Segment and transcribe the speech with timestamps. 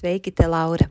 [0.00, 0.90] Sveiki, te Laura!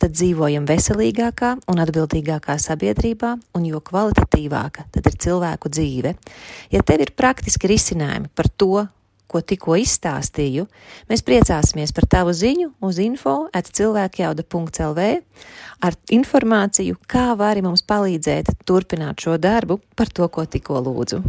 [0.00, 6.14] tad dzīvojam veselīgākā un atbildīgākā sabiedrībā, un jo kvalitatīvāka tad ir cilvēku dzīve.
[6.72, 8.86] Ja tev ir praktiski risinājumi par to,
[9.30, 10.66] ko tikko izstāstīju,
[11.10, 15.06] mēs priecāsimies par tavu ziņu uz info at cilvēkjauda.lv
[15.86, 21.22] ar informāciju, kā vari mums palīdzēt turpināt šo darbu par to, ko tikko lūdzu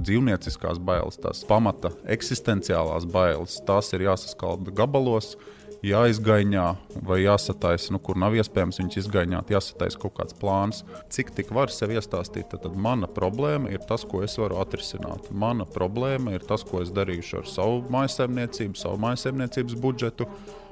[0.00, 5.34] dzīvnieciskās bailes, tās pamata eksistenciālās bailes, tās ir jāsaskalda gabalos,
[5.86, 6.66] jāizgaņā
[7.06, 10.82] vai jāsataisa, nu, kur nav iespējams viņus izgaņāt, jāsataisa kaut kāds plāns.
[11.12, 15.30] Cik tik var sev iestāstīt, tad, tad mana problēma ir tas, ko es varu atrisināt.
[15.32, 20.28] Mana problēma ir tas, ko es darīšu ar savu maisaimniecību, savu maisaimniecības budžetu.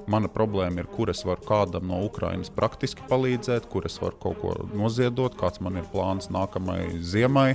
[0.09, 4.41] Mana problēma ir, kur es varu kādam no Ukrainas praktiski palīdzēt, kur es varu kaut
[4.41, 7.51] ko noziedot, kāds man ir plāns nākamajai ziemai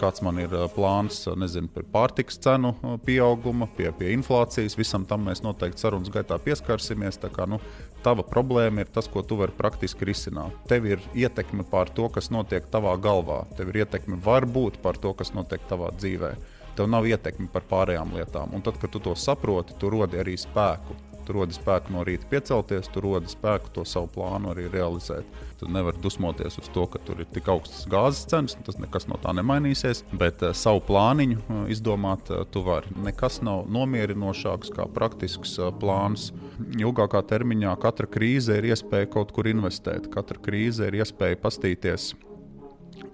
[0.00, 2.74] kāds man ir plāns nezinu, par pārtikas cenu
[3.06, 4.76] pieauguma, pie, pie inflācijas.
[4.78, 7.20] Visam tam mēs noteikti sarunas gaitā pieskarsimies.
[7.34, 7.60] Kā, nu,
[8.04, 10.56] tava problēma ir tas, ko tu vari praktiski risināt.
[10.70, 13.44] Tev ir ietekme pār to, kas notiek tavā galvā.
[13.58, 16.34] Tev ir ietekme varbūt par to, kas notiek tavā dzīvē.
[16.74, 18.54] Tev nav ietekme par pārējām lietām.
[18.56, 20.98] Un tad, kad tu to saproti, tu rodi arī spēku.
[21.24, 25.26] Tu rodi spēku no rīta piecelties, tu rodi spēku to savu plānu arī realizēt.
[25.60, 29.18] Tu nevari dusmoties uz to, ka tur ir tik augstas gāzes cenas, tas nekas no
[29.22, 30.04] tā nemainīsies.
[30.12, 32.92] Bet uh, savu plāniņu uh, izdomāt uh, tu vari.
[33.06, 36.30] Nekas nav nomierinošāks kā praktisks uh, plāns.
[36.78, 42.12] Ilgākā termiņā katra krīze ir iespēja kaut kur investēt, katra krīze ir iespēja pastīties,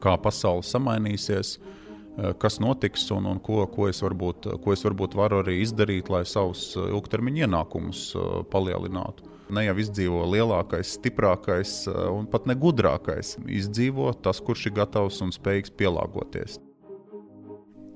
[0.03, 1.79] kā pasaule samainīsies Eh,
[2.39, 6.25] kas notiks un, un ko, ko, es varbūt, ko es varbūt varu arī izdarīt, lai
[6.29, 9.29] savus eh, ilgtermiņa ienākumus eh, palielinātu.
[9.51, 13.35] Ne jau izdzīvo lielākais, stiprākais un pat ne gudrākais.
[13.51, 16.61] Izdzīvo tas, kurš ir gatavs un spējīgs pielāgoties.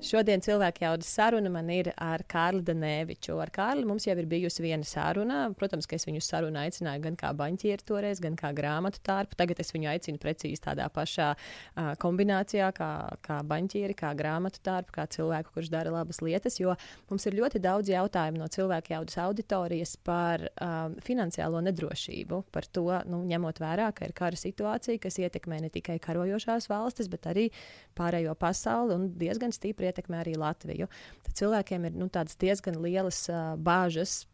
[0.05, 3.39] Šodien cilvēku jaudas saruna man ir ar Kārli Danēviču.
[3.41, 5.47] Ar Kārli mums jau ir bijusi viena saruna.
[5.57, 9.33] Protams, ka es viņu sarunu aicināju gan kā baņķieru toreiz, gan kā grāmatu tārpu.
[9.39, 12.89] Tagad es viņu aicinu precīzi tādā pašā uh, kombinācijā, kā,
[13.25, 16.59] kā baņķieri, kā grāmatu tārpu, kā cilvēku, kurš dara labas lietas.
[16.61, 16.77] Jo
[17.09, 22.85] mums ir ļoti daudz jautājumu no cilvēku jaudas auditorijas par um, finansiālo nedrošību, par to,
[23.09, 27.49] nu, ņemot vērā, ka ir kara situācija, kas ietekmē ne tikai karojošās valstis, bet arī
[27.97, 30.91] pārējo pasauli un diezgan stipri ietekmē arī Latviju.
[31.25, 34.25] Tad cilvēkiem ir nu, diezgan lielas uh, bāžas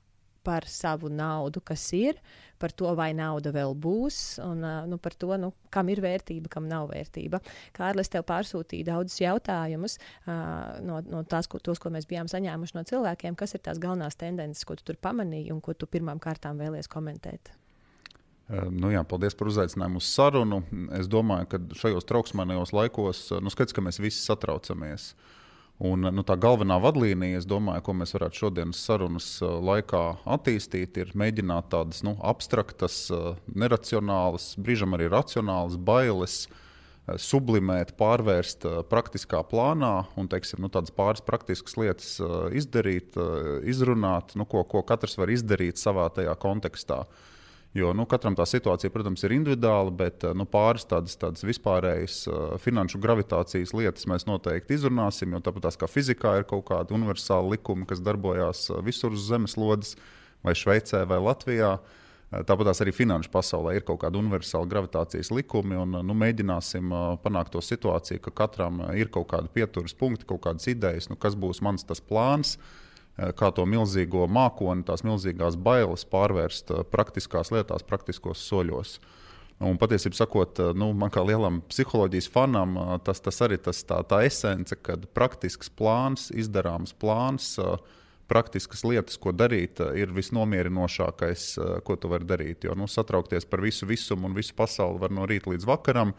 [0.44, 2.18] par savu naudu, kas ir,
[2.62, 6.68] par to, vai nauda vēl būs, un nu, par to, nu, kam ir vērtība, kam
[6.70, 7.42] nav vērtība.
[7.78, 12.78] Kārlis tev pārsūtīja daudzus jautājumus uh, no, no tās, ko, tos, ko mēs bijām saņēmuši
[12.78, 13.38] no cilvēkiem.
[13.40, 16.90] Kas ir tās galvenās tendences, ko tu tur pamanīji un ko tu pirmām kārtām vēlies
[16.92, 17.54] komentēt?
[18.52, 20.58] Nu jā, paldies par uzaicinājumu uz sarunu.
[20.98, 25.14] Es domāju, ka šajos trauksmīgajos laikos nu, skats, ka mēs visi satraucamies.
[25.14, 25.41] Uh,
[25.82, 31.14] Un, nu, tā galvenā vadlīnija, domāju, ko mēs varētu šodienas sarunas uh, laikā attīstīt, ir
[31.18, 40.06] mēģināt tādas nu, abstraktas, uh, neracionālas, brīžam arī racionālas bailes uh, sublimēt, pārvērst praktiskā plānā
[40.22, 42.14] un teiksim, nu, tādas pāris praktiskas lietas
[42.54, 43.18] izdarīt,
[43.66, 47.02] izrunāt, nu, ko, ko katrs var izdarīt savā tajā kontekstā.
[47.72, 52.42] Jo nu, katram tā situācija, protams, ir individuāla, bet nu, pāris tādas, tādas vispārējas uh,
[52.60, 55.32] finanšu gravitācijas lietas mēs noteikti izrunāsim.
[55.32, 59.96] Jo tāpat kā fizikā ir kaut kādi universāli likumi, kas darbojas visur uz zemeslodes,
[60.44, 61.78] vai Šveicē, vai Latvijā.
[62.32, 66.92] Tāpat arī finanšu pasaulē ir kaut kādi universāli gravitācijas likumi, un nu, mēģināsim
[67.24, 71.36] panākt to situāciju, ka katram ir kaut kādi pieturas punkti, kaut kādas idejas, nu, kas
[71.40, 72.56] būs mans plāns.
[72.56, 72.81] Uh, Eh,
[73.38, 78.98] kā to milzīgo mākoni, tās milzīgās bailes pārvērst eh, praktiskās lietās, praktiskos soļos.
[79.62, 84.02] Un patiesībā, sakot, eh, nu, man kā lielam psiholoģijas fanam, tas, tas arī tas tā,
[84.08, 87.54] tā esence, kad praktisks plāns, izdarāms plāns,
[88.32, 91.48] praktiskas lietas, ko darīt, ir visnomierinošākais,
[91.84, 92.64] ko tu vari darīt.
[92.64, 96.14] Jo nu, satraukties par visu visumu un visu pasauli var no rīta līdz vakaram.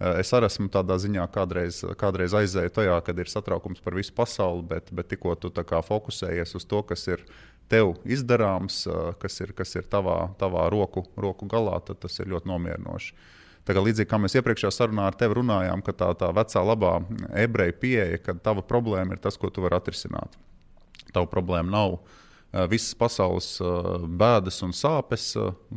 [0.00, 4.64] Es arī esmu tādā ziņā kādreiz, kādreiz aizēju tajā, kad ir satraukums par visu pasauli,
[4.72, 7.22] bet, bet tikko tu fokusējies uz to, kas ir
[7.70, 8.86] tev izdarāms,
[9.22, 13.14] kas ir, kas ir tavā, tavā roku, roku galā, tad tas ir ļoti nomierinoši.
[13.62, 16.96] Tā kā līdzīgi kā mēs iepriekšējā sarunā ar tevi runājām, ka tā, tā vecā labā
[17.38, 20.34] ebreja pieeja, ka tava problēma ir tas, ko tu vari atrisināt.
[21.14, 22.00] Tava problēma nav
[22.72, 23.54] visas pasaules
[24.18, 25.30] bēdas un sāpes.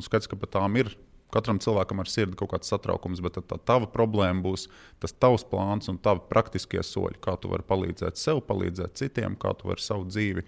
[0.08, 0.96] Skaidrs, ka par tām ir
[1.36, 4.70] Katram cilvēkam ar sirdi kaut kāds satraukums, bet tā tava problēma būs
[5.04, 9.52] tas tavs plāns un tavi praktiskie soļi, kā tu vari palīdzēt sev, palīdzēt citiem, kā
[9.60, 10.46] tu vari savu dzīvi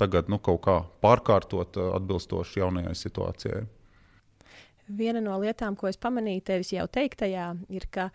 [0.00, 3.62] tagad nu, kaut kā pārkārtot atbilstoši jaunajai situācijai.
[4.96, 8.08] Viena no lietām, ko es pamanīju tevis jau teiktajā, ir, ka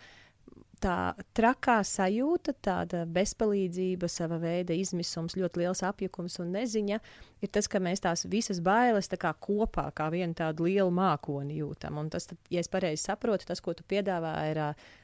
[0.82, 7.00] tā trakā sajūta, tāda bezpalīdzība, sava veida izmisums, ļoti liels apjukums un neziņa,
[7.46, 11.60] ir tas, ka mēs tās visas bailes tā kā kopā, kā vienu tādu lielu mākoni
[11.60, 12.00] jūtam.
[12.02, 14.62] Un tas, tad, ja es pareizi saprotu, tas, ko tu piedāvā, ir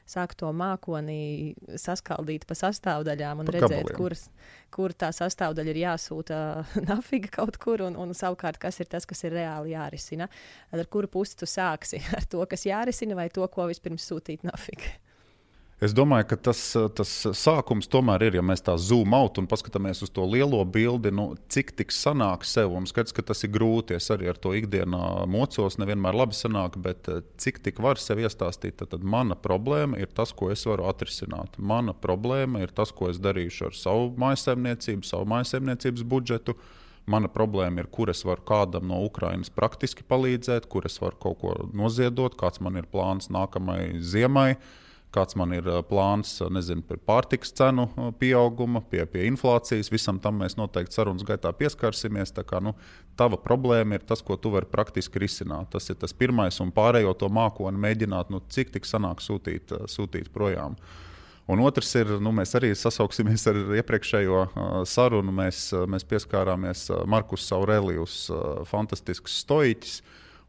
[0.08, 4.26] sākt to mākoni saskaldīt pa sastāvdaļām un pa redzēt, kuras,
[4.74, 6.40] kur tā sastāvdaļa ir jāsūta
[6.90, 10.28] nafiga kaut kur, un, un savukārt, kas ir tas, kas ir reāli jārisina.
[10.72, 12.02] Ar kuru pusi tu sāksi?
[12.18, 14.96] Ar to, kas jārisina, vai to, ko vispirms sūtīt nafiga?
[15.82, 16.60] Es domāju, ka tas,
[16.94, 21.10] tas sākums tomēr ir, ja mēs tā zoom out un paskatāmies uz to lielo bildi,
[21.10, 22.70] nu, cik tik sanāk sev.
[22.78, 23.96] Un skats, ka tas ir grūti.
[23.98, 28.22] Es arī ar to ikdienā mocos, nevienmēr labi sanāk, bet eh, cik tik var sev
[28.22, 31.58] iestāstīt, tad, tad mana problēma ir tas, ko es varu atrisināt.
[31.58, 36.54] Mana problēma ir tas, ko es darīšu ar savu mājsaimniecību, savu mājsaimniecības budžetu.
[37.10, 41.40] Mana problēma ir, kur es varu kādam no Ukrainas praktiski palīdzēt, kur es varu kaut
[41.42, 44.48] ko noziedot, kāds man ir plāns nākamajai ziemai.
[44.54, 44.78] Uh,
[45.12, 47.86] kāds man ir plāns nezinu, par pārtikas cenu
[48.20, 49.92] pieauguma, pie, pie inflācijas.
[49.92, 52.34] Visam tam mēs noteikti sarunas gaitā pieskarsimies.
[52.36, 52.74] Tā kā, nu,
[53.18, 55.70] tava problēma ir tas, ko tu vari praktiski risināt.
[55.74, 60.32] Tas ir tas pirmais, un pārējo to mākoni mēģināt, nu, cik tik sanāk sūtīt, sūtīt
[60.34, 60.78] projām.
[61.50, 65.34] Un otrs ir, nu, mēs arī sasauksimies ar iepriekšējo uh, sarunu.
[65.34, 70.00] Mēs, uh, mēs pieskārāmies uh, Markus Aurelijus, uh, fantastisks stoiķis.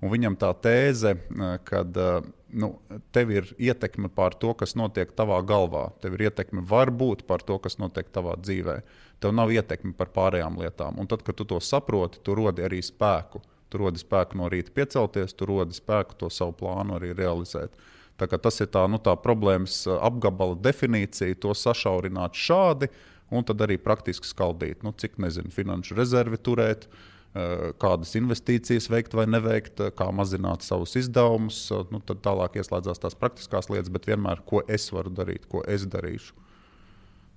[0.04, 2.70] Viņam tā tēze, uh, ka uh, nu,
[3.16, 5.88] tev ir ietekme pār to, kas notiek tavā galvā.
[6.04, 8.78] Tev ir ietekme varbūt par to, kas notiek tavā dzīvē.
[9.24, 11.00] Tev nav ietekme par pārējām lietām.
[11.02, 13.42] Un tad, kad tu to saproti, tu rodi arī spēku.
[13.74, 17.74] Tu rodi spēku no rīta piecelties, tu rodi spēku to savu plānu arī realizēt.
[18.18, 22.92] Tas ir tā, nu, tā problēmas apgabala definīcija, to sašaurināt šādi,
[23.34, 29.16] un tad arī praktiski skaldīt, nu, cik nezinu, finanšu rezervi turēt, uh, kādas investīcijas veikt
[29.18, 31.72] vai neveikt, eh, kā mazināt savus izdevumus.
[31.72, 35.64] Eh, nu, tad tālāk ieslēdzās tās praktiskās lietas, bet vienmēr, ko es varu darīt, ko
[35.68, 36.34] es darīšu.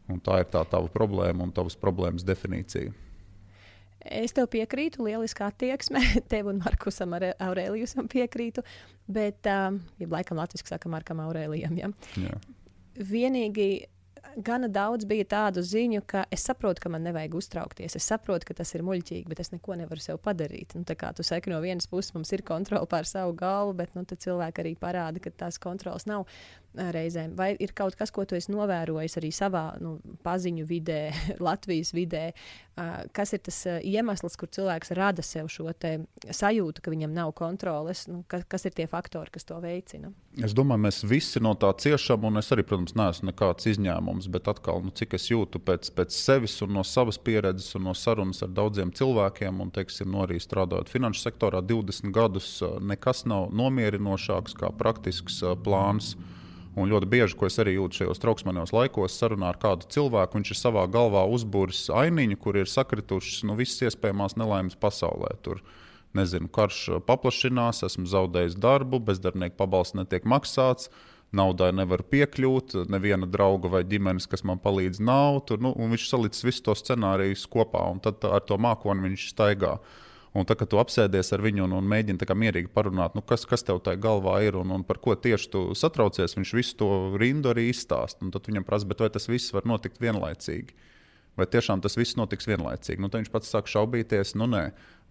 [0.09, 2.93] Un tā ir tā tava problēma un tavas problēmas definīcija.
[4.07, 5.99] Es tev piekrītu, lieliskā attieksme.
[6.31, 8.63] Tev un Markusam Aurēlijusam piekrītu.
[9.09, 11.91] Bet, um, ja laikam latviešu saka Markam Aurēlijam, ja?
[12.21, 12.39] Jā.
[13.01, 13.87] vienīgi
[14.37, 17.97] gana daudz bija tādu ziņu, ka es saprotu, ka man nevajag uztraukties.
[17.97, 20.77] Es saprotu, ka tas ir muļķīgi, bet es neko nevaru sev padarīt.
[20.77, 24.05] Nu, kā tu saki, no vienas puses mums ir kontrole pār savu galvu, bet nu,
[24.05, 26.27] cilvēki arī parāda, ka tās kontrols nav
[26.77, 27.35] reizēm.
[27.37, 29.97] Vai ir kaut kas, ko tu esi novērojis arī savā nu,
[30.27, 31.01] paziņu vidē,
[31.47, 32.31] Latvijas vidē,
[33.17, 38.05] kas ir tas iemesls, kur cilvēks rada sev šo sajūtu, ka viņam nav kontroles?
[38.11, 40.13] Nu, kas, kas ir tie faktori, kas to veicina?
[40.45, 44.51] Es domāju, mēs visi no tā ciešam, un es arī, protams, neesmu nekāds izņēmums, bet
[44.53, 48.45] atkal, nu, cik es jūtu pēc, pēc sevis un no savas pieredzes un no sarunas
[48.45, 54.59] ar daudziem cilvēkiem, un, teiksim, no arī strādājot finanšu sektorā 20 gadus, nekas nav nomierinošāks
[54.61, 56.15] kā praktisks plāns.
[56.17, 56.36] Mm
[56.77, 60.53] Un ļoti bieži, ko es arī jūtu šajos trauksmaņos laikos, sarunā ar kādu cilvēku, viņš
[60.53, 65.33] ir savā galvā uzbūris ainiņu, kur ir sakritušas nu, visas iespējamās nelaimes pasaulē.
[65.41, 65.63] Tur,
[66.17, 70.93] nezinu, karš paplašinās, esmu zaudējis darbu, bezdarbnieku pabalsts netiek maksāts.
[71.37, 75.41] Naudai nevar piekļūt, neviena drauga vai ģimenes, kas man palīdz, nav.
[75.49, 79.79] Tur, nu, viņš salicis visus tos scenārijus kopā, un tad ar to mākoni viņš staigā.
[79.81, 80.06] Uh,
[80.37, 83.65] Un tā, kad tu apsēdies ar viņu un, un mēģini mierīgi parunāt, nu, kas, kas
[83.65, 87.55] tev tajā galvā ir un, un par ko tieši tu satraucies, viņš visu to rindu
[87.55, 88.27] arī izstāsta.
[88.35, 90.77] Tad viņam prasa, vai tas viss var notikt vienlaicīgi.
[91.37, 93.01] Vai tiešām tas viss notiks vienlaicīgi?
[93.01, 94.63] Nu, tad viņš pats sāk šaubīties, nu nē,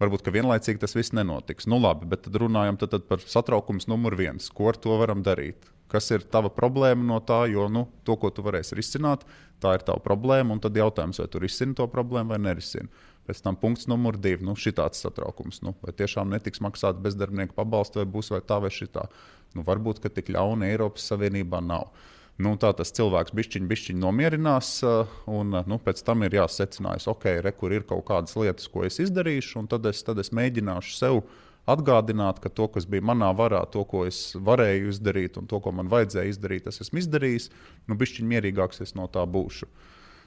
[0.02, 1.68] varbūt ka vienlaicīgi tas viss nenotiks.
[1.70, 4.50] Nu labi, bet tad runājam tad, tad par satraukums numur viens.
[4.50, 5.70] Ko ar to varam darīt?
[5.90, 9.22] Kas ir tava problēma no tā, jo nu, to, ko tu varēsi risināt,
[9.62, 10.56] tā ir tava problēma.
[10.56, 12.90] Un tad jautājums, vai tu risini to problēmu vai nerisini.
[13.26, 14.44] Pēc tam punkts numur divi.
[14.46, 15.62] Nu, šitāds satraukums.
[15.66, 19.08] Nu, vai tiešām netiks maksāts bezdarbnieku pabalsts, vai būs vai tā vai šitā.
[19.56, 21.90] Nu, varbūt, ka tik ļauna Eiropas Savienībā nav.
[22.36, 27.06] Nu, tā tas cilvēks bišķiņ, bišķiņ nomierinās, uh, un uh, nu, pēc tam ir jāsecinās,
[27.08, 30.34] ok, re, kur ir kaut kādas lietas, ko es izdarīšu, un tad es, tad es
[30.36, 31.22] mēģināšu sev
[31.66, 35.72] atgādināt, ka to, kas bija manā varā, to, ko es varēju izdarīt, un to, ko
[35.74, 37.48] man vajadzēja izdarīt, es esmu izdarījis.
[37.88, 39.70] Nu, bišķiņ mierīgāks es no tā būšu.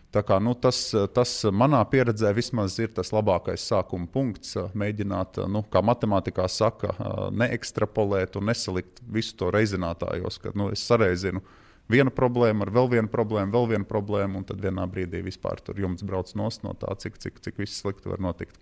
[0.10, 0.78] Tā kā, nu, tas,
[1.14, 4.56] tas manā pieredzē vismaz ir tas labākais sākuma punkts.
[4.74, 6.96] Mēģināt, nu, kā matemātikā saka,
[7.30, 11.44] neekstrapolēt un nesalikt visu to reizinātājos, ka nu, es sareizinu
[11.90, 15.78] vienu problēmu ar vēl vienu problēmu, vēl vienu problēmu, un tad vienā brīdī vispār tur
[15.82, 18.58] jumts brauc no tā, cik, cik, cik viss slikti var notikt.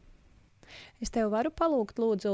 [1.04, 2.34] Es tev varu palūgt, lūdzu,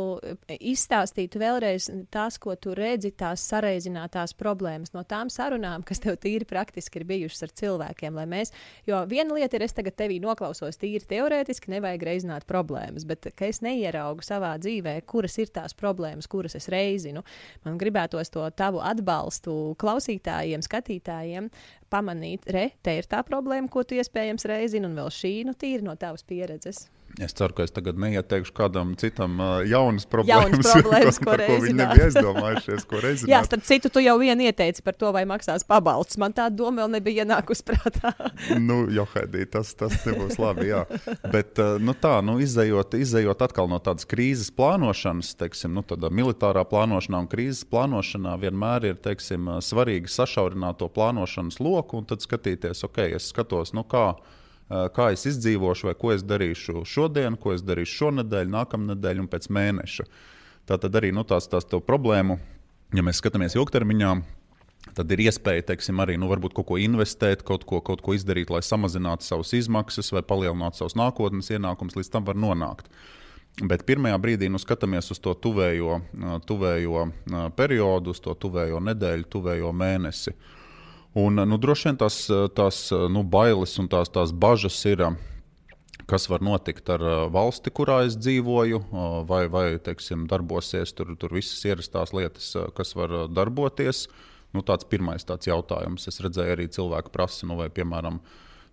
[0.55, 6.47] izstāstīt vēlreiz tās, ko tu redzi, tās sareizinātās problēmas no tām sarunām, kas tev tīri
[6.47, 8.21] praktiski ir bijušas ar cilvēkiem.
[8.29, 8.53] Mēs,
[8.87, 13.61] jo viena lieta ir, es tagad tevī noklausos tīri teorētiski, nevajag reizināt problēmas, bet es
[13.65, 17.25] neieraugu savā dzīvē, kuras ir tās problēmas, kuras es reizinu.
[17.67, 21.51] Man gribētos to tavu atbalstu klausītājiem, skatītājiem
[21.93, 25.85] pamanīt, re, te ir tā problēma, ko tu iespējams reizini, un vēl šī, nu, tīri
[25.85, 26.87] no tavas pieredzes.
[27.21, 29.37] Es ceru, ka es tagad neieteikšu kādam citam
[29.69, 33.25] jaunas problēmas, jaunas problēmas ko, ko, ko viņi nebija aizdomājušies.
[33.31, 36.17] Jā, starp citu, tu jau vien ieteici par to, vai maksās pabalsts.
[36.21, 38.15] Man tā doma vēl nebija ienākusi prātā.
[38.67, 40.71] nu, Johaidī, tas, tas nebūs labi.
[40.71, 40.83] Jā.
[41.29, 46.65] Bet nu, tā, nu, izējot, izējot atkal no tādas krīzes plānošanas, teiksim, nu, tādā militārā
[46.65, 52.81] plānošanā un krīzes plānošanā vienmēr ir teiksim, svarīgi sašaurināt to plānošanas loku un tad skatīties,
[52.89, 54.15] ok, es skatos, nu kā
[54.95, 59.49] kā es izdzīvošu, vai ko es darīšu šodien, ko es darīšu šonadēļ, nākamnedēļ un pēc
[59.53, 60.05] mēneša.
[60.69, 62.37] Tā tad arī nu, tās, tās problēmu,
[62.95, 64.13] ja mēs skatāmies ilgtermiņā,
[64.95, 68.63] tad ir iespēja teiksim, arī nu, kaut ko investēt, kaut ko, kaut ko izdarīt, lai
[68.63, 72.89] samazinātu savas izmaksas vai palielinātu savus nākotnes ienākumus, līdz tam var nonākt.
[73.61, 75.99] Bet pirmajā brīdī nu, skatāmies uz to tuvējo,
[76.49, 77.05] tuvējo
[77.57, 80.33] periodu, uz to tuvējo nedēļu, tuvējo mēnesi.
[80.33, 80.52] Uh,
[81.13, 82.23] Un, nu, droši vien tās,
[82.57, 85.03] tās nu, bailes un tās, tās bažas ir,
[86.09, 87.03] kas var notikt ar
[87.33, 88.79] valsti, kurā es dzīvoju,
[89.29, 94.07] vai, vai teiksim, darbosies tur, tur visas ierastās lietas, kas var darboties.
[94.53, 96.07] Nu, tāds pirmais tāds jautājums.
[96.09, 98.19] Es redzēju, arī cilvēki prasa, nu, vai, piemēram,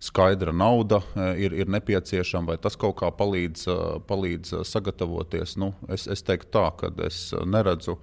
[0.01, 1.01] skaidra nauda
[1.37, 3.67] ir, ir nepieciešama, vai tas kaut kā palīdz,
[4.09, 5.55] palīdz sagatavoties.
[5.61, 7.99] Nu, es, es teiktu tā, ka es neredzu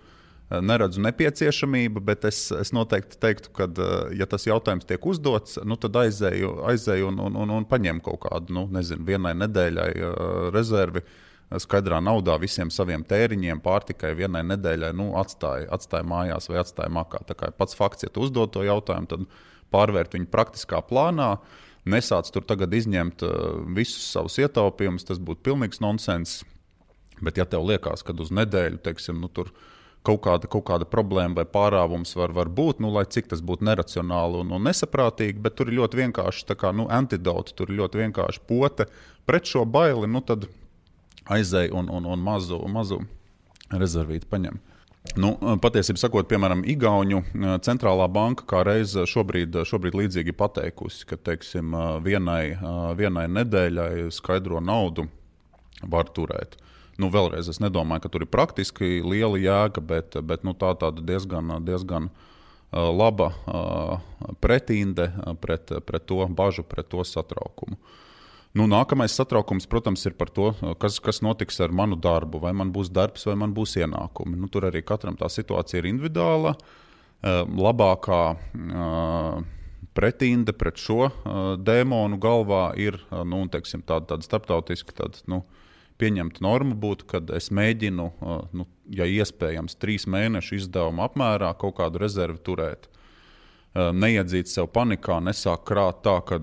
[0.48, 5.76] neredzu nepieciešamību, bet es, es noteikti teiktu, ka, eh, ja tas jautājums tiek uzdots, nu,
[5.80, 10.12] tad aizēju, aizēju un, un, un, un paņemu kaut kādu, nu, nezinu, vienai nedēļai uh,
[10.54, 11.04] rezervi.
[11.48, 17.22] Skaidrā naudā visiem saviem tēriņiem, pārtikai vienai nedēļai nu, atstāja, atstāja mājās vai atstāja makā.
[17.24, 19.24] Tā kā pats fakts, ja tu uzdod to jautājumu, tad
[19.72, 21.30] pārvērt viņu praktiskā plānā,
[21.88, 23.24] nesāc tur tagad izņemt
[23.72, 26.42] visus savus ietaupījumus, tas būtu pilnīgs nonsens.
[27.24, 29.64] Bet, ja tev liekas, ka uz nedēļu, teiksim, nu, tur ir
[30.06, 33.66] kaut kāda, kaut kāda problēma vai pārāvums var, var būt, nu, lai cik tas būtu
[33.68, 38.04] neracionāli un, un nesaprātīgi, bet tur ir ļoti vienkārši kā, nu, antidote, tur ir ļoti
[38.04, 38.88] vienkārši pote
[39.28, 40.48] pret šo baili, nu, tad
[41.28, 43.02] aizēj un, un, un mazu, mazu
[43.74, 44.60] rezervīti paņem.
[45.16, 47.22] Nu, patiesībā, sakot, piemēram, Igaunu
[47.64, 51.72] centrālā banka kā reiz šobrīd, šobrīd līdzīgi pateikusi, ka teiksim,
[52.04, 52.58] vienai,
[52.98, 55.06] vienai nedēļai skaidro naudu
[55.88, 56.58] var turēt.
[56.98, 60.98] Nu, vēlreiz, es nedomāju, ka tur ir praktiski liela jēga, bet, bet nu, tā ir
[61.06, 67.78] diezgan, diezgan uh, laba uh, pretinde pret, pret to bažu, pret to satraukumu.
[68.56, 70.50] Nu, nākamais satraukums, protams, ir par to,
[70.82, 74.34] kas, kas notiks ar manu darbu, vai man būs darbs, vai man būs ienākumi.
[74.40, 76.56] Nu, tur arī katram tā situācija ir individuāla.
[76.56, 76.76] Uh,
[77.22, 78.22] labākā
[79.94, 81.08] pretinde pret šo
[81.58, 84.94] dēmonu galvā ir nu, teiksim, tāda, tāda starptautiska.
[84.94, 85.42] Tāda, nu,
[85.98, 88.06] pieņemta norma būtu, ka es mēģinu,
[88.54, 92.88] nu, ja iespējams, trīs mēnešu izdevumu apmērā kaut kādu rezervi turēt.
[93.74, 96.40] Neiedzīt sev panikā, nesāk krāt tā, ka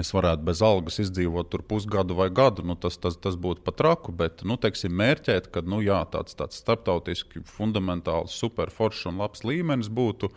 [0.00, 2.64] es varētu bez algas izdzīvot tur pusgadu vai gadu.
[2.66, 6.36] Nu, tas, tas, tas būtu pat traku, bet nu, teiksim, mērķēt, ka nu, jā, tāds,
[6.38, 10.30] tāds starptautiski fundamentāls, superforšs un labs līmenis būtu,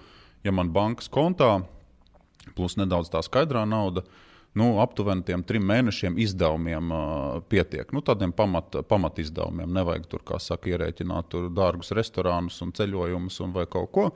[0.48, 1.60] ja man bankas kontā
[2.56, 4.06] plus nedaudz tā skaidrā nauda
[4.60, 7.90] nu, aptuveni tiem trim mēnešiem izdevumiem uh, pietiek.
[7.96, 9.72] Nu, tādiem pamat, pamat izdevumiem.
[9.80, 14.08] Nevajag tur, kā saka, ierēķināt tur dārgus restorānus un ceļojumus un vai kaut ko,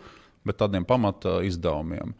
[0.47, 2.15] bet tādiem pamat uh, izdevumiem.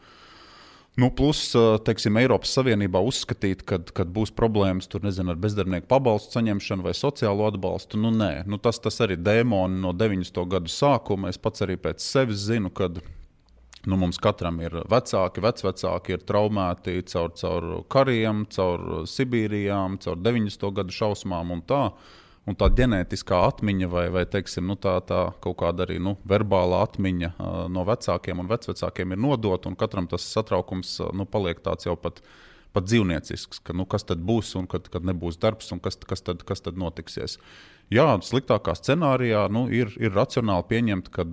[0.94, 1.48] Nu, plus,
[1.82, 7.48] teiksim, Eiropas Savienībā uzskatīt, ka būs problēmas tur, nezinu, ar bezdarbnieku pabalstu saņemšanu vai sociālo
[7.50, 7.98] atbalstu.
[7.98, 10.38] Nu, nē, nu, tas, tas arī dēmoni no 90.
[10.52, 11.32] gadu sākuma.
[11.34, 12.92] Es pats arī pēc sevis zinu, ka
[13.84, 20.70] Nu, mums katram ir vecāki, vecvecāki, ir traumēti caur, caur kariem, caur Sibīrijām, caur 90.
[20.78, 21.88] gadu šausmām un tā.
[22.44, 26.82] Un tā ģenētiskā atmiņa, vai, vai teiksim, nu, tā, tā kaut kāda arī nu, verbālā
[26.84, 31.62] atmiņa uh, no vecākiem un vecvecākiem ir nodota, un katram tas satraukums uh, nu, paliek
[31.64, 32.20] tāds jau pat
[32.74, 36.24] pat dzīvniecisks, ka nu, kas tad būs un kad, kad nebūs darbs un kas, kas,
[36.26, 37.38] tad, kas tad notiksies.
[37.92, 41.26] Jā, sliktākā scenārijā nu, ir, ir racionāli pieņemt, ka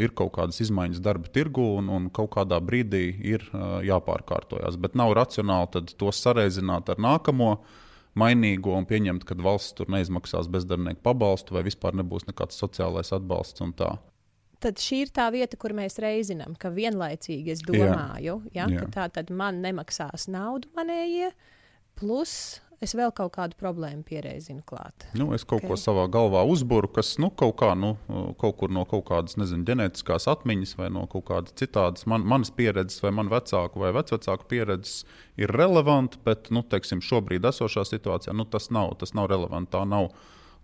[0.00, 3.44] ir kaut kādas izmaiņas darba tirgu un, un kaut kādā brīdī ir
[3.86, 4.78] jāpārkārtojas.
[4.80, 7.56] Bet nav racionāli to sareizināt ar nākamo
[8.20, 13.66] mainīgo un pieņemt, ka valsts tur neizmaksās bezdarbnieku pabalstu vai vispār nebūs nekāds sociālais atbalsts
[13.66, 13.96] un tā
[14.60, 18.66] tad šī ir tā vieta, kur mēs reizinām, ka vienlaicīgi es domāju, jā.
[18.66, 18.82] Ja, jā.
[18.82, 21.30] ka tā tad man nemaksās naudu manējie,
[21.96, 25.06] plus es vēl kaut kādu problēmu pierēzinu klāt.
[25.16, 25.70] Nu, es kaut okay.
[25.72, 27.92] ko savā galvā uzburu, kas nu, kaut, kā, nu,
[28.40, 32.52] kaut kur no kaut kādas nezinu, ģenētiskās atmiņas vai no kaut kādas citādas man, manas
[32.56, 35.04] pieredzes vai man vecāku vai vecvecāku pieredzes
[35.40, 39.72] ir relevanti, bet nu, teiksim, šobrīd esošā situācijā nu, tas, nav, tas nav relevanti.
[39.76, 40.10] Tā nav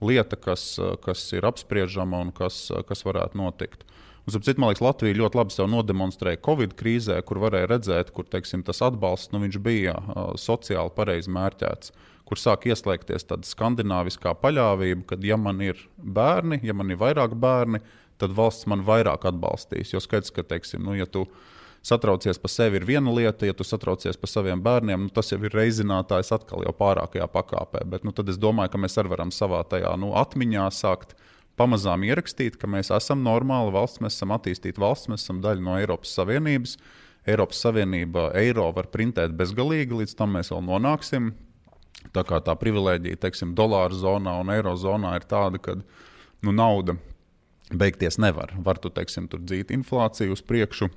[0.04, 3.86] lieta, kas, kas ir apspriežama un kas, kas varētu notikt.
[4.26, 8.26] Un, citu, man liekas, Latvija ļoti labi sev nodemonstrēja Covid krīzē, kur varēja redzēt, kur
[8.26, 11.92] teiksim, tas atbalsts nu, bija uh, sociāli pareizi mērķēts.
[12.26, 17.36] Kur sāk ieslēgties tāda skandināviskā paļāvība, ka, ja man ir bērni, ja man ir vairāk
[17.38, 17.78] bērni,
[18.18, 19.92] tad valsts man vairāk atbalstīs.
[19.94, 21.28] Jo skaidrs, ka, teiksim, nu, ja tu
[21.86, 25.38] satraucies par sevi, ir viena lieta, ja tu satraucies par saviem bērniem, nu, tas jau
[25.38, 27.86] ir reizinātājs atkal jau pārākajā pakāpē.
[27.94, 31.14] Bet nu, tad es domāju, ka mēs arī varam savā tajā nu, atmiņā sākt
[31.56, 35.76] pamazām ierakstīt, ka mēs esam normāla valsts, mēs esam attīstīta valsts, mēs esam daļa no
[35.80, 36.76] Eiropas Savienības.
[37.26, 41.32] Eiropas Savienība eiro var printēt bezgalīgi, līdz tam mēs vēl nonāksim.
[42.14, 46.94] Tā kā tā privilēģija, teiksim, dolāra zonā un eiro zonā ir tāda, ka nu, nauda
[47.74, 48.52] beigties nevar.
[48.62, 50.90] Var tu, teiksim, tur dzīt inflāciju uz priekšu,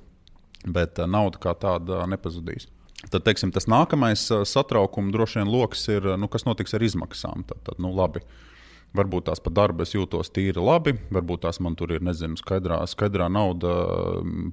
[0.70, 2.68] bet uh, nauda kā tāda nepazudīs.
[3.10, 7.42] Tad teiksim, tas nākamais uh, satraukuma droši vien lokus ir, nu, kas notiks ar izmaksām.
[7.48, 8.49] Tad, tad nu, labi, uh,
[8.96, 12.80] Varbūt tās par darbu es jūtos tīri labi, varbūt tās man tur ir nezinu, skaidrā,
[12.90, 13.74] skaidrā nauda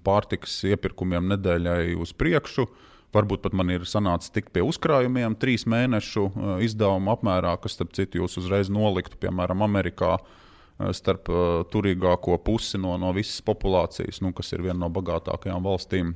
[0.06, 2.68] pārtikas iepirkumiem nedēļai uz priekšu.
[3.16, 7.96] Varbūt pat man ir sanācis tikt pie uzkrājumiem trīs mēnešu uh, izdevuma apmērā, kas, starp
[7.98, 14.20] citu, jūs uzreiz noliktu, piemēram, Amerikā uh, starp uh, turīgāko pusi no, no visas populācijas,
[14.22, 16.14] nu, kas ir viena no bagātākajām valstīm.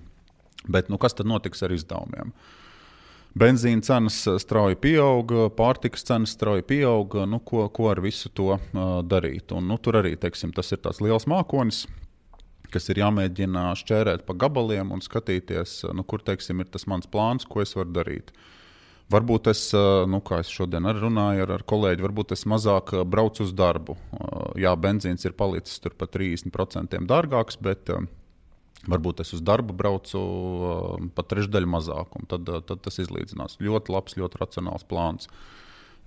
[0.69, 2.35] Bet nu, kas tad notiks ar izdevumiem?
[2.35, 2.61] Uh,
[3.31, 7.23] Benzīna cenas eh, strauji pieauga, pārtikas cenas strauji pieauga.
[7.29, 9.53] Nu, ko, ko ar visu to uh, darīt?
[9.55, 11.85] Un, nu, tur arī teiksim, tas ir tāds liels mākonis,
[12.71, 17.47] kas ir jāmēģina šķērēt pa gabaliem un skatīties, nu, kur teiksim, ir tas mans plāns,
[17.47, 18.35] ko es varu darīt.
[19.11, 19.65] Varbūt es,
[20.07, 23.97] nu, kā es šodien arī runāju ar, ar kolēģi, varbūt es mazāk braucu uz darbu.
[24.59, 28.07] Jā, benzīns ir palicis tur pa 30% dārgāks, bet uh,
[28.89, 33.59] Varbūt es uz darbu braucu uh, pat trešdaļu mazāk, un tad, tad tas izlīdzinās.
[33.61, 35.29] Ļoti labs, ļoti racionāls plāns.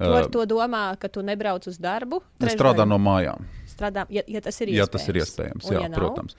[0.00, 2.18] Tu ar uh, to domā, ka tu nebrauc uz darbu?
[2.42, 3.46] Es strādāju no mājām.
[3.70, 4.82] Strādā, ja, ja tas ir iespējams.
[4.82, 6.38] Ja tas ir iespējams, un, jā, ja protams.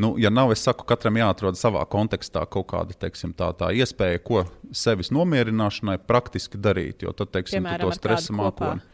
[0.00, 4.20] Nu, ja nav, es saku, katram jāatrod savā kontekstā kaut kāda teiksim, tā, tā iespēja,
[4.24, 4.44] ko
[4.76, 7.04] sevis nomierināšanai praktiski darīt.
[7.04, 8.84] Jo tad, teiksim, Piemēram, to stresa mākoni.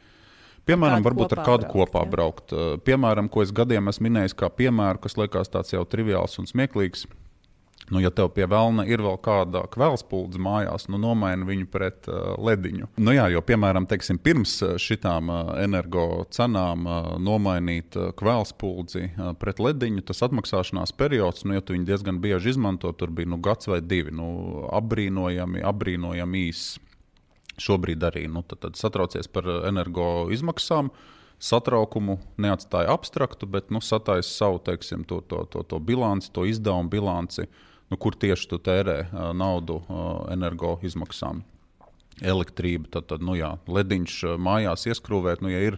[0.67, 2.11] Piemēram, varbūt ar kādu braukt, kopā jā.
[2.11, 2.57] braukt.
[2.87, 7.07] Piemēram, ko es gadiem esmu minējis, kā piemēru, kas liekas tāds jau triviāls un smieklīgs.
[7.91, 12.33] Nu, ja tev pie vēlna ir vēl kāda kvēlspūdze mājās, nu, nomaini viņu pret uh,
[12.43, 12.89] lediņu.
[12.99, 19.31] Nu, jā, jo, piemēram, teiksim, pirms šitām uh, energo cenām uh, nomainīt uh, kvēlspūdzi uh,
[19.39, 23.39] pret lediņu, tas atmaksāšanās periods, nu, ja tu viņu diezgan bieži izmanto, tur bija nu,
[23.39, 24.15] gads vai divi.
[24.17, 24.33] Nu,
[24.75, 26.81] apbrīnojami, apbrīnojami īss
[27.61, 30.91] šobrīd arī nu, tad, tad satraucies par energo izmaksām.
[31.43, 36.89] Satraukumu neatstāja abstraktu, bet nu, sataisa savu teiksim, to, to, to, to bilanci, to izdevumu
[36.89, 37.45] bilanci,
[37.93, 38.97] nu, kur tieši tu tērē
[39.37, 39.83] naudu
[40.33, 41.43] energo izmaksām.
[42.25, 45.77] Elektrība, tad, tad nu, jā, lediņš mājās ieskrūvēt, nu, ja ir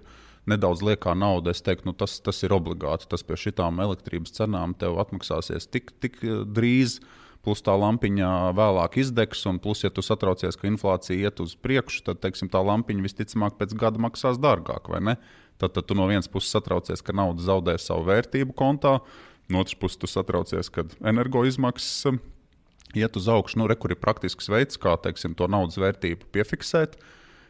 [0.48, 3.10] nedaudz liekā nauda, es teiktu, nu, tas, tas ir obligāti.
[3.10, 6.22] Tas pie šitām elektrības cenām tev atmaksāsies tik, tik
[6.54, 7.00] drīz.
[7.02, 11.54] Uh, plus tā lampiņa vēlāk izdegs, un plus, ja tu satraucies, ka inflācija iet uz
[11.56, 14.90] priekšu, tad teiksim, tā lampiņa visticamāk pēc gada maksās dārgāk.
[15.58, 18.98] Tad, tad tu no vienas puses satraucies, ka nauda zaudē savu vērtību kontā,
[19.48, 22.20] no otras puses tu satraucies, ka energoizmaksas um,
[22.94, 23.62] iet uz augšu.
[23.62, 27.00] Nu, re, kur ir praktisks veids, kā teiksim, to naudas vērtību piefiksēt.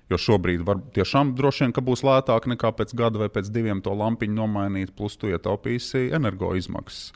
[0.09, 3.93] Jo šobrīd var tiešām droši vien būs lētāk nekā pēc gada vai pēc diviem to
[3.93, 7.11] lampiņu nomainīt, plus tu ietaupīsi energoizmaksas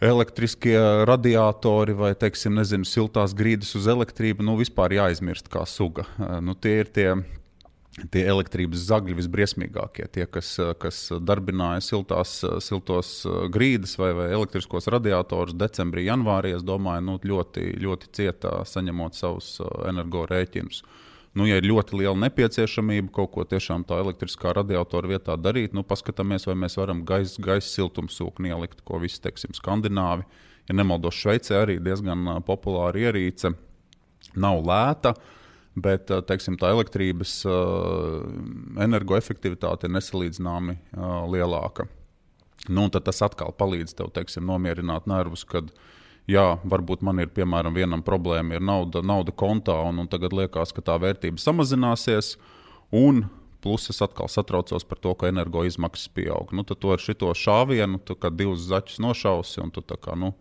[0.00, 0.76] elektriskie
[1.08, 6.04] radiatori vai, teiksim, nezinu, siltās grīdas uz elektrību, nu, vispār jāizmirst kā suga.
[6.44, 7.06] Nu, tie ir tie,
[8.12, 15.56] tie elektrības zagļi visbriesmīgākie, tie, kas, kas darbināja siltās, siltos grīdas vai, vai elektriskos radiatorus
[15.56, 16.52] decembrī, janvārī.
[16.58, 20.84] Es domāju, nu, ļoti, ļoti cietā saņemot savus eh, energorēķinus.
[20.84, 21.02] Uh,
[21.36, 25.84] Nu, ja ir ļoti liela nepieciešamība kaut ko tiešām tā elektriskā radiatora vietā darīt, nu,
[25.84, 30.24] paskatāmies, vai mēs varam gaisa gais siltumsūkni ielikt, ko visi, teiksim, skandināvi.
[30.66, 33.52] Ja nemaldos, Šveicē arī diezgan populāra ierīce.
[34.34, 35.14] nav lēta.
[35.76, 37.42] Bet teiksim, tā elektrības
[38.80, 40.78] energoefektivitāte ir nesalīdzināmi
[41.28, 41.84] lielāka.
[42.72, 45.68] Nu, tad tas atkal palīdz tev teiksim, nomierināt nervus, kad
[46.30, 50.74] jā, varbūt man ir piemēram vienam problēma, ir nauda, nauda kontā, un, un tagad liekas,
[50.76, 52.36] ka tā vērtība samazināsies.
[52.94, 53.24] Un
[53.64, 56.52] plus es atkal satraucos par to, ka energoizmaksas pieaug.
[56.54, 60.34] Nu, tad ar šo šāvienu, tu kā divus zaķus nošausi un tu kā nu,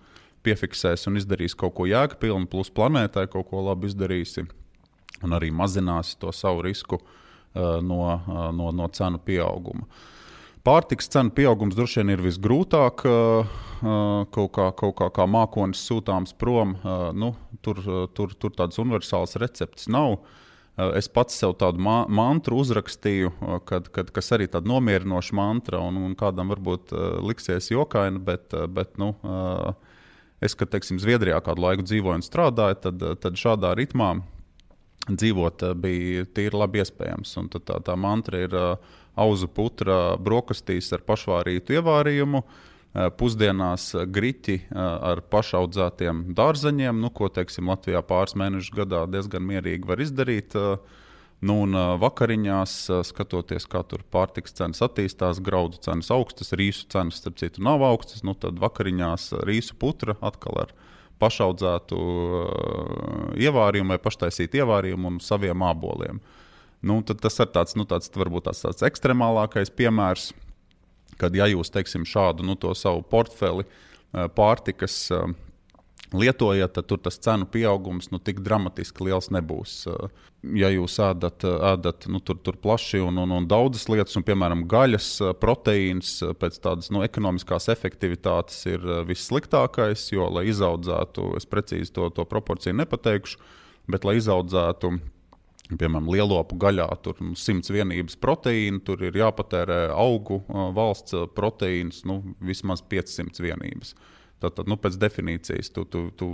[0.45, 4.45] piefiksēsi un izdarīsi kaut ko jēgpilnu, plus planētai kaut ko labi izdarīsi.
[5.25, 9.87] Un arī mazināsi to savu risku uh, no, uh, no, no cenu pieauguma.
[10.65, 13.03] Pārtiks cenu pieaugums droši vien ir visgrūtāk.
[14.33, 16.73] Kaut kā, kaut kā, kā mākonis sūtāms prom.
[17.13, 17.81] Nu, tur,
[18.17, 20.17] tur, tur tādas universālas receptes nav.
[20.97, 23.29] Es pats sev tādu ma mantru uzrakstīju,
[23.69, 26.91] kad, kad, kas arī tāda nomierinoša mantra, un, un kādam varbūt
[27.23, 29.13] liksies jokaina, bet, bet nu,
[30.43, 34.15] es, kad teiksim, Zviedrijā kādu laiku dzīvoju un strādāju, tad, tad šādā ritmā
[35.05, 37.37] dzīvot bija tīri labi iespējams.
[37.39, 38.59] Un tā, tā mantra ir
[39.15, 42.43] auzu putra brokastīs ar pašvārītu ievārījumu.
[42.45, 42.63] Uh,
[42.95, 49.01] Eh, pusdienās eh, griķi eh, ar pašaudzētiem dārzeņiem, nu, ko teiksim, Latvijā pāris mēnešus gadā
[49.11, 50.55] diezgan mierīgi var izdarīt.
[51.45, 52.73] Nu, un vakariņās,
[53.05, 58.23] skatoties, kā tur pārtiks cenas attīstās, graudu cenas augstas, rīsu cenas, starp citu, nav augstas.
[58.25, 60.71] Nu, tad vakariņās rīsu putra atkal ar
[61.21, 62.47] pašaudzētu uh,
[63.35, 66.23] ievārījumu vai paštaisītu ievārījumu un saviem āboliem.
[66.85, 70.31] Nu, tas ir tāds, nu, tāds varbūt tāds, tāds ekstremālākais piemērs
[71.19, 73.65] kad ja jūs teiksim, šādu nu, savu portfeli
[74.35, 75.09] pārtikas
[76.15, 79.73] lietojat, tad tur tas cenu pieaugums nu, tik dramatiski liels nebūs.
[80.55, 81.43] Ja jūs ēdat,
[81.73, 85.09] ēdat nu, tur, tur plaši un, un, un daudzas lietas, un piemēram gaļas
[85.41, 92.27] proteīns pēc tādas nu, ekonomiskās efektivitātes ir vissliktākais, jo, lai izaudzētu, es precīzi to, to
[92.29, 93.41] proporciju nepateikšu,
[93.91, 94.93] bet lai izaudzētu
[95.65, 100.43] Piemēram, lielopu gaļā tur ir simts vienības proteīna, tur ir jāpatērē augu
[100.75, 103.95] valsts proteīns nu, vismaz 500 vienības.
[104.43, 106.29] Tātad, nu, pēc definīcijas, tu, tu, tu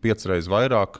[0.00, 0.96] piecreiz vairāk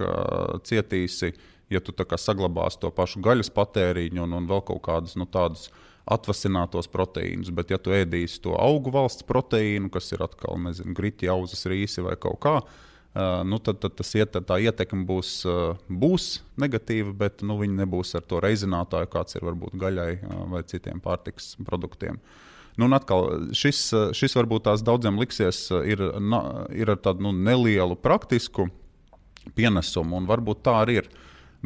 [0.68, 1.32] cietīsi,
[1.72, 5.70] ja tu saglabāsi to pašu gaļas patēriņu un, un vēl kaut kādus nu, tādus
[6.10, 7.48] atvasinātos proteīnus.
[7.54, 12.04] Bet, ja tu ēdīsi to augu valsts proteīnu, kas ir atkal, nezinu, griti, auzas, rīsi
[12.04, 12.86] vai kaut Uh,
[13.44, 15.42] nu, tad, tad tas iet, tā ietekme būs,
[15.88, 16.29] būs
[16.61, 20.12] negatīva, bet nu, viņi nebūs ar to reizinātāju, kāds ir varbūt gaļai
[20.53, 22.20] vai citiem pārtiks produktiem.
[22.79, 23.83] Nu, atkal, šis,
[24.16, 26.05] šis varbūt tās daudziem liksies, ir,
[26.70, 28.68] ir ar tādu nu, nelielu praktisku
[29.59, 31.11] pienesumu, un varbūt tā arī ir.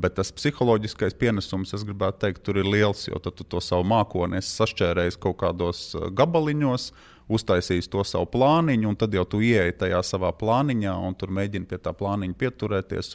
[0.00, 4.40] Bet tas psiholoģiskais pienesums, es gribētu teikt, tur ir liels, jo tu to savu mākoni
[4.40, 5.84] esi sašķērējis kaut kādos
[6.18, 11.16] gabaliņos, uh, uztaisījis to savu plāniņu, un tad jau tu ieeji tajā savā plāniņā, un
[11.18, 13.12] tur mēģini pie tā plāniņa pieturēties.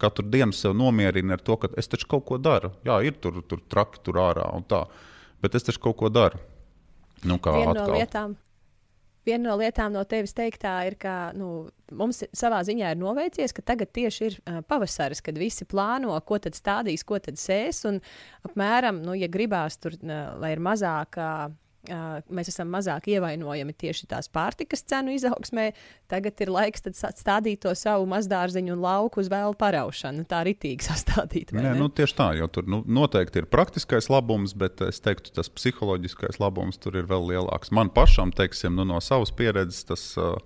[0.00, 2.72] Katru dienu sev nomierini ar to, ka es taču kaut ko daru.
[2.86, 4.86] Jā, ir tur, tur traki, tur ārā un tā,
[5.44, 6.40] bet es taču kaut ko daru.
[7.20, 7.90] Nu, kā Viena atkal.
[7.90, 8.38] no lietām.
[9.28, 13.62] Viena no lietām no tevis teiktā ir, ka nu, mums savā ziņā ir noveicies, ka
[13.68, 17.82] tagad tieši ir uh, pavasaris, kad visi plāno, ko tad stādīs, ko tad sēs.
[17.90, 18.00] Un
[18.48, 21.50] apmēram, nu, ja gribās tur, uh, lai ir mazāk uh,
[21.88, 25.70] mēs esam mazāk ievainojami tieši tās pārtikas cenu izaugsmē.
[26.10, 30.26] Tagad ir laiks stādīt to savu mazdārziņu un lauku uz vēl paraušanu.
[30.28, 31.54] Tā ritīgi sastādīt.
[31.56, 35.48] Nē, nu, tieši tā, jo tur nu, noteikti ir praktiskais labums, bet es teiktu, tas
[35.48, 37.72] psiholoģiskais labums tur ir vēl lielāks.
[37.72, 40.36] Man pašam, teiksim, nu, no savas pieredzes, tas uh,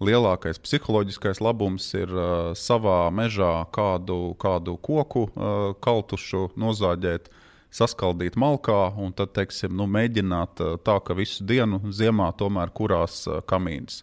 [0.00, 7.28] lielākais psiholoģiskais labums ir uh, savā mežā kādu, kādu koku uh, kaltušu nozāģēt
[7.74, 14.02] saskaldīt malkā un tad, teiksim, nu, mēģināt tā, ka visu dienu ziemā tomēr kurās kamīns.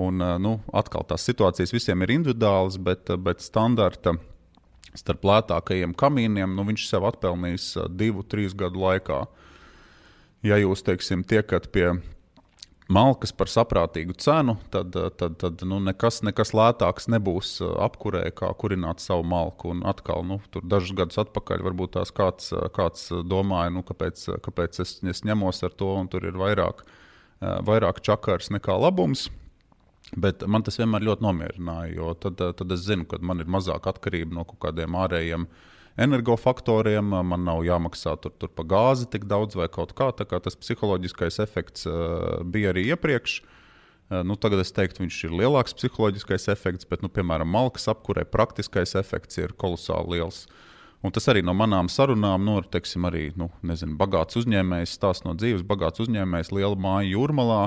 [0.00, 4.16] Un, nu, atkal tās situācijas visiem ir individuālas, bet, bet standarta
[4.94, 9.24] starp lētākajiem kamīniem nu, viņš sev atpelnīs divu, trīs gadu laikā.
[10.44, 11.88] Ja jūs, teiksim, tiekat pie
[12.94, 18.24] malkas par saprātīgu cenu, tad, eh, tad, tad nu, nekas, nekas lētāks nebūs eh, apkurē,
[18.36, 19.72] kā kurināt savu malku.
[19.74, 24.26] Un atkal, nu, tur dažus gadus atpakaļ, varbūt tās kāds, eh, kāds domāja, nu, kāpēc,
[24.44, 26.84] kāpēc es, es ņemos ar to, un tur ir vairāk,
[27.66, 29.28] vairāk čakars nekā labums.
[30.20, 33.88] Bet man tas vienmēr ļoti nomierināja, jo tad, tad es zinu, ka man ir mazāk
[33.90, 39.28] atkarība no kaut kādiem ārējiem uh, energofaktoriem, man nav jāmaksā tur, tur pa gāzi tik
[39.30, 40.10] daudz vai kaut kā.
[40.10, 43.38] kā tas psiholoģiskais efekts uh, bija arī iepriekš.
[44.10, 48.26] Uh, nu, tagad es teiktu, viņš ir lielāks psiholoģiskais efekts, bet, nu, piemēram, malkas apkurē
[48.26, 50.44] praktiskais efekts ir kolosāli liels.
[51.04, 55.26] Un tas arī no manām sarunām, nu, ar, teiksim, arī, nu, nezinu, bagāts uzņēmējs, stāsts
[55.26, 57.66] no dzīves, bagāts uzņēmējs, liela māja jūrmalā.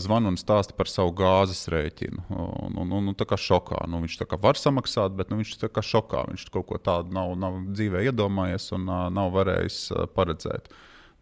[0.00, 2.24] Zvana un stāsta par savu gāzes rēķinu.
[2.30, 3.82] Un, un, un, un tā kā šokā.
[3.90, 6.24] Nu, viņš tā kā var samaksāt, bet nu, viņš tā kā šokā.
[6.30, 10.70] Viņš kaut ko tādu nav, nav dzīvē iedomājies un uh, nav varējis uh, paredzēt.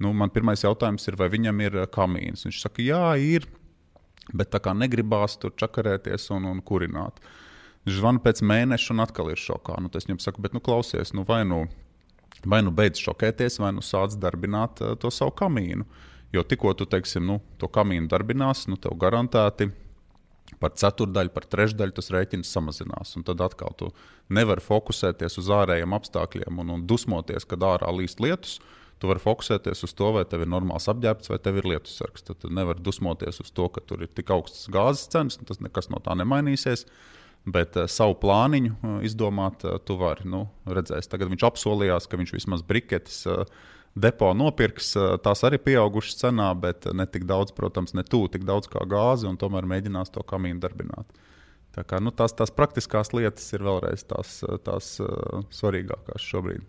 [0.02, 2.46] Nu, man pirmais jautājums ir, vai viņam ir kamīns.
[2.46, 3.48] Viņš saka, jā, ir,
[4.30, 7.18] bet tā kā negribās tur čakarēties un, un kurināt.
[7.86, 9.80] Viņš zvana pēc mēneša un atkal ir šokā.
[9.82, 11.64] Nu, es viņam saku, bet nu, klausies, nu, vai nu,
[12.46, 15.88] vai nu beidz šokēties, vai nu sāc darbināt uh, to savu kamīnu.
[15.88, 19.68] Uh, Jo tikko tu teiksim, nu, to kamīnu darbinās, nu, tev garantēti
[20.60, 23.16] par ceturdaļu, par trešdaļu tas rēķins samazinās.
[23.18, 23.90] Un tad atkal tu
[24.32, 28.60] nevari fokusēties uz ārējiem apstākļiem un, un dusmoties, kad ārā līst lietus.
[29.02, 32.22] Tu vari fokusēties uz to, vai tev ir normāls apģērbs, vai tev ir lietus sargs.
[32.22, 35.58] Tad tu nevari dusmoties uz to, ka tur ir tik augstas gāzes cenas, un tas
[35.64, 36.86] nekas no tā nemainīsies.
[37.42, 40.28] Bet uh, savu plāniņu uh, izdomāt, uh, tu vari.
[40.30, 43.42] Nu, redzēs, tagad viņš apsolījās, ka viņš vismaz briketes uh,
[43.94, 44.92] depo nopirks.
[45.24, 49.28] Tās arī pieaugušas cenā, bet ne tik daudz, protams, ne tuvu tik daudz kā gāzi,
[49.28, 51.08] un tomēr mēģinās to kamīnu darbināt.
[51.72, 54.94] Tā kā, nu, tās, tās praktiskās lietas ir vēlreiz tās, tās
[55.56, 56.66] svarīgākās šobrīd.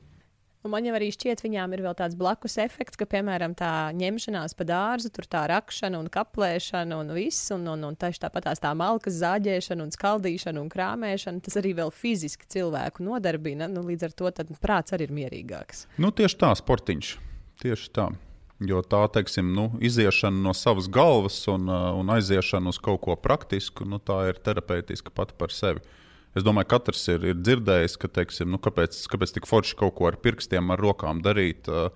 [0.64, 4.54] Un man jau arī šķiet, viņām ir vēl tāds blakus efekts, ka, piemēram, tā ņemšanās
[4.56, 8.72] pa dārzu, tur tā rakšana un kaplēšana un viss, un, un, un tieši tāpat tā
[8.80, 13.68] malkas zāģēšana un skaldīšana un krāmēšana, tas arī vēl fiziski cilvēku nodarbina.
[13.68, 14.32] Nu, līdz ar to
[14.64, 15.90] prāts arī ir mierīgāks.
[16.00, 17.12] Nu, tieši tā, sportiņš.
[17.60, 18.08] Tieši tā.
[18.64, 23.18] Jo tā teiksim, nu, iziešana no savas galvas un, uh, un aiziešana uz kaut ko
[23.20, 25.84] praktisku, nu, tā ir terapeitiska pati par sevi.
[26.34, 29.78] Uh, Es domāju, ka katrs ir, ir dzirdējis, ka, teiksim, nu, kāpēc, kāpēc tik forši
[29.78, 31.70] kaut ko ar pirkstiem, ar rokām darīt.
[31.70, 31.92] Uh,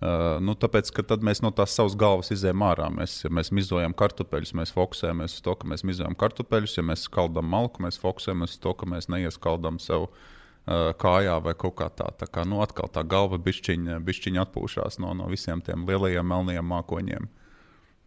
[0.00, 2.88] uh, nu, tāpēc, ka tad mēs no tās savas galvas izējām ārā.
[2.94, 6.78] Mēs, ja mēs mizojam kartupeļus, mēs fokusējamies uz to, ka mēs mizojam kartupeļus.
[6.78, 11.52] Ja mēs skaldam malku, mēs fokusējamies uz to, ka mēs neieskaldam sev uh, kājā vai
[11.60, 12.08] kaut kā tā.
[12.16, 16.72] Tā kā nu, atkal tā galva bišķiņa, bišķiņa atpūšās no, no visiem tiem lielajiem melnajiem
[16.72, 17.28] mākoņiem.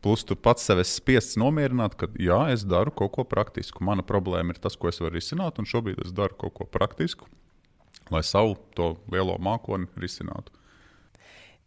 [0.01, 3.83] Plus tu pats sev esi spiests nomierināt, ka jā, es daru kaut ko praktisku.
[3.83, 7.27] Mana problēma ir tas, ko es varu risināt, un šobrīd es daru kaut ko praktisku,
[8.13, 10.55] lai savu to lielo mākoni risinātu.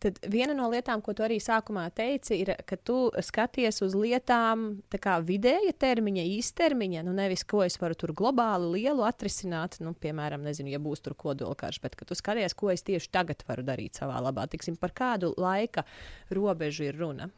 [0.02, 4.80] Tad viena no lietām, ko tu arī sākumā teici, ir, ka tu skaties uz lietām
[4.90, 7.04] kā vidēja termiņa, īstermiņa.
[7.06, 11.14] Nu, nevis ko es varu tur globāli lielu atrisināt, nu, piemēram, nezinu, ja būs tur
[11.14, 14.48] kodolkarš, bet tu skaties, ko es tieši tagad varu darīt savā labā.
[14.50, 15.86] Tiksim, par kādu laika
[16.34, 17.30] robežu ir runa.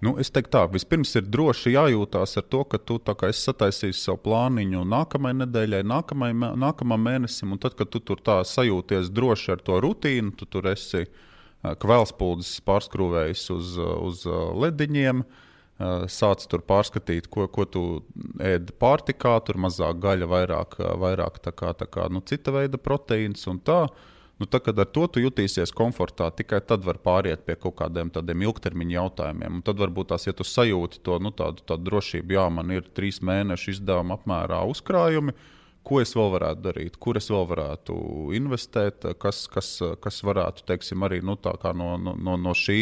[0.00, 2.96] Nu, es teiktu, tā, vispirms ir droši jājūtās ar to, ka tu
[3.28, 9.12] esi sataisījis savu plāniņu nākamajai nedēļai, nākamai, nākamajam mēnesim, tad, kad tu tur tā sajūties
[9.12, 11.04] droši ar to rutīnu, tu tur esi
[11.60, 14.24] kvēlspūdzes pārskrūvējis uz, uz
[14.64, 15.20] lediņiem.
[16.12, 17.82] Sāc tur pārskatīt, ko, ko tu
[18.44, 23.46] ēd pārtikā, tur mazāk gaļa, vairāk, vairāk tā kā, tā kā, nu, cita veida proteīns
[23.48, 23.84] un tā.
[23.88, 24.08] Uh,
[24.40, 28.08] Nu, tā, kad ar to tu jutīsies komfortā, tikai tad var pāriet pie kaut kādiem
[28.14, 29.58] tādiem ilgtermiņa jautājumiem.
[29.58, 32.88] Un tad varbūt tās, ja tu sajūti to nu, tādu, tādu drošību, jā, man ir
[32.96, 35.34] trīs mēnešu izdevuma apmērā uzkrājumi,
[35.84, 38.00] ko es vēl varētu darīt, kur es vēl varētu
[38.38, 41.36] investēt, kas, kas, kas varētu teiksim, arī nu,
[41.76, 42.80] no, no, no šī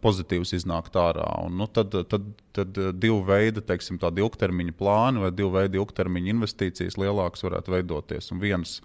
[0.00, 1.26] pozitīvs iznākt ārā.
[1.44, 6.96] Un, nu, tad, tad, tad divu veidu, teiksim, ilgtermiņa plāni vai divu veidu ilgtermiņa investīcijas
[7.00, 8.32] lielākas varētu veidoties.
[8.32, 8.78] Un viens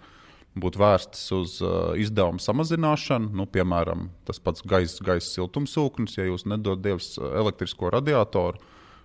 [0.60, 6.46] būtu vērstas uz uh, izdevumu samazināšanu, nu, piemēram, tas pats gaisa gais siltumsūknis, ja jūs
[6.46, 8.62] nedodat dievs elektrisko radiatoru.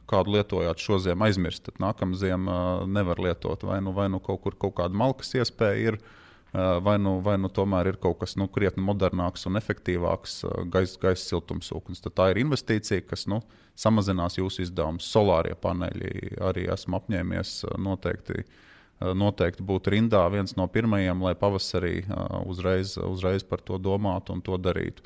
[0.09, 3.61] Kādu lietojāt šo ziemu, aizmirst, tad nākamā ziema uh, nevar lietot.
[3.65, 7.35] Vai nu, vai nu kaut kur kaut kāda malkas iespēja ir, uh, vai, nu, vai
[7.41, 12.01] nu tomēr ir kaut kas nu, krietni modernāks un efektīvāks uh, gaisa gais siltumsūknis.
[12.05, 13.43] Tad tā ir investīcija, kas nu,
[13.77, 15.09] samazinās jūsu izdevumus.
[15.13, 18.57] Solārie paneļi arī esmu apņēmies uh, noteikti uh,
[18.99, 24.43] noteikti būtu rindā viens no pirmajiem, lai pavasarī eh, uzreiz, uzreiz par to domātu un
[24.43, 25.05] to darītu.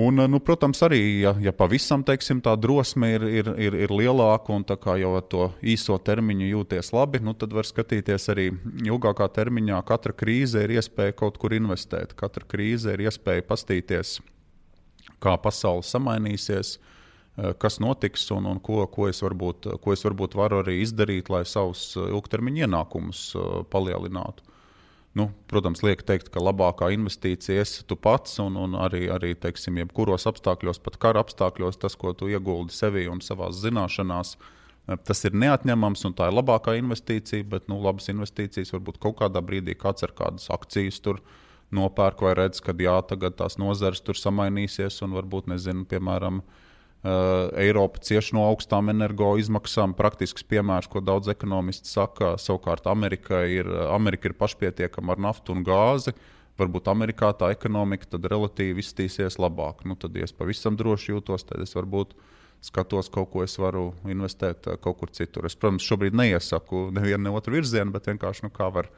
[0.00, 3.94] Un, eh, nu, protams, arī, ja, ja pavisam teiksim, tā drosme ir, ir, ir, ir
[3.94, 8.50] lielāka un jau ar to īso termiņu jūties labi, nu, tad var skatīties arī
[8.82, 9.84] ilgākā termiņā.
[9.84, 14.20] Katra krīze ir iespēja kaut kur investēt, katra krīze ir iespēja pastīties,
[15.20, 16.93] kā pasaule samainīsies, uh, Eh,
[17.34, 21.42] kas notiks un, un ko, ko, es varbūt, ko es varbūt varu arī izdarīt, lai
[21.48, 24.46] savus eh, ilgtermiņa ienākumus eh, palielinātu.
[25.14, 29.78] Nu, protams, liek teikt, ka labākā investīcija esi tu pats, un, un arī, arī teiksim,
[29.82, 34.34] jebkuros apstākļos, pat kara apstākļos, tas, ko tu ieguldi sevī un savā zināšanās,
[35.06, 37.46] tas ir neatņemams un tā ir labākā investīcija.
[37.46, 41.22] Bet nu, labas investīcijas varbūt kaut kādā brīdī kāds ar kādas akcijas tur
[41.74, 46.63] nopērk vai redz, ka jā, tagad tās nozares tur samainīsies un varbūt, nezinu, piemēram, Uh,
[47.04, 49.92] Eiropa cieš no augstām energoizmaksām.
[49.96, 55.66] Praktisks piemērs, ko daudz ekonomisti saka, savukārt Amerika ir, Amerika ir pašpietiekama ar naftu un
[55.66, 56.14] gāzi.
[56.56, 59.82] Varbūt Amerikā tā ekonomika tad relatīvi izstīsies labāk.
[59.84, 62.14] Nu, tad, ja es pavisam droši jūtos, tad es varbūt
[62.64, 65.44] skatos, kaut ko es varu investēt kaut kur citur.
[65.44, 68.88] Es, protams, šobrīd neiesaku nevienu ne otru virzienu, bet vienkārši nu, kā var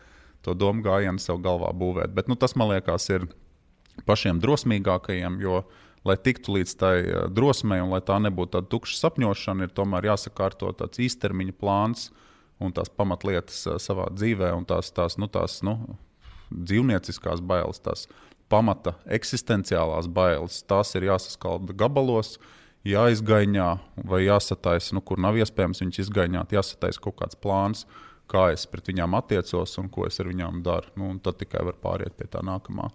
[0.47, 2.15] to domu gājienu sev galvā būvēt.
[2.15, 3.27] Bet nu, tas, man liekas, ir
[4.07, 5.65] pašiem drosmīgākajiem, jo,
[6.07, 6.95] lai tiktu līdz tai
[7.35, 12.11] drosmei un lai tā nebūtu tāda tukša sapņošana, ir tomēr jāsakārto tāds īstermiņa plāns
[12.63, 15.77] un tās pamatlietas savā dzīvē un tās, tās, nu, tās nu,
[16.51, 18.07] dzīvnieciskās bailes, tās
[18.49, 22.37] pamata eksistenciālās bailes, tās ir jāsaskalda gabalos.
[22.87, 23.71] Jāizgaņā
[24.07, 27.81] vai jāsataisa, nu, kur nav iespējams viņus izgaņāt, jāsataisa kaut kāds plāns,
[28.31, 30.93] kā es pret viņām attiecos un ko es ar viņām daru.
[30.95, 32.93] Nu, tad tikai var pāriet pie tā nākamā.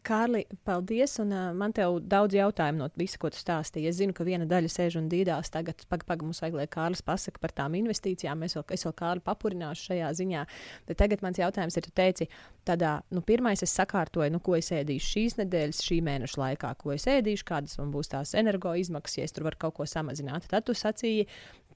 [0.00, 1.18] Kārli, paldies.
[1.20, 3.90] Un, uh, man te ir daudz jautājumu no visa, ko tu stāstīji.
[3.90, 5.50] Es zinu, ka viena daļa sēž un dīdās.
[5.52, 8.46] Tagad, pagaidi, paga, mums vajag, lai Kārlis pasakā par tām investīcijām.
[8.46, 10.44] Es vēl, es vēl Kārli papurināšu šajā ziņā.
[10.88, 12.28] Bet tagad mans jautājums ir, tu teici,
[12.68, 16.94] tādā, nu, pirmais es sakārtoju, nu, ko es ēdīšu šīs nedēļas, šī mēneša laikā, ko
[16.96, 20.48] es ēdīšu, kādas man būs tās energo izmaksas, ja es tur varu kaut ko samazināt.
[20.50, 21.28] Tad tu sacīji,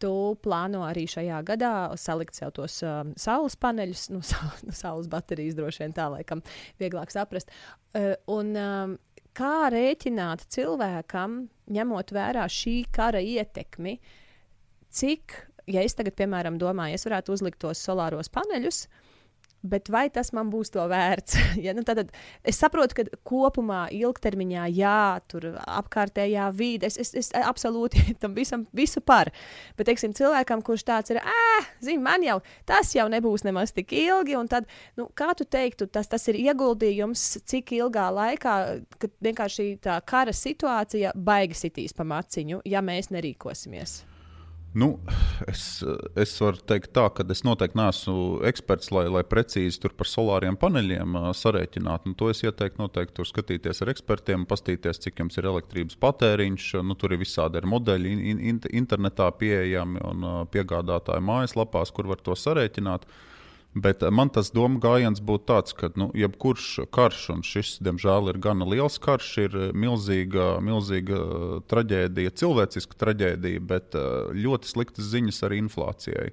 [0.03, 0.13] tu
[0.45, 5.59] plāno arī šajā gadā salikt sev tos um, saules paneļus, nu, sa, nu, saules baterijas
[5.59, 6.45] droši vien tā, laikam,
[6.83, 7.53] vieglāk saprast.
[7.97, 8.95] Uh, un, um,
[9.37, 11.43] kā rēķināt cilvēkam,
[11.77, 13.99] ņemot vērā šī kara ietekmi,
[14.97, 19.06] cik, ja es tagad, piemēram, domāju, es varētu uzlikt tos solāros paneļus, uh,
[19.67, 21.37] Bet vai tas man būs to vērts?
[21.65, 22.13] ja, nu, tad,
[22.47, 25.01] es saprotu, ka kopumā, ilgtermiņā, jā,
[25.31, 29.33] tur apkārtējā vide, es, es, es absolūti tam visam visu par.
[29.79, 33.95] Bet, teiksim, cilvēkam, kurš tāds ir, ah, zini, man jau tas jau nebūs nemaz tik
[33.97, 38.57] ilgi, un tad, nu, kā tu teiktu, tas, tas ir ieguldījums, cik ilgā laikā,
[39.03, 44.03] kad vienkārši tā kara situācija baigi sitīs pa maciņu, ja mēs nerīkosimies.
[44.77, 44.99] Nu,
[45.49, 45.61] es,
[46.21, 51.17] es varu teikt, tā, ka es noteikti neesmu eksperts, lai, lai precīzi par solāriem paneļiem
[51.33, 52.13] sarēķinātu.
[52.13, 56.67] Nu, to es ieteiktu noteikti tur skatīties ar ekspertiem, paskatīties, cik jums ir elektrības patēriņš.
[56.85, 62.21] Nu, tur ir visādi ir modeļi in, in, internetā pieejami un piegādātāju mājaslapās, kur var
[62.21, 63.09] to sarēķināt.
[63.09, 63.36] Uh,
[63.77, 68.31] Bet eh, man tas doma gājiens būtu tāds, ka nu, jebkurš karš, un šis, diemžēl,
[68.33, 73.99] ir gana liels karš, ir eh, milzīga, milzīga eh, traģēdija, cilvēciska traģēdija, bet
[74.33, 76.31] ļoti sliktas ziņas arī inflācijai.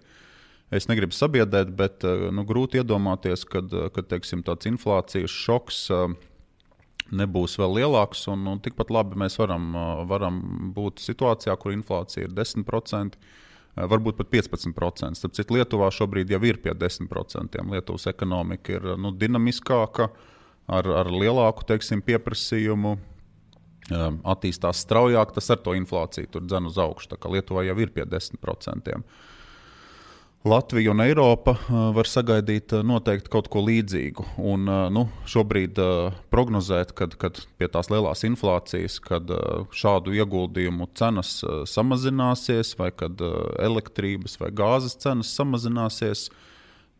[0.73, 2.01] Es negribu sabiedrēt, bet
[2.33, 3.61] nu, grūti iedomāties, ka
[4.09, 5.81] teiksim, tāds inflācijas šoks
[7.13, 8.23] nebūs vēl lielāks.
[8.31, 9.67] Un, un tikpat labi mēs varam,
[10.09, 10.39] varam
[10.73, 13.19] būt situācijā, kur inflācija ir 10%.
[13.73, 15.21] Eh, varbūt pat 15%.
[15.23, 17.57] Tad citu Lietuvā šobrīd jau ir pie 10%.
[17.73, 20.11] Lietuvas ekonomika ir nu, dinamiskāka,
[20.69, 22.97] ar, ar lielāku teiksim, pieprasījumu.
[23.91, 27.17] Eh, attīstās straujāk, tas ar to inflāciju tur dzen uz augšu.
[27.33, 29.01] Lietuvā jau ir pie 10%.
[30.43, 31.53] Latvija un Eiropa
[31.95, 34.25] var sagaidīt noteikti kaut ko līdzīgu.
[34.43, 35.79] Un, nu, šobrīd
[36.35, 39.31] prognozēt, kad, kad pie tās lielās inflācijas, kad
[39.71, 41.37] šādu ieguldījumu cenas
[41.71, 43.23] samazināsies, vai kad
[43.63, 46.25] elektrības vai gāzes cenas samazināsies,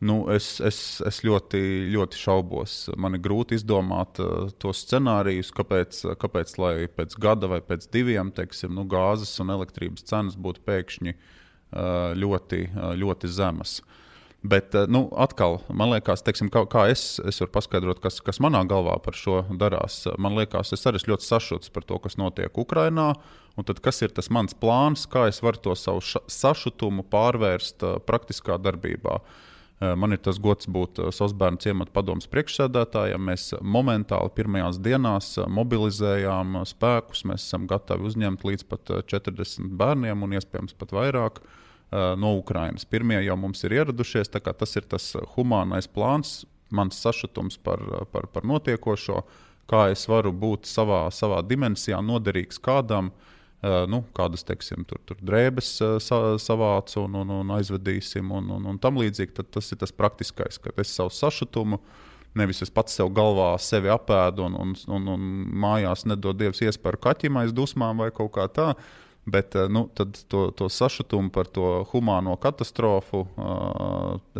[0.07, 1.59] nu, es, es, es ļoti,
[1.91, 2.79] ļoti šaubos.
[2.95, 4.23] Man ir grūti izdomāt
[4.63, 6.55] tos scenārijus, kāpēc, kāpēc
[6.95, 11.39] pēc gada vai pēc diviem teiksim, nu, gāzes un elektrības cenas būtu pēkšņi Eh,
[12.19, 12.63] ļoti,
[13.01, 13.81] ļoti zemas.
[14.43, 18.65] Bet, nu, atkal, man liekas, teiksim, kā, kā es, es varu paskaidrot, kas, kas manā
[18.67, 20.01] galvā par šo darās.
[20.19, 23.13] Man liekas, es arī esmu ļoti sašuts par to, kas notiek Ukrajinā.
[23.55, 28.59] Un tad, kas ir tas mans plāns, kā es varu to savu sašutumu pārvērst praktiskā
[28.59, 29.21] darbībā?
[29.21, 29.52] Uh,
[29.99, 33.23] man ir tas gods būt uh, Sosbērnu ciemata padomus priekšsēdētājam.
[33.29, 37.25] Mēs momentāli pirmajās dienās mobilizējām spēkus.
[37.29, 41.43] Mēs esam gatavi uzņemt līdz pat 40 bērniem un iespējams pat vairāk.
[41.93, 42.87] No Ukrainas.
[42.89, 46.39] Pirmie jau mums ir ieradušies, tas ir tas humānais plāns,
[46.73, 49.19] mans sašutums par, par, par notiekošo,
[49.69, 53.11] kā es varu būt savā, savā dimensijā noderīgs kādam.
[53.13, 53.32] Uh,
[53.87, 58.65] nu, kādas, teiksim, tur, tur drēbes uh, sa, savācu un, un, un aizvedīsim, un, un,
[58.73, 59.35] un tam līdzīgi.
[59.39, 61.79] Tad tas ir tas praktiskais, ka es savu sašutumu,
[62.39, 65.29] nevis es pats sev galvā sevi apēdu un, un, un, un
[65.63, 68.75] mājās nedod dievs iespēju kaķim aiz dusmām vai kaut kā tāda
[69.25, 69.89] Bet eh, nu,
[70.27, 73.23] to, to sašutumu par to humāno katastrofu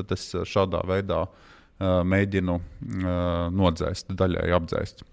[0.03, 1.23] es šādā veidā
[1.83, 2.57] mēģinu
[3.51, 5.03] nodzēst, daļai apdzēst.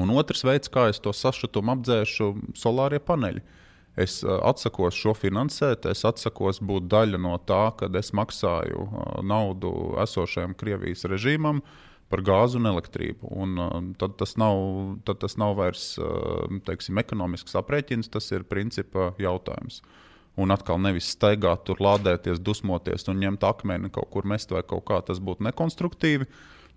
[0.00, 3.42] Un otrs veids, kā es to sašutumu apdzēšu, ir solārie paneļi.
[3.96, 8.84] Es atsakos šo finansēt, es atsakos būt daļa no tā, kad es maksāju
[9.24, 9.70] naudu
[10.04, 11.62] esošajam Krievijas režīmam,
[12.12, 13.30] par gāzi un elektrību.
[13.32, 14.60] Un, uh, tad, tas nav,
[15.08, 15.94] tad tas nav vairs
[16.68, 19.80] teiksim, ekonomisks aprēķins, tas ir principa jautājums.
[20.36, 24.84] Un atkal nevis staigāt, tur lādēties, dusmoties un ņemt akmeni kaut kur mest vai kaut
[24.90, 25.00] kā.
[25.00, 26.28] Tas būtu nekonstruktīvi.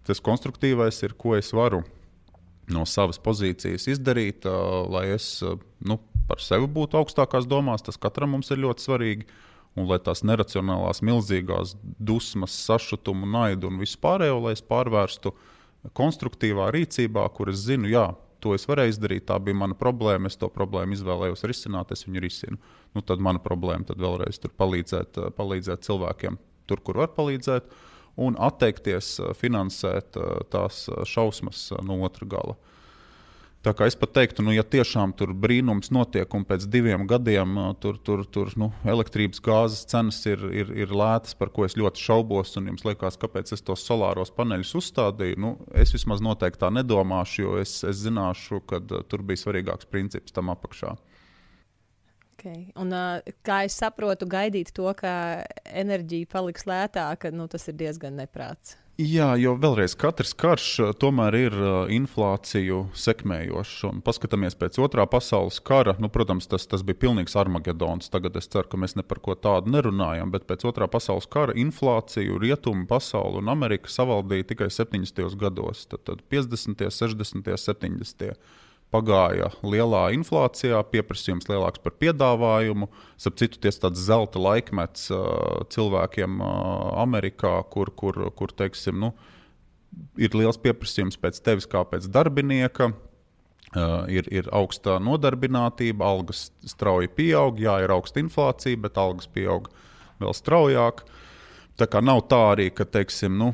[0.08, 1.84] Tas konstruktīvais ir, ko es varu
[2.74, 4.48] no savas pozīcijas izdarīt,
[4.90, 5.40] lai es
[5.80, 6.00] nu,
[6.30, 7.84] par sevi būtu augstākās domās.
[7.86, 9.30] Tas katram mums ir ļoti svarīgi.
[9.78, 15.32] Un lai tās neracionālās, milzīgās dusmas, sašutumu, naidu un vispārējo, lai es pārvērstu
[15.96, 18.08] konstruktīvā rīcībā, kur es zinu, jā,
[18.44, 22.24] to es varēju izdarīt, tā bija mana problēma, es to problēmu izvēlējos risināt, es viņu
[22.24, 22.60] risinu.
[22.98, 26.40] Nu, tad mana problēma tad vēlreiz palīdzēt, palīdzēt cilvēkiem
[26.70, 27.70] tur, kur var palīdzēt
[28.20, 32.58] un atteikties eh, finansēt eh, tās eh, šausmas no otra gala.
[33.60, 37.58] Tā kā es pat teiktu, nu, ja tiešām tur brīnums notiek un pēc diviem gadiem
[37.84, 42.00] tur, tur, tur nu, elektrības gāzes cenas ir, ir, ir lētas, par ko es ļoti
[42.00, 46.72] šaubos, un jums liekas, kāpēc es tos solāros paneļus uzstādīju, nu, es vismaz noteikti tā
[46.72, 50.96] nedomāšu, jo es, es zināšu, ka tur bija svarīgāks princips tam apakšā.
[52.40, 52.70] Okay.
[52.80, 52.94] Un,
[53.44, 58.78] kā es saprotu, gaidīt to, ka enerģija paliks lētāka, nu, tas ir diezgan neprāts.
[59.00, 61.54] Jā, jo vēlreiz katrs karš tomēr ir
[61.96, 63.86] inflāciju sekmējošs.
[64.04, 65.94] Paskatāmies pēc otrā pasaules kara.
[66.04, 68.12] Nu, protams, tas, tas bija pilnīgs armagedons.
[68.12, 70.32] Tagad es ceru, ka mēs ne par ko tādu nerunājam.
[70.36, 75.24] Bet pēc otrā pasaules kara inflāciju rietumu pasauli un Amerika savaldīja tikai 70.
[75.40, 75.88] gados.
[75.88, 78.36] Tad, tad 50., 60., 70
[78.94, 82.90] pagāja lielā inflācijā, pieprasījums lielāks par piedāvājumu.
[83.22, 89.14] Sapratu, tas tāds zelta laikmets uh, cilvēkiem uh, Amerikā, kur, kur, kur teiksim, nu,
[90.18, 92.92] ir liels pieprasījums pēc tevis kā pēc darbinieka.
[93.70, 99.70] Uh, ir, ir augsta nodarbinātība, algas strauji pieaug, jā, ir augsta inflācija, bet algas pieaug
[100.18, 101.04] vēl straujāk.
[101.06, 101.19] Uh,
[101.80, 103.54] Tā kā nav tā arī, ka, teiksim, nu,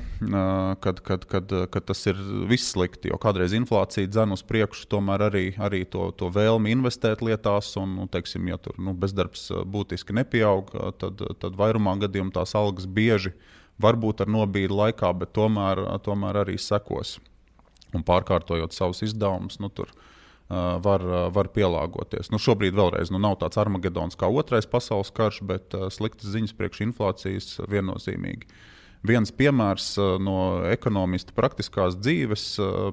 [0.82, 2.18] kad, kad, kad, kad tas ir
[2.50, 7.22] viss slikti, jo kādreiz inflācija dzen uz priekšu, tomēr arī, arī to, to vēlmi investēt
[7.26, 12.56] lietās, un, nu, teiksim, ja tur nu, bezdarbs būtiski nepieaug, tad, tad vairumā gadījumā tās
[12.58, 13.36] algas bieži
[13.82, 17.20] varbūt ar nobīdi laikā, bet tomēr, tomēr arī sekos.
[17.96, 20.15] Un pārkārtojot savus izdevumus, nu, tur, uh,
[20.50, 22.30] var, var pielāgoties.
[22.30, 26.84] Nu, šobrīd vēlreiz nu, nav tāds armagedons kā otrais pasaules karš, bet sliktas ziņas priekš
[26.86, 28.50] inflācijas viennozīmīgi.
[29.06, 29.92] Viens piemērs
[30.22, 32.46] no ekonomista praktiskās dzīves,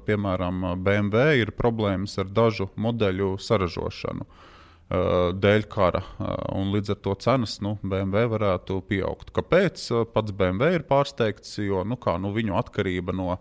[0.05, 4.28] piemēram, BMW ir problēmas ar dažu modeļu saražošanu
[5.40, 6.03] dēļ kara.
[6.72, 9.32] Līdz ar to cenas nu, BMW varētu pieaugt.
[9.32, 9.86] Kāpēc?
[10.12, 13.38] Pats BMW ir pārsteigts, jo nu, kā, nu, viņu atkarība no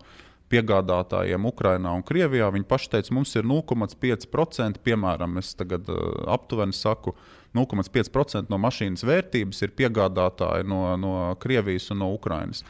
[0.52, 2.50] piegādātājiem Ukrajinā un Krievijā.
[2.52, 6.00] Viņi paši teica, mums ir 0,5%, piemēram, es tagad uh,
[6.34, 7.16] aptuveni saku,
[7.56, 12.64] 0,5% no mašīnas vērtības ir piegādātāji no, no Krievijas un no Ukrajinas.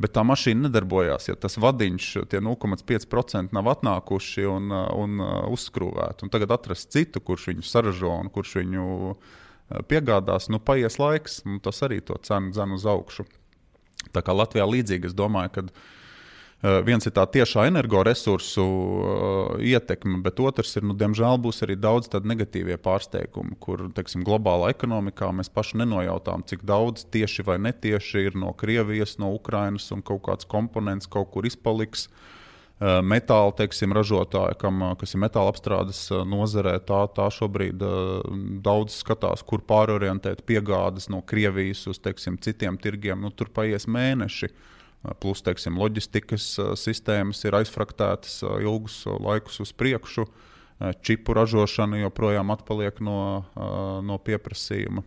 [0.00, 6.26] Bet tā mašīna nedarbojās, ja tas vadiņš, tie 0,5% nav atnākuši un, un uh, uzskrūvēti.
[6.26, 9.14] Un tagad atrast citu, kurš viņu saražo un kurš viņu
[9.86, 13.28] piegādās, nu, paies laiks, un tas arī to cenu dzen uz augšu.
[14.10, 15.99] Tā kā Latvijā līdzīgi, es domāju, ka Uh,
[16.60, 22.10] viens ir tā tiešā energoresursu uh, ietekme, bet otrs ir, nu, diemžēl, būs arī daudz
[22.12, 28.26] tādu negatīvie pārsteigumi, kur, teiksim, globālā ekonomikā mēs paši nenojautām, cik daudz tieši vai netieši
[28.28, 32.10] ir no Krievijas, no Ukrainas un kaut kāds komponents kaut kur izpaliks.
[32.10, 37.80] Uh, metāla teiksim, ražotāji, kam, kas ir metāla apstrādes nozarē, tā, tā šobrīd
[38.64, 43.20] daudz skatās, kur pārorientēt piegādes no Krievijas uz teiksim, citiem tirgiem.
[43.20, 44.52] Nu, tur paies mēneši.
[44.52, 44.76] Uh,
[45.20, 46.46] Plus, teiksim, loģistikas
[46.76, 50.26] sistēmas ir aizfraktētas ilgus laikus uz priekšu.
[51.04, 53.16] Čipu ražošana joprojām atpaliek no,
[54.04, 55.04] no pieprasījuma.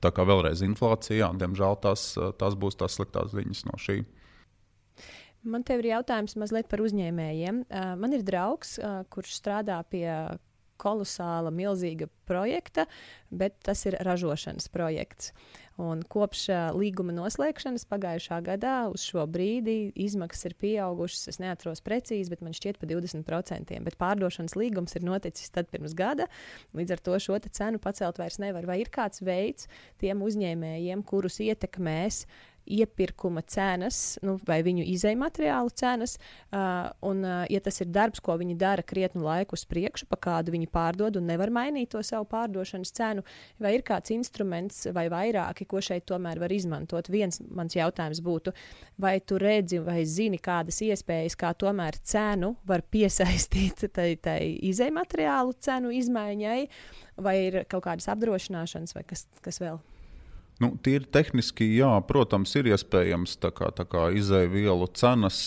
[0.00, 4.00] Tā kā vēlreiz inflācija, jā, diemžēl tās, tās būs tās sliktās ziņas no šī.
[5.42, 7.64] Man te ir jautājums mazliet par uzņēmējiem.
[8.00, 8.76] Man ir draugs,
[9.12, 10.06] kurš strādā pie
[10.80, 12.86] kolosāla, milzīga projekta,
[13.30, 15.34] bet tas ir ražošanas projekts.
[15.80, 21.30] Un kopš uh, līguma noslēgšanas pagājušā gadā uz šo brīdi izmaksas ir pieaugušas.
[21.32, 23.72] Es neatceros precīzi, bet man šķiet par 20%.
[23.86, 26.28] Bet pārdošanas līgums ir noticis tad pirms gada.
[26.76, 28.68] Līdz ar to šo cenu pacelt vairs nevar.
[28.68, 29.70] Vai ir kāds veids
[30.02, 32.26] tiem uzņēmējiem, kurus ietekmēs
[32.70, 36.16] iepirkuma cenas, nu, vai viņu izējumateriālu cenas.
[36.50, 40.18] Uh, un, uh, ja tas ir darbs, ko viņi dara krietnu laiku uz priekšu, pa
[40.20, 43.24] kādu viņi pārdod un nevar mainīt to savu pārdošanas cenu,
[43.60, 47.10] vai ir kāds instruments vai vairāki, ko šeit tomēr var izmantot.
[47.12, 48.54] Viens mans jautājums būtu,
[49.00, 54.40] vai tu redzi vai zini kādas iespējas, kā tomēr cenu var piesaistīt tai, tai
[54.70, 56.60] izējumateriālu cenu izmaiņai,
[57.20, 59.80] vai ir kaut kādas apdrošināšanas vai kas, kas vēl?
[60.60, 65.38] Nu, tīri tehniski, jā, protams, ir iespējams tā kā, tā kā izēvielu cenas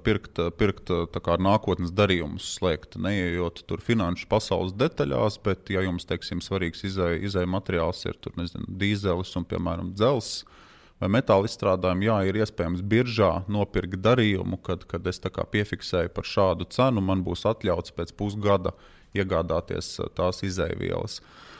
[0.00, 6.40] pirkt, pirkt kā, nākotnes darījumus, slēgt, neejot tur finanšu pasaules detaļās, bet, ja jums, teiksim,
[6.40, 10.46] svarīgs izēja izē materiāls ir tur, nezinu, dīzelis un, piemēram, dzelzs,
[11.04, 16.72] vai metāla izstrādājumu, jā, ir iespējams biržā nopirkt darījumu, kad, kad es piefiksēju par šādu
[16.72, 18.72] cenu, man būs atļauts pēc pusgada
[19.12, 21.20] iegādāties tās izēvielas.
[21.20, 21.51] Uh,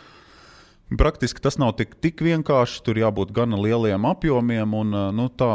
[0.98, 2.80] Praktiski tas nav tik, tik vienkārši.
[2.84, 5.52] Tur jābūt gan lieliem apjomiem, un nu, tā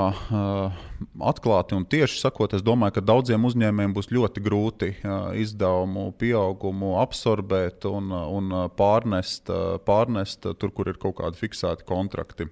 [1.32, 4.92] atklāti un tieši sakot, es domāju, ka daudziem uzņēmējiem būs ļoti grūti
[5.38, 9.52] izdevumu pieaugumu absorbēt un, un pārnest,
[9.86, 12.50] pārnest tur, kur ir kaut kādi fiksēti kontrakti.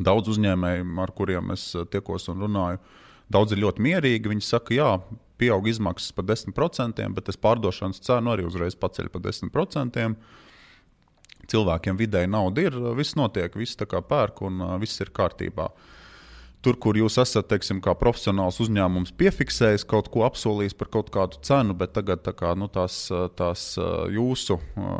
[0.00, 2.80] Daudz uzņēmēju, ar kuriem es tiekos un runāju,
[3.28, 4.30] daudz ir ļoti mierīgi.
[4.32, 4.92] Viņi saka, jā,
[5.40, 10.14] pieaug izmaksas par 10%, bet es pārdošanas cenu arī uzreiz paceļu par 10%
[11.50, 15.70] cilvēkiem vidēji nauda ir, viss notiek, viss tā kā pērk un viss ir kārtībā.
[16.60, 21.40] Tur, kur jūs esat, teiksim, kā profesionāls uzņēmums, piefiksējis kaut ko, apsolījis par kaut kādu
[21.46, 23.06] cenu, bet tagad tā kā, nu, tās,
[23.38, 23.62] tās
[24.12, 24.58] jūsu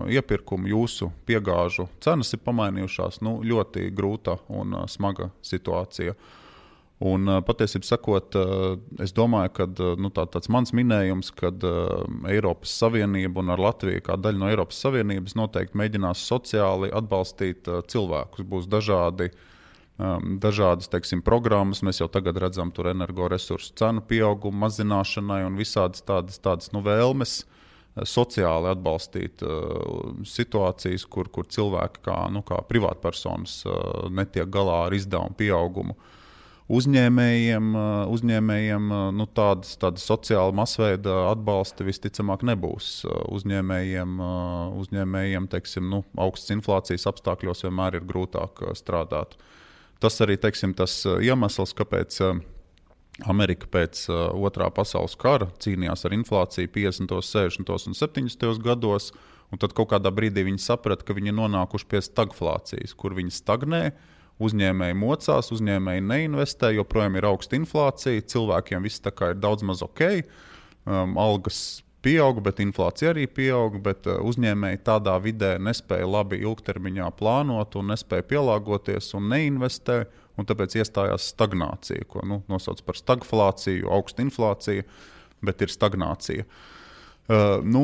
[0.09, 3.21] iepirkuma, jūsu piegāžu cenas ir pamainījušās.
[3.21, 6.17] Nu, ļoti grūta un smaga situācija.
[6.17, 6.40] Uh,
[7.01, 8.37] Un, patiesībā sakot,
[9.01, 11.49] es domāju, ka nu, tā, tāds mans minējums, ka
[12.29, 18.45] Eiropas Savienība un ar Latviju kā daļu no Eiropas Savienības noteikti mēģinās sociāli atbalstīt cilvēkus.
[18.53, 19.31] Būs dažādi,
[20.45, 26.37] dažādas teiksim, programmas, mēs jau tagad redzam tur energoresursu cenu pieaugumu mazināšanai un visādas tādas,
[26.45, 27.41] tādas nu, vēlmes
[28.07, 34.97] sociāli atbalstīt uh, situācijas, kur, kur cilvēki kā, nu, kā privātpersonas uh, netiek galā ar
[34.97, 35.97] izdevumu pieaugumu.
[36.71, 43.05] Uh, uzņēmējiem, uh, uzņēmējiem uh, nu, tādas, tādas sociāla masveida atbalsta visticamāk nebūs.
[43.05, 44.21] Uh, uzņēmējiem,
[44.79, 49.37] uzņēmējiem teiksim, nu, augstas inflācijas apstākļos vienmēr ir grūtāk strādāt.
[50.01, 52.21] Tas arī teiksim, tas iemesls, kāpēc
[53.29, 59.11] Amerika pēc otrā pasaules kara cīnījās ar inflāciju 50, 60 un 70 gados.
[59.51, 63.35] Un tad kaut kādā brīdī viņi saprata, ka viņi ir nonākuši pie stagflācijas, kur viņi
[63.35, 69.83] stagnē, uh, Uzņēmēji mocās, uzņēmēji neinvestē, joprojām ir augsta inflācija, cilvēkiem viss ir daudz maz
[69.85, 70.03] ok,
[70.89, 73.83] um, algas pieauga, bet inflācija arī pieauga.
[73.91, 80.03] Bet uh, uzņēmēji tādā vidē nespēja labi ilgtermiņā plānot, un nespēja pielāgoties un neinvestē.
[80.41, 84.87] Un tāpēc iestājās stagnācija, ko nu, nosauc par stagflāciju, augsta inflācija,
[85.45, 86.47] bet ir stagnācija.
[86.47, 86.80] Uh,
[87.63, 87.83] nu,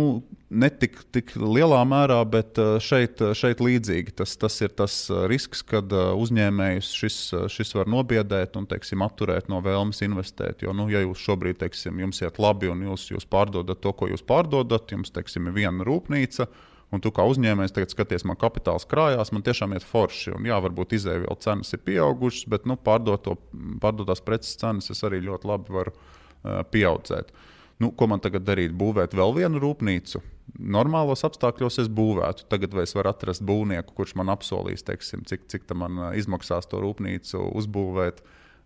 [0.51, 4.15] ne tik, tik lielā mērā, bet uh, šeit, šeit līdzīgi.
[4.19, 4.97] Tas, tas ir tas
[5.31, 7.19] risks, kad uzņēmējus šis,
[7.55, 10.65] šis var nobiedēt un teiksim, atturēt no vēlmes investēt.
[10.67, 14.11] Jo, nu, ja jūs šobrīd teiksim, jums iet labi un jūs, jūs pārdodat to, ko
[14.11, 16.49] jūs pārdodat, jums teiksim, ir viena rūpnīca.
[16.95, 20.37] Un tu kā uzņēmējs tagad skaties, man kapitāls krājās, man tiešām ir forši.
[20.37, 23.35] Un, jā, varbūt izēvielu cenas ir pieaugušas, bet nu, pārdoto,
[23.83, 27.35] pārdotās preces cenas es arī ļoti labi varu uh, pieaudzēt.
[27.35, 28.72] Uh, Nu, ko man tagad darīt?
[28.72, 30.22] Būvēt vēl vienu rūpnīcu.
[30.57, 32.47] Normālos apstākļos es būvētu.
[32.49, 37.43] Tagad es varu atrast būvnieku, kurš man apsolīs, teiksim, cik, cik man izmaksās to rūpnīcu
[37.61, 38.22] uzbūvēt.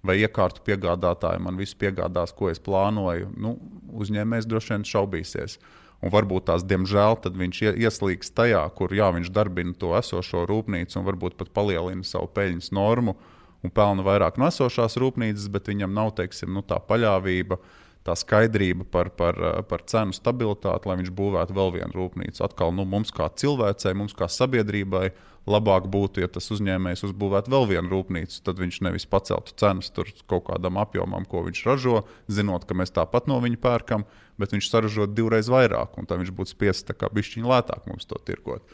[0.06, 3.34] Vai iekārtu piegādātāji man visu piegādās, ko es plānoju.
[3.36, 3.56] Nu,
[4.00, 5.58] uzņēmējs droši vien šaubīsies.
[6.00, 11.04] Un varbūt tās, diemžēl, viņš ieslīgs tajā, kur jā, viņš darbina to esošo rūpnīcu un
[11.10, 13.18] varbūt pat palielina savu peļņas normu
[13.60, 17.76] un pelna vairāk no esošās rūpnīcas, bet viņam nav teiksim, nu, tā paļāvība uh,
[18.10, 19.38] tā skaidrība par, par,
[19.70, 22.42] par cenu stabilitāti, lai viņš būvētu vēl vienu rūpnīcu.
[22.44, 25.10] Atkal nu, mums kā cilvēcei, mums kā sabiedrībai
[25.50, 28.42] labāk būtu, ja tas uzņēmējs uzbūvētu vēl vienu rūpnīcu.
[28.46, 29.92] Tad viņš nevis paceltu cenas
[30.30, 34.06] kaut kādam apjomam, ko viņš ražo, zinot, ka mēs tāpat no viņa pērkam,
[34.40, 38.08] bet viņš saražot divreiz vairāk, un tad viņš būtu spiests tā kā bišķiņu lētāk mums
[38.10, 38.64] to tirgot.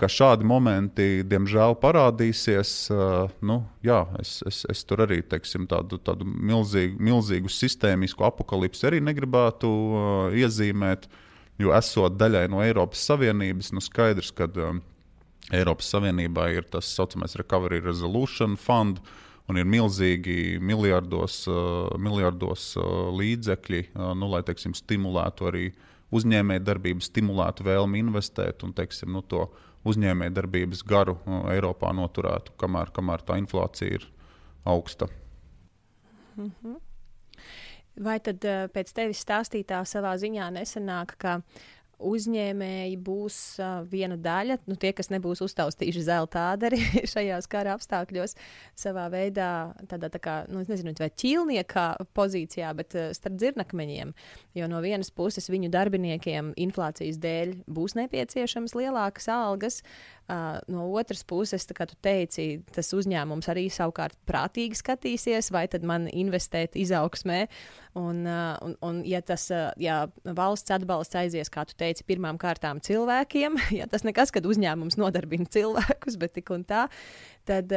[0.00, 2.72] Šādi momenti, diemžēl, parādīsies.
[2.92, 8.88] Uh, nu, jā, es, es, es tur arī teiksim, tādu, tādu milzīgu, milzīgu sistēmisku apakalipsi
[8.90, 11.08] arī negribētu uh, iezīmēt.
[11.62, 14.80] Jo esot daļai no Eiropas Savienības, nu skaidrs, ka uh,
[15.54, 19.00] Eiropas Savienībā ir tas tā saucamais Recovery Resolution Fund,
[19.48, 25.66] un ir milzīgi miljardos, uh, miljardos uh, līdzekļi, uh, nu, lai teiksim, stimulētu arī
[26.14, 29.46] uzņēmējdarbību, stimulētu vēlmi investēt un teiksim, nu, to
[29.88, 31.18] uzņēmējdarbības garu
[31.52, 34.08] Eiropā noturētu, kamēr, kamēr tā inflācija ir
[34.64, 35.08] augsta.
[36.36, 36.80] Mm -hmm.
[38.04, 38.42] Vai tad
[38.74, 41.40] pēc tevis stāstītā savā ziņā nesenāk, ka
[41.98, 46.80] uzņēmēji būs uh, viena daļa, nu, tie, kas nebūs uztaustījuši zelta āderi
[47.12, 48.36] šajās kara apstākļos,
[48.78, 49.50] savā veidā,
[49.90, 51.86] tādā tā kā, nu, nezinu, vai ķīlnieka
[52.16, 54.14] pozīcijā, bet uh, starp dzirnakmeņiem.
[54.58, 59.82] Jo no vienas puses viņu darbiniekiem inflācijas dēļ būs nepieciešamas lielākas algas,
[60.24, 65.84] Uh, no otras puses, kā tu teici, tas uzņēmums arī savukārt prātīgi skatīsies, vai tad
[65.84, 67.42] man investēt izaugsmē.
[68.00, 72.40] Un, uh, un, un ja tas uh, ja valsts atbalsts aizies, kā tu teici, pirmām
[72.40, 76.86] kārtām cilvēkiem, ja tas nekas, kad uzņēmums nodarbina cilvēkus, bet tik un tā,
[77.44, 77.76] tad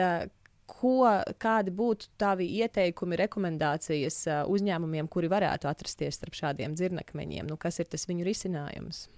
[0.71, 1.03] ko,
[1.43, 7.47] kādi būtu tavi ieteikumi, rekomendācijas uzņēmumiem, kuri varētu atrasties starp šādiem dzirnakmeņiem?
[7.51, 9.09] Nu, kas ir tas viņu risinājums?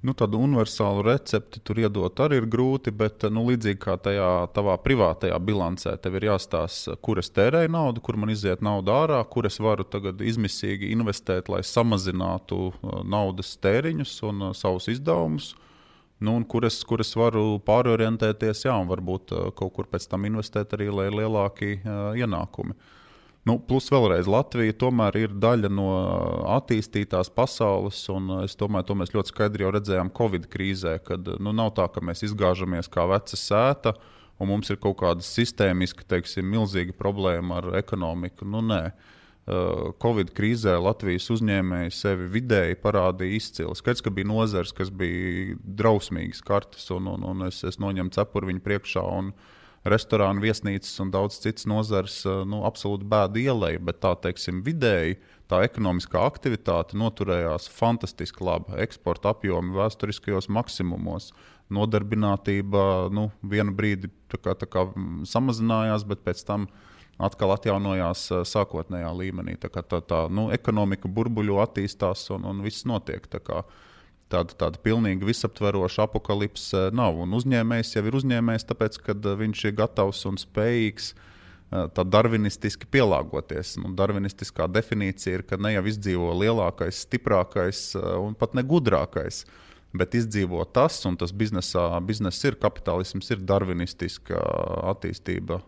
[0.00, 4.78] Nu, tādu universālu recepti tur iedot arī ir grūti, bet nu, līdzīgi kā tajā tavā
[4.80, 9.44] privātajā bilancē, tev ir jāstāsta, kur es tērēju naudu, kur man iziet nauda ārā, kur
[9.44, 12.70] es varu tagad izmisīgi investēt, lai samazinātu
[13.04, 15.52] naudas tēriņus un savus izdevumus.
[16.20, 20.72] Nu, kur, es, kur es varu pārorientēties, jā, un varbūt kaut kur pēc tam investēt
[20.76, 22.76] arī, lai ir lielāki uh, ienākumi.
[22.76, 22.96] Uh,
[23.48, 25.88] Nu, plus vēlreiz Latvija tomēr ir daļa no
[26.58, 31.54] attīstītās pasaules, un es domāju, to mēs ļoti skaidri jau redzējām Covid krīzē, kad nu,
[31.56, 33.94] nav tā, ka mēs izgāžamies kā veca sēta,
[34.40, 38.48] un mums ir kaut kāda sistēmiska, teiksim, milzīga problēma ar ekonomiku.
[38.48, 38.82] Nu, nē.
[40.04, 43.72] Covid krīzē Latvijas uzņēmēji sevi vidēji parādīja izcili.
[43.74, 48.52] Skaidrs, ka bija nozars, kas bija drausmīgas kartes, un, un, un es, es noņemu cepuri
[48.52, 49.06] viņu priekšā.
[49.16, 49.56] Un, uh,
[49.88, 55.18] restorānu, viesnīcas un daudz citas nozares eh, nu, absolūti bēda ielai, bet tā teiksim, vidēji
[55.50, 58.76] tā ekonomiskā aktivitāte noturējās fantastiski labi.
[58.84, 61.30] Eksporta apjomi vēsturiskajos maksimumos,
[61.72, 64.86] nodarbinātība nu, vienu brīdi tā kā, tā kā
[65.26, 66.68] samazinājās, bet pēc tam
[67.20, 69.56] atkal atjaunojās eh, sākotnējā līmenī.
[69.60, 73.24] Tā tā, tā nu, ekonomika burbuļo attīstās un, un viss notiek.
[73.32, 73.86] Tā kā, uh,
[74.30, 77.18] tāda, tāda pilnīgi visaptveroša apakalipse nav.
[77.24, 82.04] Un uzņēmējs jau ir uzņēmējs, tāpēc, ka uh, viņš ir gatavs un spējīgs uh, tā
[82.06, 83.76] darvinistiski pielāgoties.
[83.82, 89.44] Nu, darvinistiskā definīcija ir, ka ne jau izdzīvo lielākais, stiprākais un pat ne gudrākais.
[89.96, 94.38] Bet izdzīvo tas, un tas biznesā, biznes ir kapitālisms, ir darvinistiska
[94.92, 95.58] attīstība.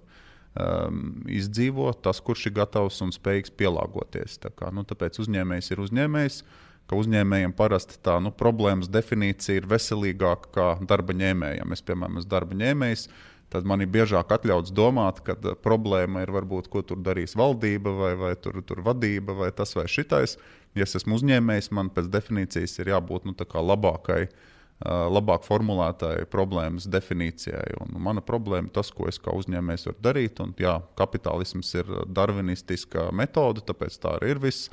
[0.53, 4.37] Um, izdzīvo tas, kurš ir gatavs un spējīgs pielāgoties.
[4.39, 6.43] Tā kā, nu, tāpēc uzņēmējs ir uzņēmējs.
[6.43, 11.75] Uh, ka uzņēmējiem parasti tā nu, problēmas definīcija ir veselīgāka nekā darba ņēmējiem.
[11.75, 13.07] Es, piemēram, esmu darba ņēmējs.
[13.53, 17.93] Tad man ir biežāk atļauts domāt, ka uh, problēma ir varbūt, ko tur darīs valdība,
[17.99, 20.39] vai, vai tur, tur vadība, vai tas vai šitais.
[20.77, 26.89] Ja es esmu uzņēmējs, man pēc definīcijas ir jābūt nu, labākai, uh, labāk formulētai problēmas
[26.89, 27.77] definīcijai.
[27.85, 30.41] Un mana problēma ir tas, ko es kā uzņēmējs varu darīt.
[30.41, 34.73] Un, jā, kapitālisms ir darvinistiska metode, tāpēc tā arī ir viss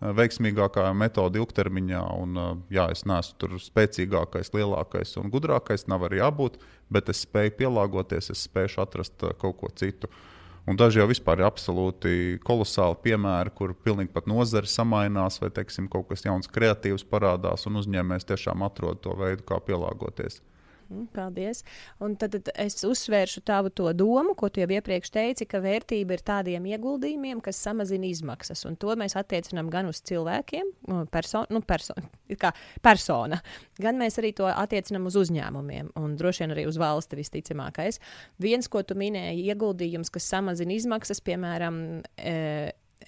[0.00, 2.00] veiksmīgākā metode ilgtermiņā.
[2.22, 2.40] Un,
[2.72, 6.58] jā, es neesmu tur spēcīgākais, lielākais un gudrākais, nav arī jābūt,
[6.92, 10.10] bet es spēju pielāgoties, es spēju atrast kaut ko citu.
[10.68, 16.08] Un daži jau ir absolūti kolosāli piemēri, kur pilnīgi pat nozare samainās, vai teiksim, kaut
[16.08, 20.40] kas jauns, kreatīvs parādās, un uzņēmējs tiešām atrod to veidu, kā pielāgoties.
[20.90, 21.62] Mm, paldies.
[22.02, 26.16] Un tad, tad es uzsvēršu tavu to domu, ko tu jau iepriekš teici, ka vērtība
[26.16, 28.64] ir tādiem ieguldījumiem, kas samazina izmaksas.
[28.66, 30.72] Un to mēs attiecinām gan uz cilvēkiem,
[31.14, 31.94] perso nu, perso
[32.40, 32.50] kā
[32.82, 33.38] persona,
[33.78, 38.02] gan mēs arī to attiecinām uz uzņēmumiem un droši vien arī uz valsti visticamākais.
[38.42, 41.80] Viens, ko tu minēji, ieguldījums, kas samazina izmaksas, piemēram,
[42.18, 42.36] e,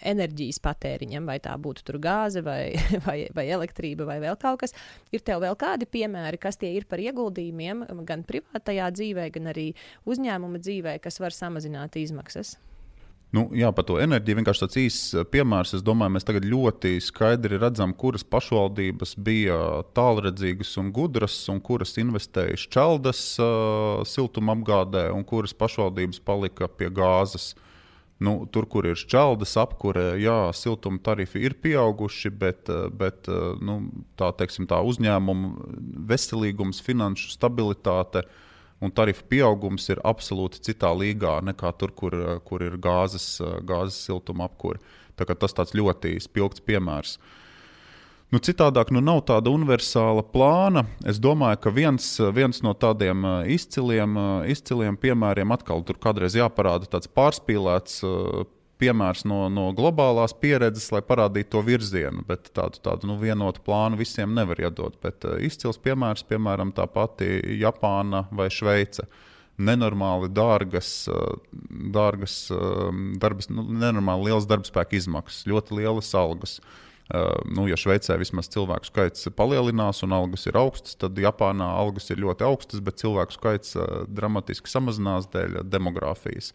[0.00, 2.74] enerģijas patēriņam, vai tā būtu gāze, vai,
[3.06, 4.76] vai, vai elektrība, vai vēl kaut kas.
[5.12, 9.72] Ir tev vēl kādi piemēri, kas tie ir par ieguldījumiem gan privātajā dzīvē, gan arī
[10.08, 12.56] uzņēmuma dzīvē, kas var samazināt izmaksas?
[13.32, 15.70] Nu, jā, par to enerģiju vienkārši tāds īsts eh, piemērs.
[15.78, 19.56] Es domāju, mēs tagad ļoti skaidri redzam, kuras pašvaldības bija
[19.96, 27.54] tālredzīgas un gudras, un kuras investēja šķeldas uh, siltumapgādē, un kuras pašvaldības palika pie gāzes.
[27.54, 27.71] Uh,
[28.22, 33.58] Nu, tur, kur ir šķeldas apkure, jā, siltuma tarifi ir pieauguši, bet, eh, bet eh,
[33.58, 33.80] nu,
[34.20, 35.50] tā, teiksim, tā uzņēmuma
[36.12, 38.22] veselīgums, finanšu stabilitāte
[38.82, 43.26] un tarifu pieaugums ir absolūti citā līgā nekā tur, kur, eh, kur ir gāzes,
[43.66, 44.82] gāzes siltuma apkure.
[45.16, 47.18] Tas tāds ļoti spilgts piemērs.
[47.18, 47.41] Uh,
[48.32, 50.86] Nu, citādāk nu nav tāda universāla plāna.
[51.04, 56.32] Es domāju, ka viens, viens no tādiem uh, izciliem, uh, izciliem piemēriem, atkal tur kādreiz
[56.38, 58.46] jāparāda tāds pārspīlēts uh,
[58.80, 62.24] piemērs no, no globālās pieredzes, lai parādītu to virzienu.
[62.24, 64.96] Bet tādu, tādu nu, vienotu plānu visiem nevar iedot.
[65.04, 67.28] Bet izcils piemērs, piemēram, tā pati
[67.60, 69.04] Japāna vai Šveice
[69.60, 71.04] nenormāli dārgas,
[71.68, 72.38] dārgas
[73.20, 76.56] darbas, nu, nenormāli liels darbspēka izmaksas, ļoti lielas algas.
[76.62, 76.80] Uh,
[77.44, 82.22] nu, ja Šveicē vismaz cilvēku skaits palielinās un algas ir augstas, tad Japānā algas ir
[82.22, 86.52] ļoti augstas, bet cilvēku skaits uh, dramatiski samazinās dēļ demogrāfijas.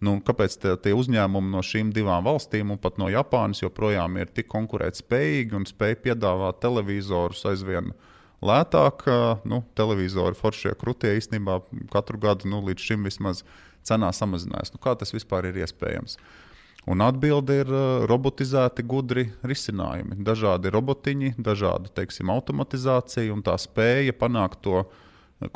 [0.00, 4.32] Nu, kāpēc tie, tie uzņēmumi no šīm divām valstīm un pat no Japānas joprojām ir
[4.32, 7.92] tik konkurētspējīgi un spēj piedāvāt televizorus aizvien
[8.40, 9.06] lētāk?
[9.06, 11.60] Uh, nu, televizori foršie krūtie īstenībā
[11.92, 13.44] katru gadu nu, līdz šim vismaz
[13.86, 14.72] cenā samazinājās.
[14.74, 16.16] Nu, kā tas vispār ir iespējams?
[16.16, 16.39] Uh,
[16.88, 20.16] Un atbilde ir uh, robotizēti, gudri risinājumi.
[20.24, 24.84] Dažādi robotiņi, dažāda teiksim, automatizācija un tā spēja panākt to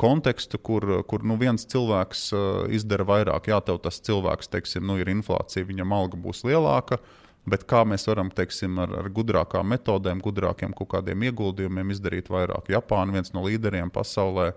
[0.01, 2.31] kontekstu, kur, kur nu, viens cilvēks
[2.73, 3.51] izdara vairāk.
[3.51, 6.97] Jā, tev tas cilvēks, teiksim, nu, ir inflācija, viņam alga būs lielāka.
[7.45, 12.71] Bet kā mēs varam teiksim, ar, ar gudrākām metodēm, gudrākiem kaut kādiem ieguldījumiem izdarīt vairāk?
[12.73, 14.47] Japāna ir viens no līderiem pasaulē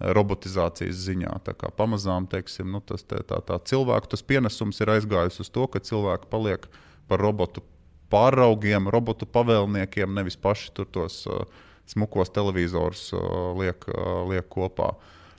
[0.00, 1.34] robotizācijas ziņā.
[1.76, 5.82] Pamazām teiksim, nu, tas, tā, tā, tā cilvēku tas pienesums ir aizgājis uz to, ka
[5.84, 6.66] cilvēki paliek
[7.10, 7.62] par robotu
[8.10, 11.44] pāraugiem, robotu pavēlniekiem, nevis paši tur tos uh,
[11.90, 14.94] smukos televizorus uh, liek, uh, liek kopā.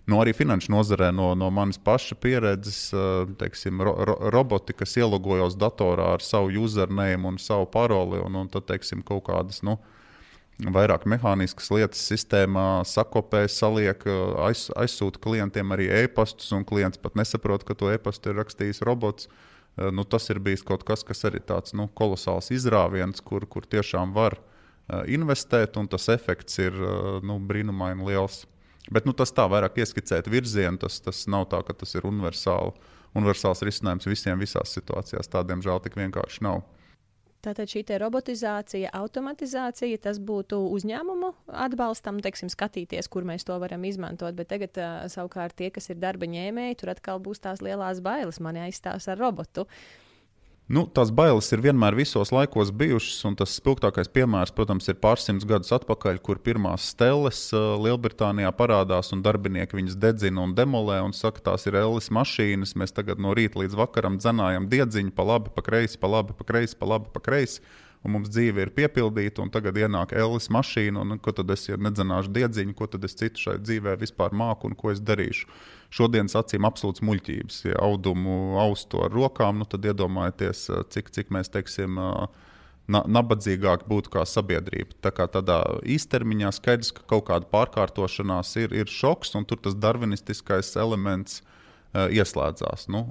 [0.10, 4.98] Nu, arī finanšu nozarē no, no manas paša pieredzes, uh, teiksim, ro, ro, roboti, kas
[5.00, 9.78] ielogojās datorā ar savu username un savu paroli, un, un tad, teiksim, kaut kādas, nu,
[10.62, 14.04] vairāk mehāniskas lietas sistēmā sakopē, saliek,
[14.46, 19.32] aiz, aizsūta klientiem arī e-pastus, un klients pat nesaprot, ka to e-pastu ir rakstījis robots.
[19.96, 24.12] Nu, tas ir bijis kaut kas, kas arī tāds nu, kolosāls izrāviens, kur, kur tiešām
[24.14, 24.36] var
[24.92, 28.44] Eh, investēt, un tas efekts ir eh, nu, brīnumaini liels.
[28.92, 32.74] Bet nu, tas tā vairāk ieskicēt virzienu, tas, tas nav tā, ka tas ir universāli,
[33.16, 35.30] universāls risinājums visiem visās situācijās.
[35.32, 36.64] Tādiem žēl tik vienkārši nav.
[37.42, 41.32] Tātad šī automatizācija, automatizācija, tas būtu uzņēmumu
[41.64, 44.36] atbalstam, teiksim, skatīties, kur mēs to varam izmantot.
[44.38, 44.78] Bet tagad,
[45.10, 48.38] savukārt, tie, kas ir darba ņēmēji, tur atkal būs tās lielās bailes.
[48.46, 49.66] Mani aizstās ar robotu.
[50.72, 55.44] Nu, tās bailes ir vienmēr visos laikos bijušas, un tas spilgtākais piemērs, protams, ir pārsimts
[55.44, 61.12] gadus atpakaļ, kur pirmās stelles uh, Lielbritānijā parādās, un darbinieki viņas dedzina un demolē, un
[61.18, 62.78] saka, tās ir Ellis mašīnas.
[62.80, 66.48] Mēs tagad no rīta līdz vakaram dzenājam diedziņu pa labi, pa kreisi, pa labi, pa
[66.48, 67.60] kreisi, pa labi, pa kreisi
[68.02, 71.78] un mums dzīve ir piepildīta, un tagad ienāk Ellis mašīna, un ko tad es ja
[71.78, 75.52] nedzināšu diedziņu, ko tad es citu šai dzīvē vispār māku un ko es darīšu.
[75.92, 77.58] Šodienas acīm absolūts muļķības.
[77.68, 82.00] Ja audumu austu ar rokām, nu tad iedomājieties, cik, cik mēs teiksim.
[82.92, 84.98] Nabadzīgāk būtu kā sabiedrība.
[85.06, 89.78] Tā kā tādā īstermiņā skaidrs, ka kaut kāda pārkārtošanās ir, ir šoks, un tur tas
[89.80, 91.52] darvinistiskais elements uh,
[91.92, 92.86] Eh, ieslēdzās.
[92.88, 93.02] Nu,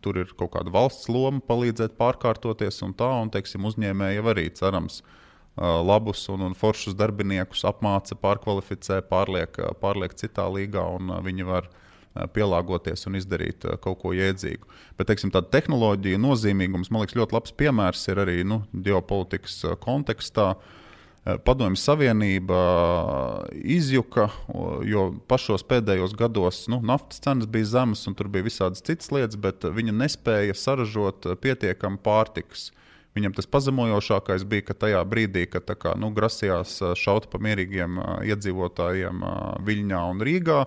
[0.00, 5.02] tur ir kaut kāda valsts loma palīdzēt pārkārtoties, un tā, un teiksim, uzņēmēji arī cerams
[5.02, 11.48] eh, labus un, un foršus darbiniekus apmāca, pārkvalificē, pārliek, pārliek citā līgā, un eh, viņi
[11.50, 11.68] var
[12.36, 14.70] pielāgoties un izdarīt kaut ko jēdzīgu.
[14.98, 20.54] Bet teiksim, tāda tehnoloģija nozīmīgums, man liekas, ļoti labs piemērs ir arī nu, ģeopolitikas kontekstā.
[20.54, 20.80] Uh,
[21.24, 22.56] Eh, Padomju Savienība
[23.48, 24.28] eh, izjuka,
[24.84, 29.38] jo pašos pēdējos gados nu, naftas cenas bija zemas un tur bija visādas citas lietas,
[29.40, 32.68] bet viņa nespēja saražot pietiekami pārtikas.
[33.16, 38.02] Viņam tas pazemojošākais bija, ka tajā brīdī, kad kā, nu, grasījās eh, šaut pa mierīgiem
[38.28, 39.24] iedzīvotājiem
[39.64, 40.60] Viļņā un Rīgā,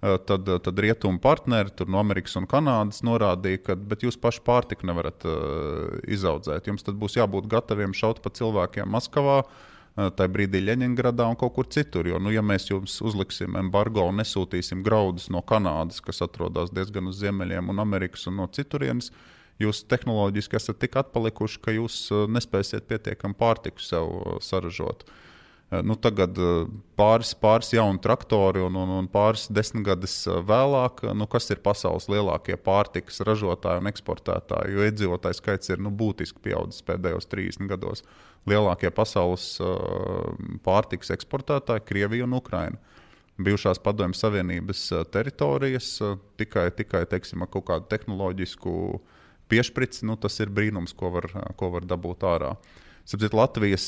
[0.00, 5.96] tad, tad rietumu partneri no Amerikas un Kanādas norādīja, ka jūs paši pārtiku nevarat uh,
[6.04, 6.68] izaudzēt.
[6.68, 11.68] Jums būs jābūt gataviem šaut pa cilvēkiem Maskavā, uh, tajā brīdī Leņņģeradā un kaut kur
[11.72, 12.08] citur.
[12.10, 17.08] Jo, nu, ja mēs jums uzliksim embargo un nesūtīsim graudus no Kanādas, kas atrodas diezgan
[17.08, 19.10] uz ziemeļiem, un Amerikas un no citurienes,
[19.62, 24.12] jūs tehnoloģiski esat tik atpalikuši, ka jūs nespēsiet pietiekami pārtiku sev
[24.44, 25.06] saražot.
[25.66, 26.36] Nu, tagad
[26.94, 30.14] pāris, pāris jauni traktori un, un, un pāris desmitgadus
[30.46, 35.90] vēlāk, nu, kas ir pasaules lielākie pārtikas ražotāji un eksportētāji, jo iedzīvotāju skaits ir nu,
[35.90, 38.04] būtiski pieaudzis pēdējos 30 gados
[38.46, 40.30] lielākie pasaules uh,
[40.62, 42.78] pārtikas eksportētāji- Krievija un Ukraina.
[43.36, 48.72] Bijušās Padomju Savienības uh, teritorijas uh, tikai, tikai teiksim, ar kaut kādu tehnoloģisku
[49.50, 52.54] piešprici, nu, tas ir brīnums, ko var, ko var dabūt ārā.
[53.06, 53.84] Sapratu, Latvijas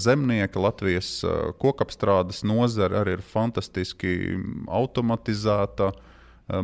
[0.00, 1.10] zemnieki, Latvijas
[1.60, 4.14] kokapstrādes nozare arī ir fantastiski
[4.72, 5.90] automatizēta,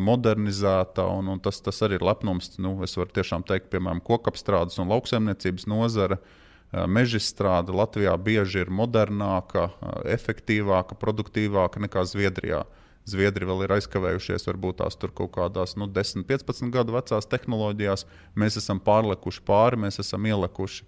[0.00, 2.54] modernizēta, un, un tas, tas arī ir lepnums.
[2.58, 6.32] Nu, es varu tiešām teikt, piemēram, kokapstrādes un lauksaimniecības nozare uh,
[6.72, 9.70] mežstrāde Latvijā bieži ir modernāka,
[10.04, 12.64] efektīvāka, produktīvāka nekā Zviedrijā.
[13.08, 18.04] Zviedri vēl ir aizkavējušies, varbūt tās tur kaut kādās nu, 10, 15 gadu vecās tehnoloģijās.
[18.36, 20.84] Mēs esam pārlekuši pāri, mēs esam ielikuši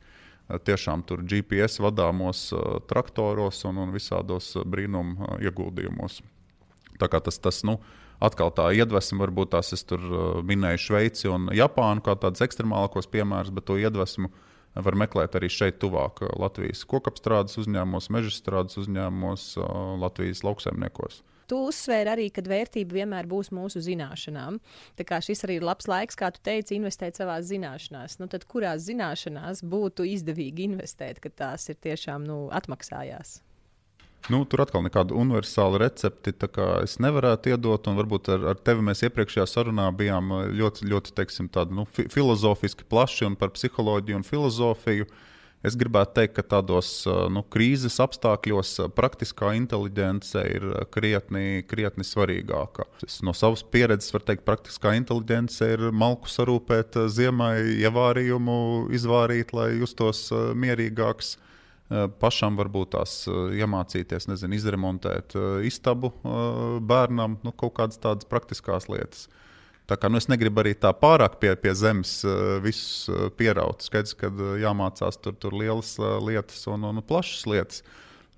[0.66, 2.50] tiešām tur GPS vadāmos
[2.90, 6.20] traktoros un, un visādos brīnumu ieguldījumos.
[7.00, 7.78] Tā kā tas, tas nu,
[8.20, 10.02] atkal tā iedvesma, varbūt tās es tur
[10.46, 14.30] minēju Šveici un Japānu kā tādus ekstremālākos piemērus, bet to iedvesmu
[14.74, 19.54] var meklēt arī šeit, tuvāk Latvijas kokapstrādes uzņēmumos, mežstrādes uzņēmumos,
[20.02, 21.22] Latvijas lauksaimniekos.
[21.50, 24.60] Tu uzsvēri arī, ka vērtība vienmēr būs mūsu zināšanām.
[24.98, 28.20] Tā kā šis arī ir labs laiks, kā tu teici, investēt savā zināšanās.
[28.22, 33.40] Nu, tad kurās zināšanās būtu izdevīgi investēt, kad tās ir tiešām nu, atmaksājās?
[34.28, 36.34] Nu, tur atkal nekādu universālu recepti
[36.84, 37.88] es nevarētu iedot.
[37.98, 42.84] Varbūt ar, ar tevi mēs iepriekšējā sarunā bijām ļoti, ļoti teiksim, tādi, nu, fi filozofiski
[42.84, 45.08] plaši un par psiholoģiju un filozofiju.
[45.60, 46.88] Es gribētu teikt, ka tādos
[47.28, 52.86] nu, krīzes apstākļos praktiskā inteligence ir krietni, krietni svarīgāka.
[53.04, 58.56] Es no savas pieredzes varu teikt, ka praktiskā inteligence ir malku sarūpēt ziemai, ievārījumu
[58.96, 61.34] izvārīt, lai justos mierīgāks.
[62.22, 65.34] Pašam varbūt tās iemācīties, nezinu, izremontēt
[65.66, 66.12] istabu
[66.88, 69.26] bērnam, nu, kaut kādas tādas praktiskas lietas.
[69.90, 73.82] Tā kā, nu, es negribu arī tā pārāk pie, pie zemes uh, visus uh, pieraut.
[73.82, 77.82] Skaidrs, ka uh, jāmācās tur, tur lielas lietas un, un plašas lietas.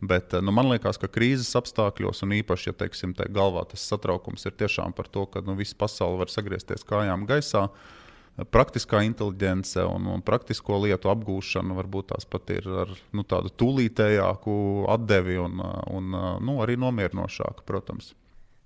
[0.03, 4.49] Bet nu, man liekas, ka krīzes apstākļos, un īpaši, ja teiksim, te galvā tas satraukums
[4.49, 7.69] ir tiešām par to, ka nu, visa pasaule var sagriezties kājām gaisā,
[8.51, 14.57] praktiskā inteligence un, un praktisko lietu apgūšana varbūt tās pat ir ar nu, tādu tūlītējāku
[14.91, 18.15] atdevi un, un nu, arī nomierinošāku, protams.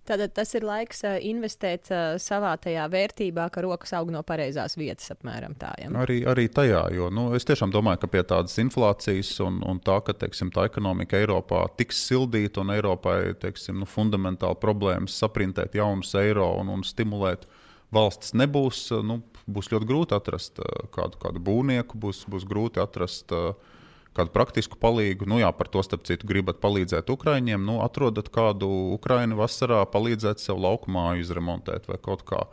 [0.07, 4.77] Tātad tas ir laiks uh, investēt uh, savā tajā vērtībā, ka rokas aug no pareizās
[4.79, 5.73] vietas, apmēram tā.
[5.83, 5.91] Ja?
[6.03, 9.99] Arī, arī tajā, jo nu, es tiešām domāju, ka pie tādas inflācijas un, un tā,
[10.07, 16.15] ka teiksim, tā ekonomika Eiropā tiks sildīta un Eiropai teiksim, nu, fundamentāli problēmas saprintēt jaunus
[16.21, 17.49] eiro un, un stimulēt
[17.95, 20.63] valsts nebūs, nu, būs ļoti grūti atrast
[20.95, 23.35] kādu, kādu būvnieku, būs, būs grūti atrast.
[23.35, 23.75] Uh,
[24.17, 25.29] kādu praktisku palīdzību.
[25.31, 27.63] Nu, jā, par to starp citu gribat palīdzēt Ukraiņiem.
[27.67, 32.47] Nu, atrodat kādu Ukraiņu vasarā, palīdzēt sev lauku māju izremontēt vai kaut kā.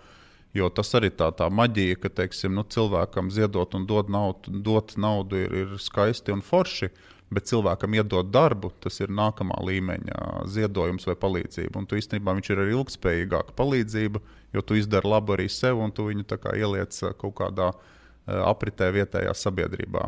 [0.53, 4.93] Jo tas arī tā, tā maģija, ka teiksim, nu, cilvēkam ziedot un dot naudu, dot
[5.01, 6.91] naudu ir, ir skaisti un forši,
[7.33, 11.79] bet cilvēkam iedot darbu, tas ir nākamā līmeņa ziedojums vai palīdzība.
[11.79, 14.21] Un tu īstenībā viņš ir arī ilgspējīgāka palīdzība,
[14.53, 17.71] jo tu izdari labu arī sev un tu viņu ieliec kaut kādā
[18.27, 20.05] apritē vietējā sabiedrībā.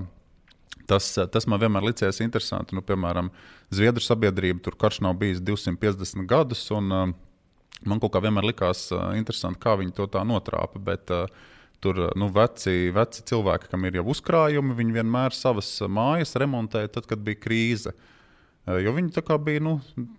[0.85, 2.75] Tas, tas man vienmēr licies interesanti.
[2.77, 3.31] Nu, piemēram,
[3.73, 6.61] Zviedru sabiedrība tur karš nav bijis 250 gadus.
[6.75, 7.13] Un, uh,
[7.89, 10.81] man kaut kā vienmēr likās uh, interesanti, kā viņi to tā notrāpa.
[10.91, 11.51] Bet, uh,
[11.83, 17.05] Tur nu, veci, veci cilvēki, kam ir jau uzkrājumi, viņi vienmēr savas mājas remontēja tad,
[17.05, 17.91] kad bija krīze.
[17.91, 18.14] Uh, Eh,
[18.65, 19.75] jo viņi tā bija nu,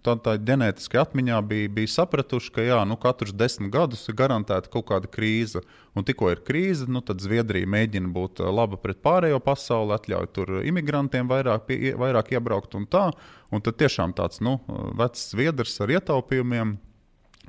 [0.07, 4.71] tā, tā ģenētiski atmiņā, bija, bija sapratuši, ka jā, nu, katrs desmit gadus ir garantēta
[4.71, 5.65] kaut kāda krīze.
[5.97, 10.33] Un tikko ir krīze, nu, tad Zviedrija mēģina būt eh, laba pret pārējo pasauli, atļauj
[10.37, 13.09] tur imigrantiem vairāk, pie, vairāk iebraukt un tā.
[13.51, 14.59] Un tad tiešām tāds nu,
[14.99, 16.77] vecs Zviedrs ar ietaupījumiem.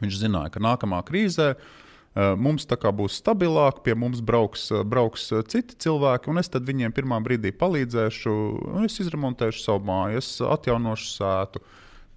[0.01, 1.86] Viņš zināja, ka nākamā krīzē Eh,
[2.17, 7.19] mums tā kā būs stabilāk, pie mums brauks, brauks citi cilvēki, un es viņiem pirmā
[7.23, 8.33] brīdī palīdzēšu,
[8.85, 11.63] es izremontēšu savu māju, es atjaunošu sētu.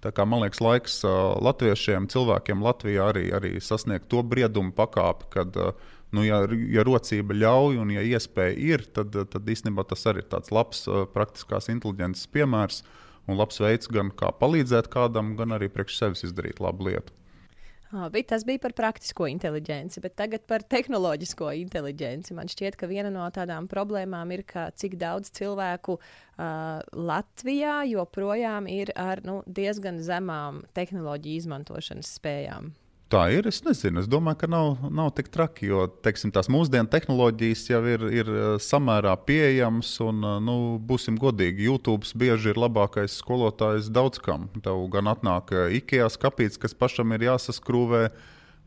[0.01, 0.95] Tā kā, man liekas, laiks
[1.45, 5.59] latviešiem, cilvēkiem Latvijā arī, arī sasniegt to briedumu pakāpi, kad,
[6.09, 10.31] nu, ja, ja rocība ļauj un ja iespēja ir, tad, tad īstenībā tas arī ir
[10.33, 12.81] tāds labs praktiskās inteliģences piemērs
[13.29, 17.13] un labs veids gan kā palīdzēt kādam, gan arī priekš sevis izdarīt labu lietu.
[17.91, 22.31] Labi, tas bija par praktisko inteligenci, bet tagad par tehnoloģisko inteligenci.
[22.37, 28.69] Man šķiet, ka viena no tādām problēmām ir, ka cik daudz cilvēku uh, Latvijā joprojām
[28.71, 32.71] ir ar nu, diezgan zemām tehnoloģiju izmantošanas spējām.
[33.11, 33.47] Tā ir.
[33.49, 33.99] Es nezinu.
[33.99, 38.31] Es domāju, ka nav, nav tik traki, jo teiksim, tās mūsdienu tehnoloģijas jau ir, ir
[38.31, 39.89] eh, samērā pieejamas.
[40.05, 40.55] Un, eh, nu,
[40.87, 44.47] būsim godīgi, YouTube bieži ir labākais skolotājs daudz kam.
[44.63, 48.05] Tev gan atnāk eh, IKEA skāpīts, kas pašam ir jāsaskrūvē.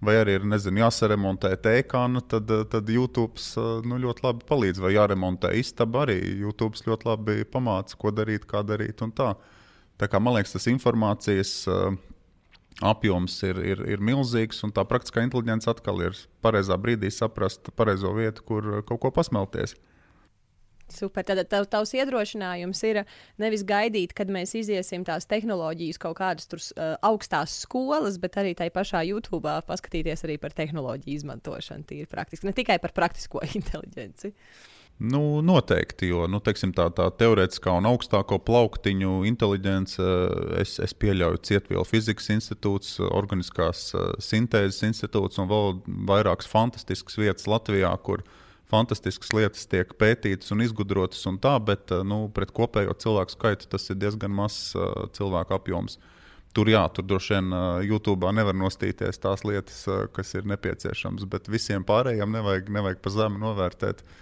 [0.05, 3.41] Vai arī ir nezinu, jāsaremontē tēkāna, tad, tad YouTube
[3.89, 4.83] nu, ļoti labi palīdz.
[4.85, 9.01] Vai jāremontē istaba, arī YouTube ļoti labi pamāca, ko darīt, kā darīt.
[9.17, 9.31] Tā.
[9.97, 11.63] tā kā man liekas, tas informācijas
[12.83, 18.15] apjoms ir, ir, ir milzīgs, un tā praktiskā inteligence atkal ir pareizā brīdī saprast pareizo
[18.17, 19.77] vietu, kur kaut ko pasmelties.
[20.93, 21.25] Super.
[21.25, 23.01] Tad tav, tavs iedrošinājums ir
[23.41, 28.53] nevis gaidīt, kad mēs iziesim tās tehnoloģijas kaut kādas tur uh, augstās skolas, bet arī
[28.59, 31.89] tajā pašā YouTube paskatīties arī par tehnoloģiju izmantošanu.
[31.89, 34.35] Tīri praktiski, ne tikai par praktisko inteligenci.
[34.35, 39.99] Uh, Nu, noteikti, jo nu, teiksim, tā, tā teorētiskā un augstāko plauktiņu inteligence,
[40.61, 47.51] es, es pieļauju Cietvielu fizikas institūts, organiskās eh, sintēzes institūts un vēl vairākas fantastiskas vietas
[47.51, 48.23] Latvijā, kur
[48.71, 53.73] fantastiskas lietas tiek pētītas un izgudrotas un tā, bet eh, nu, pret kopējo cilvēku skaitu
[53.75, 54.77] tas ir diezgan mazs
[55.19, 55.99] cilvēku apjoms.
[56.55, 61.83] Tur, jā, tur droši vien YouTube nevar nostīties tās lietas, kas ir nepieciešamas, bet visiem
[61.83, 64.21] pārējiem nevajag, nevajag pa zemu novērtēt uh,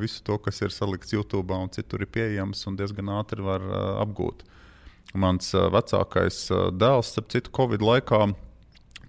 [0.00, 3.64] visu to, kas ir salikts YouTube un citur ir pieejams un diezgan ātri var
[4.02, 4.44] apgūt.
[5.18, 6.44] Mans vecākais
[6.78, 8.28] dēls, ap citu, Covid laikā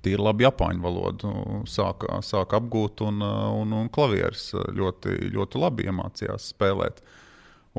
[0.05, 1.31] tīri labi japāņu valodu
[1.69, 7.03] sāka, sāka apgūt, un, un, un klavieres ļoti, ļoti labi iemācījās spēlēt.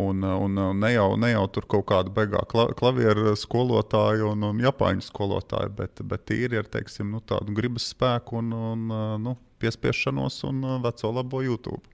[0.02, 5.04] Un, un ne, jau, ne jau tur kaut kāda beigā klavieru skolotāja un, un japāņu
[5.04, 8.86] skolotāja, bet, bet tīri ar teiksim, nu, tādu gribas spēku un, un
[9.20, 11.91] nu, piespiešanos un veco labo YouTube.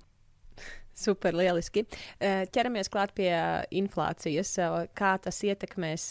[0.99, 1.85] Super, lieliski.
[2.19, 3.31] Ķeramies klāt pie
[3.79, 4.57] inflācijas.
[4.99, 6.11] Kā tas ietekmēs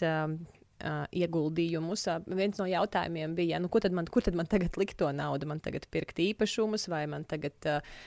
[1.16, 2.06] ieguldījumus.
[2.38, 5.48] Viens no jautājumiem bija, nu, tad man, kur tad man tagad likt to naudu?
[5.50, 7.98] Man tagad pirkt īpašumus, vai man tagad uh,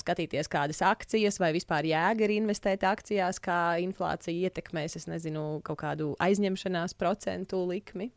[0.00, 5.82] skatīties kādas akcijas, vai vispār jēga ir investēt akcijās, kā inflācija ietekmēs, es nezinu, kaut
[5.84, 8.10] kādu aizņemšanās procentu likmi.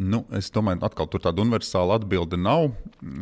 [0.00, 2.70] Nu, es domāju, ka tur tāda universāla atbilde nav.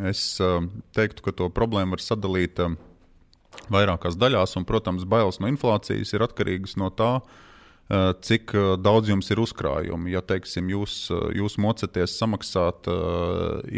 [0.07, 0.63] Es uh,
[0.95, 2.75] teiktu, ka to problēmu var sadalīt uh,
[3.69, 7.19] vairākās daļās, un, protams, bailes no inflācijas ir atkarīgas no tā,
[7.89, 10.11] Eh, cik eh, daudz jums ir uzkrājumi.
[10.13, 12.85] Ja teiksim, jūs, eh, jūs mocaties samaksāt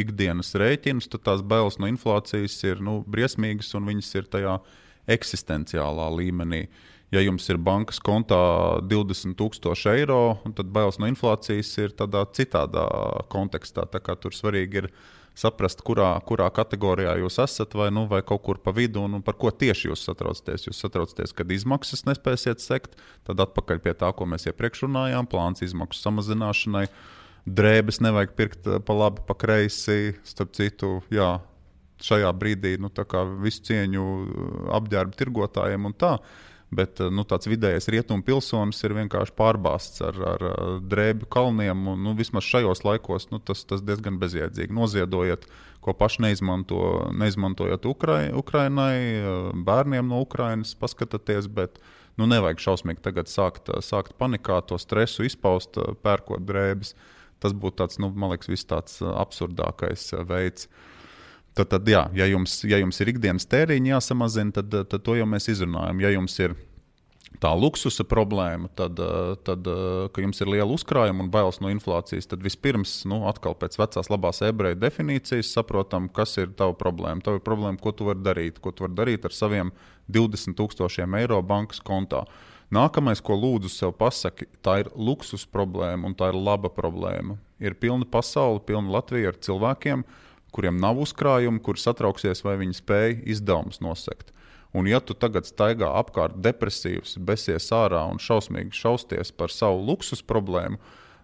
[0.03, 4.57] ikdienas rēķinus, tad tās bailes no inflācijas ir nu, briesmīgas un viņas ir tajā
[5.15, 6.65] eksistenciālā līmenī.
[7.11, 12.87] Ja jums ir bankas kontā 20,000 eiro, tad bailes no inflācijas ir tādā citādā
[13.31, 13.87] kontekstā.
[13.87, 14.91] Tā tur svarīgi ir
[15.37, 19.23] saprast, kurā, kurā kategorijā jūs esat, vai, nu, vai kaut kur pa vidu, un, un
[19.25, 20.67] par ko tieši jūs satraucaties.
[20.67, 25.63] Jūs satraucaties, kad izmaksas nespēsiet sekt, tad atpakaļ pie tā, ko mēs iepriekš runājām, plāns
[25.65, 26.85] izmaksu samazināšanai.
[27.47, 30.13] Drēbes nevajag pirkt eh, pa labi, pa kreisi.
[30.27, 31.33] Starp citu, jā,
[32.05, 32.91] šajā brīdī nu,
[33.41, 36.17] visu cieņu eh, apģērbu tirgotājiem un tā.
[36.71, 40.45] Bet eh, nu, tāds vidējais rietumu pilsonis ir vienkārši pārbāzts ar, ar
[40.87, 41.83] drēbju kalniem.
[41.93, 44.71] Un, nu, vismaz šajos laikos nu, tas, tas diezgan bezjēdzīgi.
[44.75, 45.47] Noziedojiet,
[45.83, 46.83] ko paši neizmanto,
[47.17, 51.51] neizmantojot Ukrai, Ukrainai, eh, bērniem no Ukrainas, paskatieties.
[51.51, 51.81] Bet,
[52.15, 56.95] nu, nevajag šausmīgi tagad sākt, sākt panikāt, to stresu izpaust, eh, pērkot drēbes.
[57.41, 60.69] Tas būtu tāds, nu, man liekas, viss tāds absurdākais veids.
[61.51, 65.27] Tad, tad jā, ja jums, ja jums ir ikdienas tēriņi jāsamazina, tad, tad to jau
[65.27, 65.99] mēs izrunājam.
[65.99, 66.55] Ja jums ir
[67.43, 68.99] tā luksusa problēma, tad,
[69.47, 69.67] tad
[70.13, 74.11] ka jums ir liela uzkrājuma un bailes no inflācijas, tad vispirms, nu, atkal pēc vecās
[74.11, 77.23] labās ebreju definīcijas, saprotam, kas ir tava problēma.
[77.25, 79.73] Tava ir problēma, ko tu vari darīt, ko tu vari darīt ar saviem
[80.11, 82.25] 20,000 eiro bankas kontā.
[82.71, 87.35] Nākamais, ko lūdzu sev pasaki, tā ir luksus problēma un tā ir laba problēma.
[87.59, 92.79] Ir pilna pasaule, pilna Latvija ar cilvēkiem, kuriem kuriem nav uzkrājumu, kur satrauksies, vai viņi
[92.81, 94.33] spēj izdevumus nosegt.
[94.71, 100.23] Un, ja tu tagad staigā apkārt depresīvs, besies ārā un šausmīgi šausties par savu luksus
[100.23, 100.79] problēmu,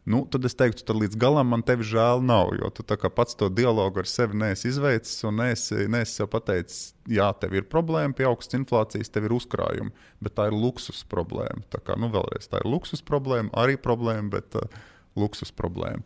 [0.08, 2.52] nu, tad es teiktu, ka līdz galam man tevi žēl nav.
[2.60, 7.30] Jo tu pats to dialogu ar sevi neesi izveicis un neesi, neesi sev pateicis, jā,
[7.40, 11.64] tev ir problēma pie augstas inflācijas, tev ir uzkrājumi, bet tā ir luksus problēma.
[11.72, 14.80] Tā kā, nu, vēlreiz, tā ir luksus problēma, arī problēma, bet uh,
[15.16, 16.04] luksus problēma.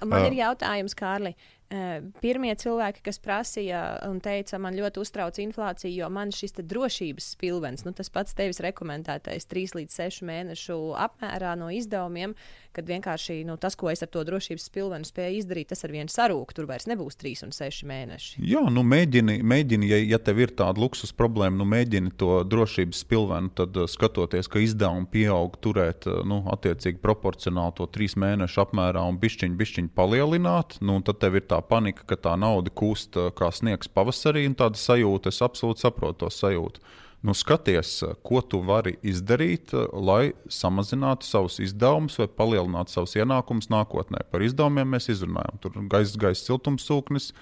[0.00, 1.36] Man uh, ir jautājums, Kārli.
[1.70, 7.84] Pirmie cilvēki, kas prasīja un teica, man ļoti uztrauc inflācija, jo man šis drošības spilvens,
[7.86, 12.34] nu, tas pats tevis rekomendētais 3 līdz 6 mēnešu apmērā no izdevumiem,
[12.76, 16.12] kad vienkārši nu, tas, ko es ar to drošības spilvenu spēju izdarīt, tas ar vienu
[16.12, 16.54] sarūku.
[16.56, 18.42] Tur vairs nebūs 3 un 6 mēneši.
[18.46, 23.02] Jā, nu mēģini, mēģini ja, ja tev ir tāda luksus problēma, nu mēģini to drošības
[23.04, 28.64] spilvenu, tad uh, skatoties, ka izdevumi pieaug, turēt uh, nu, attiecīgi proporcionāli to 3 mēnešu
[28.66, 30.78] apmērā un bišķiņu, bišķiņu palielināt.
[30.84, 34.58] Nu, tad tev ir tā panika, ka tā nauda kūst uh, kā sniegs pavasarī, un
[34.58, 36.82] tāda sajūta, es absolūti saprotu to sajūtu.
[37.22, 44.22] Nu, skaties, ko tu vari izdarīt, lai samazinātu savus izdevumus vai palielinātu savus ienākumus nākotnē.
[44.32, 45.58] Par izdevumiem mēs izrunājam.
[45.60, 47.34] Tur gaisa, gaisa siltumsūknis,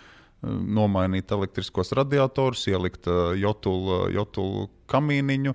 [0.42, 3.06] nomainīt elektriskos radiatorus, ielikt
[3.38, 5.54] jotulu, jotulu kamīniņu,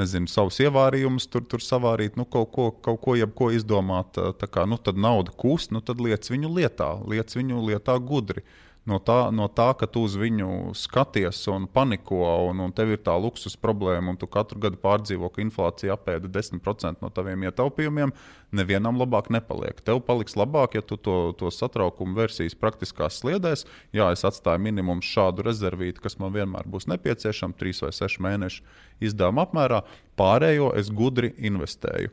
[0.00, 4.18] nezinu, savus ievārījumus, tur, tur savārīt, nu, kaut ko, kaut ko, jebko izdomāt.
[4.18, 8.42] Tā kā nu, nauda kūst, nu, tad liec viņu lietā, liec viņu lietā gudri.
[8.42, 12.94] Uh, no tā, no tā, ka tu uz viņu skaties un paniko, un, un tev
[12.94, 17.44] ir tā luksus problēma, un tu katru gadu pārdzīvo, ka inflācija apēda 10% no taviem
[17.48, 18.14] ietaupījumiem,
[18.56, 19.82] nevienam labāk nepaliek.
[19.84, 23.66] Tev paliks labāk, ja tu to, to satraukumu versijas praktiskās sliedēs.
[23.96, 28.66] Jā, es atstāju minimumu šādu rezervīti, kas man vienmēr būs nepieciešama, 3 vai 6 mēnešu
[29.04, 29.84] izdevuma apmērā,
[30.18, 32.12] pārējo es gudri investēju.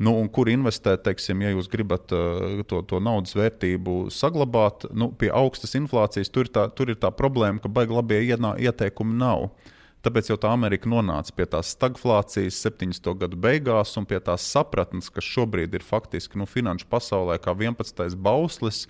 [0.00, 5.28] Nu, kur investēt, teiksim, ja jūs gribat uh, to, to naudas vērtību saglabāt, nu, pie
[5.28, 9.50] augstas inflācijas, tur ir tā, tur ir tā problēma, ka baigi labie ienā, ieteikumi nav.
[10.00, 13.12] Tāpēc jau tā Amerika nonāca pie tās stagflācijas 70.
[13.20, 18.16] gadu beigās un pie tās sapratnes, kas šobrīd ir faktiski nu, finanšu pasaulē kā 11.
[18.16, 18.86] bauslis.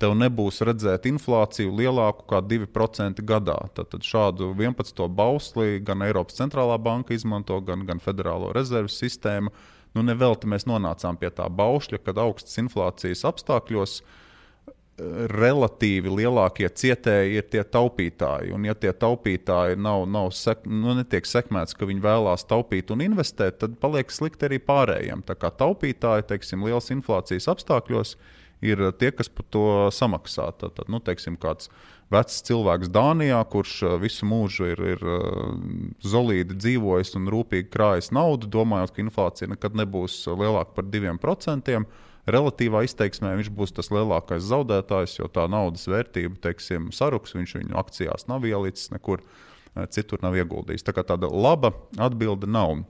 [0.00, 3.60] Tev nebūs redzēt inflāciju lielāku kā 2% gadā.
[3.76, 5.04] Tad, tad šādu 11.
[5.12, 9.52] bausli gan Eiropas centrālā banka izmanto, gan, gan Federālo rezervu sistēmu.
[9.52, 16.68] Uh, Nu, Nevelti mēs nonācām pie tā baušļa, kad augstas inflācijas apstākļos eh, relatīvi lielākie
[16.68, 18.52] cietēji ir tie taupītāji.
[18.52, 23.06] Un, ja tie taupītāji nav, nav sek, nu, netiek sekmēts, ka viņi vēlās taupīt un
[23.06, 25.24] investēt, tad paliek slikti arī pārējiem.
[25.24, 28.18] Tā kā taupītāji, teiksim, lielas inflācijas apstākļos,
[28.64, 29.66] ir tie, kas par to
[29.96, 30.50] samaksā.
[30.60, 31.72] Tad, nu, teiksim, kāds
[32.12, 35.04] vecs cilvēks Dānijā, kurš visu mūžu ir, ir
[36.06, 41.80] zelīti dzīvojis un rūpīgi krājis naudu, domājot, ka inflācija nekad nebūs lielāka par 2%.
[42.26, 47.76] Relatīvā izteiksmē viņš būs tas lielākais zaudētājs, jo tā naudas vērtība, teiksim, saruks, viņš viņu
[47.78, 49.22] akcijās nav ielicis nekur
[49.94, 50.82] citur nav ieguldījis.
[50.86, 51.70] Tā kā tāda laba
[52.02, 52.80] atbilde nav.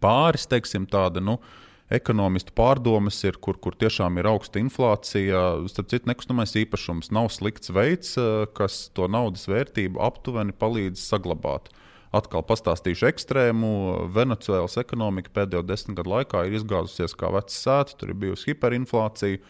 [0.00, 1.61] Pāris, teiksim, tāda, nu, uh,
[1.92, 5.42] ekonomistu pārdomas ir, kur, kur tiešām ir augsta inflācija.
[5.70, 11.72] Starp citu, nekustamais īpašums nav slikts veids, eh, kas to naudas vērtību aptuveni palīdz saglabāt.
[12.12, 13.72] Atkal pastāstīšu ekstrēmu.
[14.12, 19.40] Venecijas ekonomika pēdējo desmit gadu laikā ir izgāzusies kā vecs sēta, tur ir bijusi hiperinflācija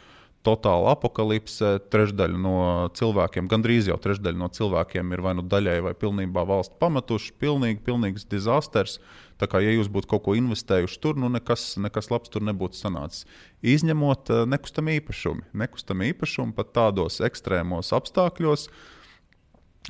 [0.46, 1.80] totāla apakalipse.
[1.90, 2.56] Trešdaļa no
[2.98, 7.34] cilvēkiem, gandrīz jau trešdaļa no cilvēkiem ir vai nu daļai vai pilnībā valsts pametuši.
[7.42, 8.98] Pilnīgi, pilnīgs dizasters.
[9.42, 12.78] Tā kā ja jūs būtu kaut ko investējuši tur, nu nekas, nekas labs tur nebūtu
[12.78, 13.24] sanācis.
[13.66, 15.48] Izņemot uh, nekustamie īpašumi.
[15.64, 18.68] Nekustamie īpašumi pat tādos ekstrēmos apstākļos.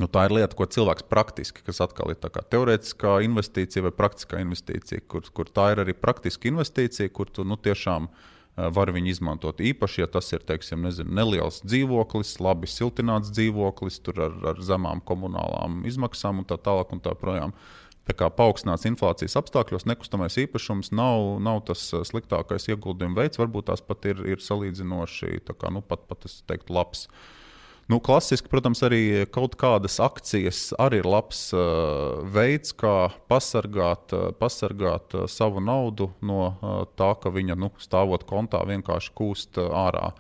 [0.01, 5.05] Nu, tā ir lieta, ko cilvēks praktiski, kas atkal ir teorētiskā investīcija vai praktiskā investīcija,
[5.05, 8.31] kur, kur tā ir arī praktiska investīcija, kur tu nu, tiešām uh,
[8.73, 9.61] var viņu izmantot.
[9.61, 15.83] Īpaši, ja tas ir teiksim, nezinu, neliels dzīvoklis, labi siltināts dzīvoklis, ar, ar zemām komunālām
[15.93, 16.97] izmaksām un tā tālāk.
[16.97, 17.53] Un tā projām.
[18.03, 23.39] Paaugstināts inflācijas apstākļos, nekustamais īpašums nav, nav tas sliktākais ieguldījuma veids.
[23.39, 27.07] Varbūt tās pat ir, ir salīdzinoši, kā, nu, pat, pat teiktu, labs.
[27.07, 27.31] Uh,
[27.91, 34.31] Nu, klasiski, protams, arī kaut kādas akcijas arī ir labs uh, veids, kā pasargāt, uh,
[34.39, 39.75] pasargāt uh, savu naudu no uh, tā, ka viņa nu, stāvot kontā vienkārši kūst uh,
[39.83, 40.13] ārā.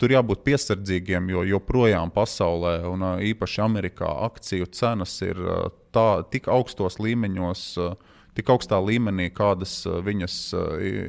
[0.00, 5.40] Tur jābūt piesardzīgiem, jo joprojām pasaulē, un īpaši Amerikā, akciju cenas ir
[5.92, 7.66] tā, tik augstos līmeņos.
[8.30, 10.34] Tik augstā līmenī, kādas viņas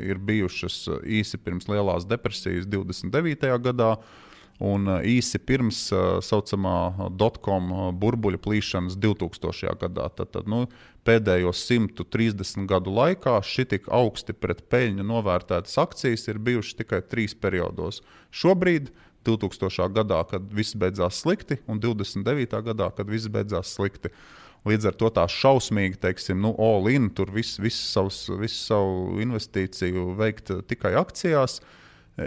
[0.10, 3.52] ir bijušas īsi pirms lielās depresijas 29.
[3.62, 4.31] gadā, uh,
[4.62, 9.74] un uh, īsi pirms tā uh, saucamā uh, dotcom burbuļu plīšanas 2000.
[9.82, 10.08] gadā.
[10.16, 10.66] Tad, tad, nu,
[11.08, 17.34] pēdējos 130 gadu laikā šī tik augsti pret peļņu novērtētas akcijas ir bijušas tikai trīs
[17.38, 18.04] periodos.
[18.30, 18.94] Šobrīd,
[19.26, 19.90] 2000.
[19.98, 22.62] gadā, kad viss beidzās slikti, un 29.
[22.72, 24.14] gadā, kad viss beidzās slikti.
[24.66, 27.78] Līdz ar to tā šausmīgi, teiksim, nu, all-in, tur visu vis
[28.38, 31.62] vis savu investīciju veikt tikai akcijās.
[31.62, 31.78] Uh,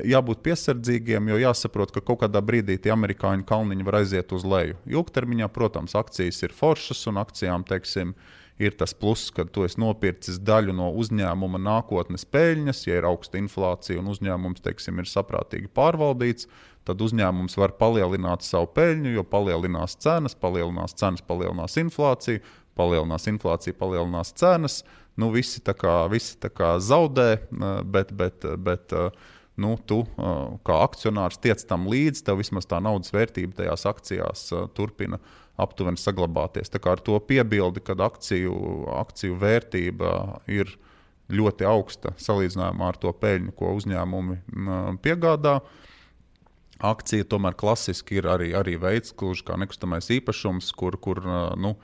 [0.09, 4.79] jābūt piesardzīgiem, jo jāsaprot, ka kaut kādā brīdī tie amerikāņu kalniņi var aiziet uz leju.
[4.91, 8.15] Ilgtermiņā, protams, akcijas ir foršas un akcijām, teiksim,
[8.59, 12.85] ir tas pluss, ka tu esi nopircis daļu no uzņēmuma nākotnes peļņas.
[12.87, 16.49] Ja ir augsta inflācija un uzņēmums teiksim, ir saprātīgi pārvaldīts,
[16.87, 22.43] tad uzņēmums var palielināt savu peļņu, jo palielinās cenas, palielinās cenas, palielinās inflācija,
[22.79, 24.83] palielinās inflācija, palielinās cenas.
[25.15, 27.29] Nu, visi tā kā, visi tā kā zaudē,
[27.87, 29.15] bet, bet, bet uh,
[29.61, 30.03] nu, tu
[30.67, 35.21] kā akcionārs tiec tam līdzi, tev vismaz tā naudas vērtība tajās akcijās turpina
[35.61, 36.73] aptuveni saglabāties.
[36.73, 38.55] Tā kā ar to piebildi, ka akciju,
[38.99, 40.11] akciju vērtība
[40.51, 40.73] ir
[41.35, 44.41] ļoti augsta salīdzinājumā ar to peļņu, ko uzņēmumi
[45.05, 45.59] piegādā.
[46.85, 51.23] Akcija tomēr klasiski ir arī, arī veids, kurš kā nekustamais īpašums, kur, kur
[51.57, 51.77] nu,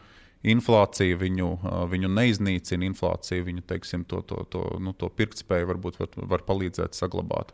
[0.47, 1.51] inflācija viņu,
[1.91, 6.97] viņu neiznīcina, inflācija viņu teiksim, to, to, to, nu, to pirktspēju varbūt var, var palīdzēt
[6.97, 7.53] saglabāt.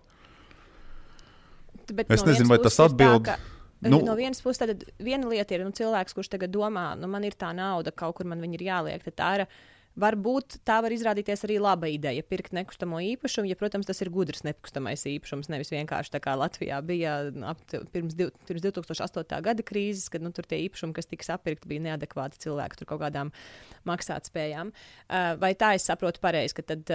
[1.86, 3.26] Bet es no nezinu, vai tas atbild.
[3.26, 3.52] Tā, ka...
[3.86, 7.26] Nu, no vienas puses, tad viena lieta ir nu, cilvēks, kurš tagad domā, nu, man
[7.28, 9.04] ir tā nauda, kaut kur man viņa ir jāliek.
[9.12, 9.44] Tā ir
[9.96, 14.42] Varbūt tā var izrādīties arī laba ideja pirkt nekustamo īpašumu, ja, protams, tas ir gudrs
[14.44, 15.48] nekustamais īpašums.
[15.52, 17.14] Nevis vienkārši tā kā Latvijā bija
[17.48, 17.62] ap,
[17.94, 19.40] pirms, div, pirms 2008.
[19.46, 23.00] gada krīzes, kad nu, tur tie īpašumi, kas tika sapirkti, bija neadekvāti cilvēki tur kaut
[23.06, 23.32] kādām
[23.88, 24.74] maksātspējām.
[25.40, 26.92] Vai tā es saprotu pareizi, ka tad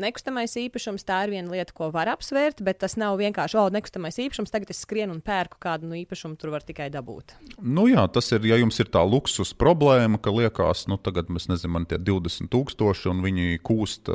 [0.00, 3.74] nekustamais īpašums tā ir viena lieta, ko var apsvērt, bet tas nav vienkārši, o, oh,
[3.74, 7.36] nekustamais īpašums, tagad es skrienu un pērku kādu nu, īpašumu, tur var tikai dabūt.
[7.62, 11.46] Nu jā, tas ir, ja jums ir tā luksus problēma, ka liekas, nu tagad mēs
[11.52, 14.10] nezinām, man tie 20 20,000 un viņi kūst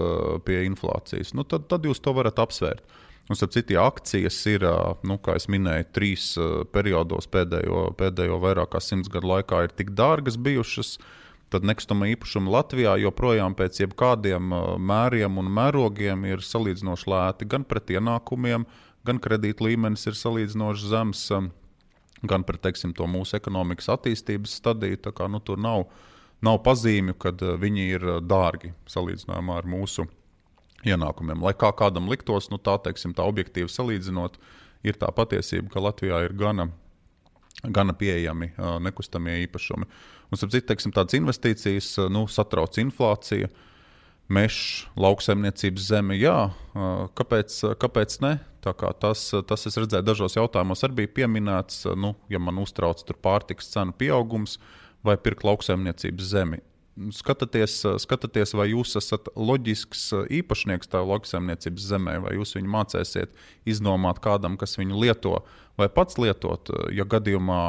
[0.48, 2.86] pie inflācijas, nu, tad, tad jūs to varat apsvērt.
[3.26, 4.64] Un, ap citu, akcijas ir,
[5.10, 6.26] nu, kā jau minēju, trīs
[6.74, 11.00] periodos pēdējo, pēdējo vairāk kā simts gadu laikā ir tik dārgas bijušas.
[11.54, 17.90] Tad nekustamā īpašuma Latvijā joprojām pēc jebkādiem mēriem un mērogiem ir salīdzinoši lēti gan pret
[17.98, 18.66] ienākumiem,
[19.06, 21.28] gan kredīt līmenis ir salīdzinoši zems,
[22.26, 25.02] gan pret teiksim, mūsu ekonomikas attīstības stadiju.
[25.02, 25.98] Tā kā nu, tur nav uh,
[26.44, 30.08] nav pazīmju, ka eh, viņi ir eh, dārgi salīdzinājumā ar mūsu
[30.86, 31.44] ienākumiem.
[31.44, 34.40] Lai kā kādam liktos, nu, tā, teiksim, tā objektīvi salīdzinot,
[34.86, 36.70] ir tā patiesība, ka Latvijā ir gana,
[37.64, 39.88] gana pieejami uh, nekustamie īpašumi.
[40.30, 43.50] Un, citu, teiksim, tādas investīcijas uh, nu, satrauc inflācija.
[44.30, 48.38] Mežs, lauksaimniecības zeme, jā, uh, kāpēc, kāpēc ne?
[48.66, 53.94] Tas, tas es redzēju, dažos jautājumos arī bija pieminēts, nu, ja man uztrauc pārtikas cenu
[53.94, 54.58] pieaugums
[55.06, 56.62] vai pirkt lauksaimniecības zemi.
[57.12, 63.34] Skatāties, skatāties, vai jūs esat loģisks īpašnieks tajā lauksaimniecības zemē, vai jūs viņu mācīsiet
[63.68, 65.42] iznomāt kādam, kas viņu lieto,
[65.76, 66.72] vai pats lietot.
[66.96, 67.60] Ja gadījumā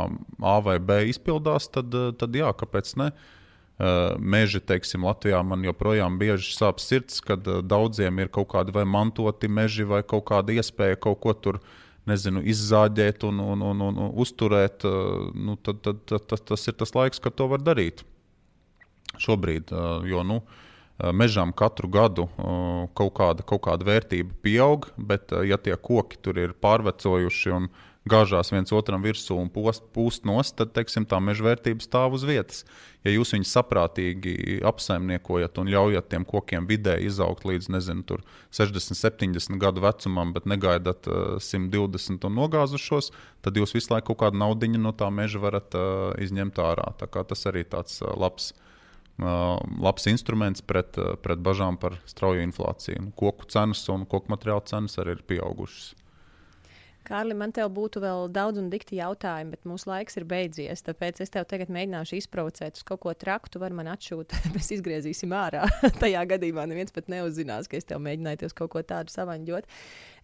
[0.46, 1.90] A vai B izpildās, tad,
[2.20, 3.10] tad jā, kāpēc ne?
[4.22, 9.50] Meži, teiksim, Latvijā man joprojām bieži sāp sirds, kad daudziem ir kaut kādi vai mantoti
[9.50, 11.58] meži, vai kaut kāda iespēja kaut ko tur
[12.06, 14.86] nezinu, izzāģēt un, un, un, un, un uzturēt.
[15.34, 18.04] Nu, tad, tad, tad, tad tas ir tas laiks, kad to var darīt
[19.22, 19.72] šobrīd.
[20.08, 20.40] Jo, nu,
[20.96, 22.24] Mežām katru gadu
[22.96, 27.66] kaut kāda, kaut kāda vērtība pieaug, bet, ja tie koki tur ir pārvecojuši un
[28.08, 32.26] gāžās viens otram virsū un post, pūst nost, tad teiksim, tā meža vērtība stāv uz
[32.26, 32.64] vietas.
[33.06, 38.20] Ja jūs viņus saprātīgi apsaimniekojat un ļaujat tiem kokiem vidēji izaugt līdz nezinu,
[38.54, 43.12] 60, 70 gadu vecumam, bet negaidat uh, 120 un nogāzušos,
[43.46, 46.92] tad jūs visu laiku kaut kādu naudu no tā meža varat uh, izņemt ārā.
[46.98, 48.52] Tas arī tāds uh, labs
[49.16, 53.12] labs instruments pret, pret bažām par strauju inflāciju.
[53.16, 55.94] Koku cenas un koku materiālu cenas arī ir pieaugušas.
[57.06, 60.82] Kārli, man te būtu vēl daudz un dikti jautājumi, bet mūsu laiks ir beidzies.
[60.86, 63.52] Tāpēc es tev tagad mēģināšu izprovocēt uz kaut ko traku.
[63.52, 65.68] Tu vari man atšūt, mēs izgriezīsim ārā.
[66.02, 69.70] Tajā gadījumā neviens pat neuzzinās, ka es tev mēģināju uz kaut ko tādu savaņģot.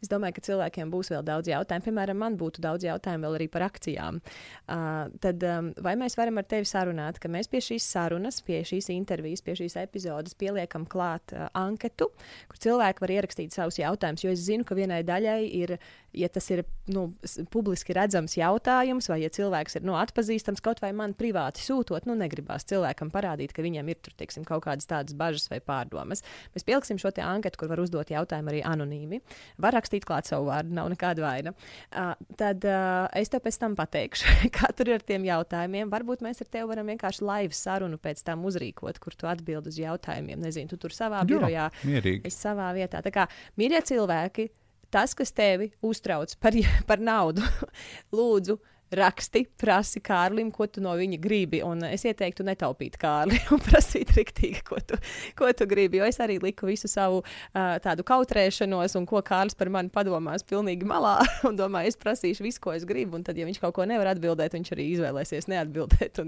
[0.02, 1.86] Es domāju, ka cilvēkiem būs vēl daudz jautājumu.
[1.86, 4.18] Piemēram, man būtu daudz jautājumu vēl arī par akcijām.
[4.66, 8.64] Uh, tad um, vai mēs varam ar tevi sarunāt, ka mēs pie šīs sarunas, pie
[8.66, 12.10] šīs intervijas, pie šīs epizodes pieliekam klāt uh, anketu,
[12.50, 14.24] kur cilvēki var ierakstīt savus jautājumus?
[14.26, 15.76] Jo es zinu, ka vienai daļai ir,
[16.18, 17.06] ja tas ir nu,
[17.54, 22.18] publiski redzams jautājums, vai ja cilvēks ir nu, atpazīstams, kaut vai man privāti sūtot, nu,
[22.18, 26.26] negribās cilvēkam parādīt, ka viņam ir tur, teiksim, kaut kādas tādas bažas vai pārdomas.
[26.56, 29.20] Mēs pieliksim šo anketu, kur var uzdot jautājumu arī anonīmi.
[29.62, 31.52] Var rakstīt rakstīt klāt savu vārdu, nav nekāda vaina.
[31.92, 34.24] Uh, tad uh, es tev pēc tam pateikšu,
[34.56, 35.90] kā tur ir ar tiem jautājumiem.
[35.92, 39.78] Varbūt mēs ar tevi varam vienkārši laivu sarunu pēc tam uzrīkot, kur tu atbild uz
[39.78, 40.40] jautājumiem.
[40.42, 42.24] Nezinu, tu tur savā Jā, birojā, mierīgi.
[42.26, 43.02] es savā vietā.
[43.02, 43.28] Tā kā
[43.60, 44.48] mīļie cilvēki,
[44.92, 46.56] tas, kas tevi uztrauc par,
[46.88, 47.44] par naudu,
[48.16, 48.58] lūdzu
[48.96, 51.62] raksti, prasi Kārlim, ko tu no viņa gribi.
[51.66, 54.98] Un es ieteiktu netaupīt Kārli un prasīt riktīgi, ko tu,
[55.38, 56.00] ko tu gribi.
[56.00, 60.46] Jo es arī liku visu savu uh, tādu kautrēšanos, un ko Kārlis par mani padomās,
[60.46, 61.18] pilnīgi malā.
[61.48, 63.18] Un domāju, es prasīšu visu, ko es gribu.
[63.18, 66.22] Un tad, ja viņš kaut ko nevar atbildēt, viņš arī izvēlēsies neatbildēt.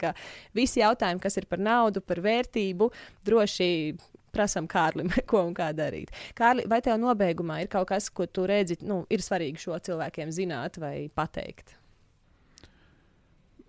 [0.00, 0.14] Kā,
[0.56, 2.90] visi jautājumi, kas ir par naudu, par vērtību,
[3.26, 3.70] droši
[4.34, 6.14] prasām Kārlim, ko un kā darīt.
[6.38, 10.32] Kārli, vai tev nobeigumā ir kaut kas, ko tu redzi, nu, ir svarīgi šo cilvēkiem
[10.34, 11.79] zināt vai pateikt?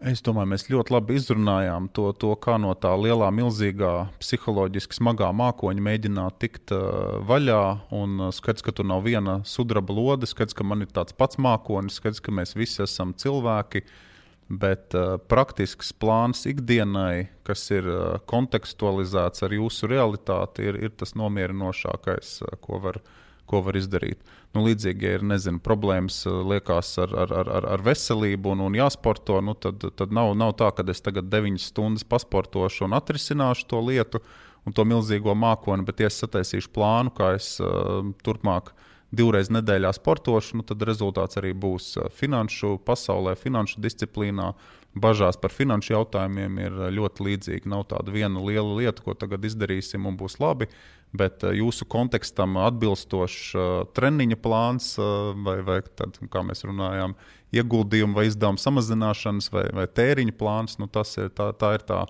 [0.02, 5.28] Es domāju, mēs ļoti labi izrunājām to, to kā no tā lielā, milzīgā, psiholoģiski smagā
[5.38, 7.62] mākoņa mēģināt tikt uh, vaļā.
[7.94, 11.38] Un uh, skats, ka tur nav viena sudraba lode, skats, ka man ir tāds pats
[11.38, 13.84] mākonis, skats, ka mēs visi esam cilvēki.
[14.50, 21.14] Bet uh, praktisks plāns ikdienai, kas ir uh, kontekstualizēts ar jūsu realitāti, ir, ir tas
[21.14, 23.21] nomierinošākais, uh, ko var darīt
[23.52, 24.22] ko var izdarīt.
[24.56, 28.78] Nu, līdzīgi, ja ir nezinu, problēmas eh, liekas ar, ar, ar, ar veselību un, un
[28.80, 33.68] jāsporto, nu, tad, tad nav, nav tā, ka es tagad 9 stundas pasportošu un atrisināšu
[33.72, 34.24] to lietu
[34.68, 38.70] un to milzīgo mākoni, bet ja es sataisīšu plānu, kā es uh, turpmāk
[39.12, 44.52] divreiz nedēļā sportošu, nu, tad rezultāts arī būs uh, finanšu pasaulē, finanšu disciplīnā.
[44.92, 47.70] Bažās par finanšu jautājumiem ir ļoti līdzīgi.
[47.72, 50.68] Nav tāda viena liela lieta, ko tagad izdarīsim un būs labi.
[51.16, 54.94] Bet eh, jūsu kontekstam atbilstošs uh, treniņa plāns,
[55.48, 57.16] vai, vai tad, kā mēs runājām,
[57.56, 62.06] ieguldījumu vai izdevumu samazināšanas vai, vai tēriņa plāns, nu, tas ir tā, tā ir tā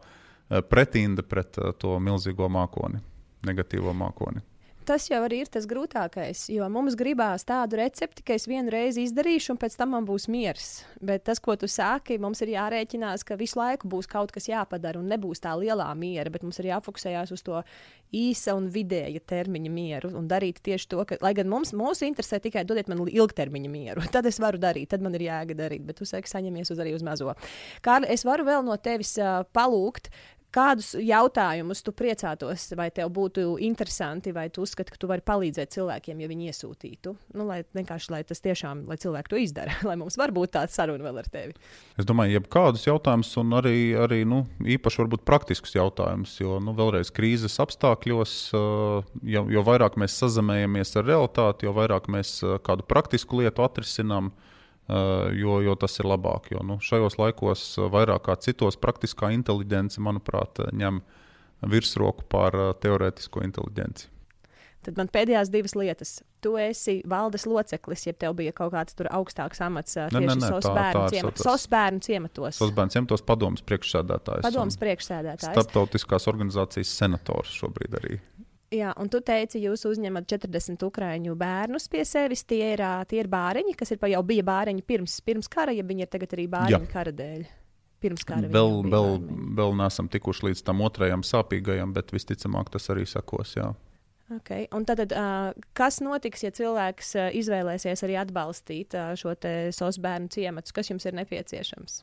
[0.69, 3.01] pretinde pret to milzīgo mākoni,
[3.47, 4.43] negatīvo mākoni
[4.91, 6.47] tas jau ir tas grūtākais.
[6.51, 10.27] Jo mums gribās tādu recepti, ka es vienu reizi izdarīšu, un pēc tam man būs
[10.31, 10.81] miers.
[10.99, 14.99] Bet tas, ko tu sāki, mums ir jārēķinās, ka visu laiku būs kaut kas jāpadara,
[14.99, 16.33] un nebūs tā lielā miera.
[16.33, 17.61] Bet mums ir jāfokusējas uz to
[18.11, 22.41] īsa un vidēja termiņa mieru un darīt tieši to, ka, lai gan mums mūs interesē
[22.43, 25.87] tikai dodiet man ilgtermiņa mieru, tad es varu darīt, tad man ir jēga darīt.
[25.87, 27.31] Bet tu saki, saņemies uz arī uz mazo.
[27.85, 30.11] Kārli, es varu vēl no tevis uh, palūgt,
[30.51, 35.71] Kādus jautājumus tu priecātos, vai tev būtu interesanti, vai tu uzskati, ka tu vari palīdzēt
[35.77, 37.13] cilvēkiem, ja viņi iesūtītu?
[37.39, 40.73] Nu, lai vienkārši lai tas tiešām, lai cilvēki to izdara, lai mums var būt tāda
[40.73, 41.55] saruna vēl ar tevi.
[41.95, 47.13] Es domāju, jebkādus jautājumus, un arī, arī nu, īpaši varbūt praktiskus jautājumus, jo nu, vēlreiz
[47.15, 53.63] krīzes apstākļos, jo, jo vairāk mēs sazemējamies ar realitāti, jo vairāk mēs kādu praktisku lietu
[53.63, 54.33] atrisinām.
[54.35, 54.50] Uh,
[55.37, 56.51] jo, jo tas ir labāk.
[56.51, 61.01] Jo, nu, šajos laikos, eh, vairāk kā citos, praktiskā inteligence, manuprāt, ņem
[61.71, 64.09] virsroku pār eh, teorētisko inteligenci.
[64.81, 66.11] Tad man pēdējās divas lietas.
[66.41, 71.35] Tu esi valdes loceklis, ja tev bija kaut kāds augstāks amats tieši.
[71.37, 72.57] Sosbērnu ciematos.
[72.57, 74.41] Sosbērnu ciematos padomas priekšsēdētājs.
[74.47, 75.53] Padomas priekšsēdētājs.
[75.53, 78.17] Starptautiskās organizācijas senators šobrīd arī.
[78.71, 82.45] Jā, un tu teici, jūs uzņemat 40 ukrāņu bērnus pie sevis.
[82.47, 86.05] Tie ir, tie ir bāriņi, kas ir, jau bija bāriņi pirms, pirms kara, ja viņi
[86.05, 86.91] ir tagad arī bāriņi Jā.
[86.93, 87.43] kara dēļ.
[88.01, 89.19] Pirms kara vēl, vēl,
[89.59, 93.57] vēl neesam tikuši līdz tam otrajam sāpīgajam, bet visticamāk tas arī sakos.
[93.59, 93.73] Jā.
[94.39, 94.69] Okay.
[94.71, 99.35] Un tad, uh, kas notiks, ja cilvēks uh, izvēlēsies arī atbalstīt uh, šo
[99.75, 100.71] SOS bērnu ciematu?
[100.79, 101.99] Kas jums ir nepieciešams?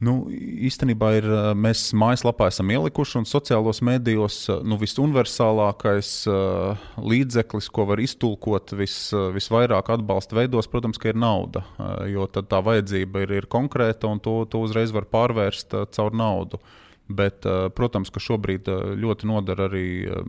[0.00, 1.26] Nu, īstenībā ir,
[1.60, 8.96] mēs mājaslapā esam ielikuši, un sociālos medijos nu, visuniversālākais uh, līdzeklis, ko var iztulkot vis,
[9.36, 11.66] visvairāk atbalsta veidos, protams, ir nauda.
[11.76, 16.16] Uh, jo tā vajadzība ir, ir konkrēta, un to, to uzreiz var pārvērst uh, caur
[16.16, 16.62] naudu.
[16.64, 20.20] Uh, Bet, eh, protams, ka šobrīd eh, ļoti nodara arī eh,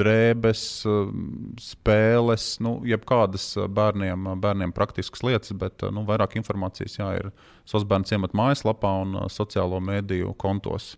[0.00, 0.62] drēbes,
[1.60, 7.30] spēles, nu, jebkādas bērniem, bērniem praktiskas lietas, bet nu, vairāk informācijas jā, ir
[7.68, 10.94] Sosbērnu ciemata mājaslapā un sociālo mēdīju kontos.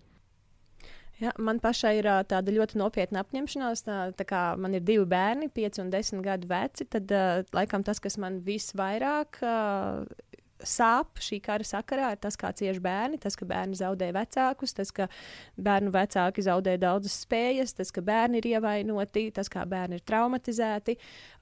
[1.22, 3.84] Ja, man pašai ir tāda ļoti nopietna apņemšanās.
[3.86, 7.84] Tā, tā kā man ir divi bērni, pieci un desmit gadu veci, tad uh, laikam
[7.86, 10.02] tas, kas man visvairāk uh,
[10.68, 14.92] sāp šī kara sakarā, ir tas, kā cieši bērni, tas, ka bērni zaudē vecākus, tas,
[14.94, 15.08] ka
[15.56, 20.96] bērnu vecāki zaudē daudzas spējas, tas, ka bērni ir ievainoti, tas, kā bērni ir traumatizēti.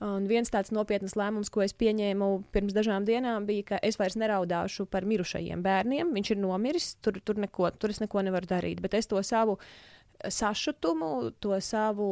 [0.07, 4.19] Un viens tāds nopietns lēmums, ko es pieņēmu pirms dažām dienām, bija, ka es vairs
[4.21, 6.13] neraudāšu par mirušajiem bērniem.
[6.17, 9.59] Viņš ir nomiris, tur, tur, neko, tur es neko nevaru darīt, bet es to savu
[10.29, 12.11] sašutumu, to savu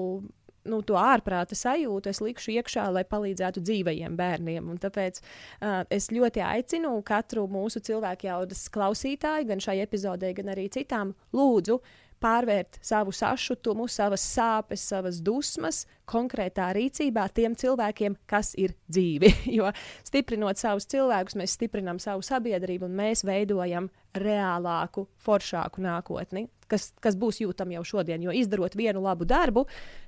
[0.71, 4.69] nu, to ārprāta sajūtu es likšu iekšā, lai palīdzētu dzīvajiem bērniem.
[4.73, 10.53] Un tāpēc uh, es ļoti aicinu katru mūsu cilvēku jaudas klausītāju, gan šai epizodē, gan
[10.55, 11.81] arī citām, lūdzu,
[12.23, 19.33] pārvērt savu sašutumu, savas sāpes, savas dusmas konkrētā rīcībā tiem cilvēkiem, kas ir dzīvi.
[19.59, 19.73] jo
[20.07, 27.17] stiprinot savus cilvēkus, mēs stiprinām savu sabiedrību un mēs veidojam reālāku, foršāku nākotni kas, kas
[27.19, 28.23] būs jūtama jau šodien.
[28.23, 29.65] Jo izdarot vienu labu darbu,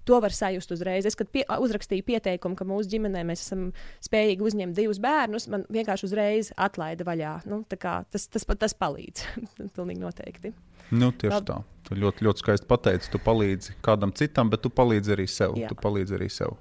[0.09, 1.09] to var sajust uzreiz.
[1.09, 3.70] Es, kad pie, uzrakstīju pieteikumu, ka mūsu ģimenē mēs esam
[4.05, 7.37] spējīgi uzņemt divus bērnus, man vienkārši uzreiz atlaida vaļā.
[7.51, 9.27] Nu, tas, tas, tas palīdz.
[9.77, 10.55] Pilnīgi noteikti.
[10.91, 11.61] Nu, tieši tā.
[11.87, 13.11] Tu ļoti, ļoti skaisti pateici.
[13.12, 15.57] Tu palīdzi kādam citam, bet tu palīdzi arī sev.
[15.59, 15.71] Jā.
[15.71, 16.59] Tu palīdzi arī sev.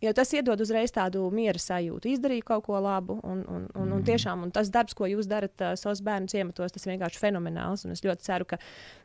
[0.00, 2.08] Jo tas iedod uzreiz tādu miera sajūtu.
[2.08, 4.06] Izdarīju kaut ko labu, un, un, un, un mm.
[4.08, 7.84] tiešām un tas darbs, ko jūs darat uh, savos bērnu ciematos, tas vienkārši fenomenāls.
[7.92, 8.56] Es ļoti ceru, ka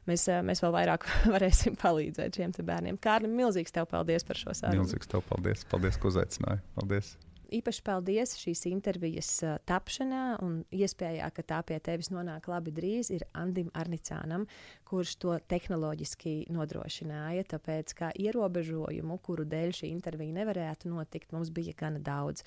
[0.07, 3.01] mēs, uh, mēs vēl vairāk varēsim palīdzēt šiem bērniem.
[3.03, 4.85] Kārlim, milzīgs tev paldies par šo sarunu.
[4.85, 5.67] Milzīgs tev paldies.
[5.67, 6.63] Paldies, ka uzaicināji.
[6.79, 7.17] Paldies!
[7.53, 9.29] Īpaši paldies šīs intervijas
[9.69, 14.47] tapšanā un iespējā, ka tā pie tevis nonāk labi drīz, ir Andim Arnicānam,
[14.87, 17.47] kurš to tehnoloģiski nodrošināja.
[17.55, 22.45] Tāpēc kā ierobežojumu, kuru dēļ šī intervija nevarētu notikt, mums bija gana daudz.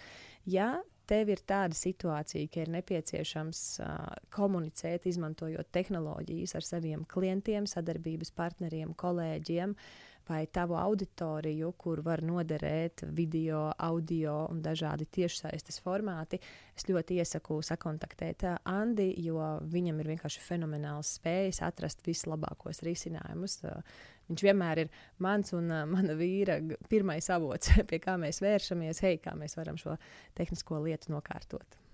[0.49, 0.77] Ja
[1.09, 3.95] tev ir tāda situācija, ka ir nepieciešams uh,
[4.35, 12.23] komunicēt, izmantojot tehnoloģijas ar saviem klientiem, sadarbības partneriem, kolēģiem, uh, vai tavu auditoriju, kur var
[12.25, 16.41] noderēt video, audio un dažādi tiešsaistes formāti,
[16.77, 19.41] es ļoti iesaku sakontaktēt Andi, jo
[19.73, 23.61] viņam ir vienkārši fenomenāls spējas atrast vislabākos risinājumus.
[24.29, 24.95] Viņš vienmēr ir
[25.25, 26.61] mans un uh, mana vīra
[26.93, 29.97] pirmais avots, pie kā mēs vēršamies, hei, kā mēs varam šo
[30.37, 31.88] tehnisko lietu nokārtot.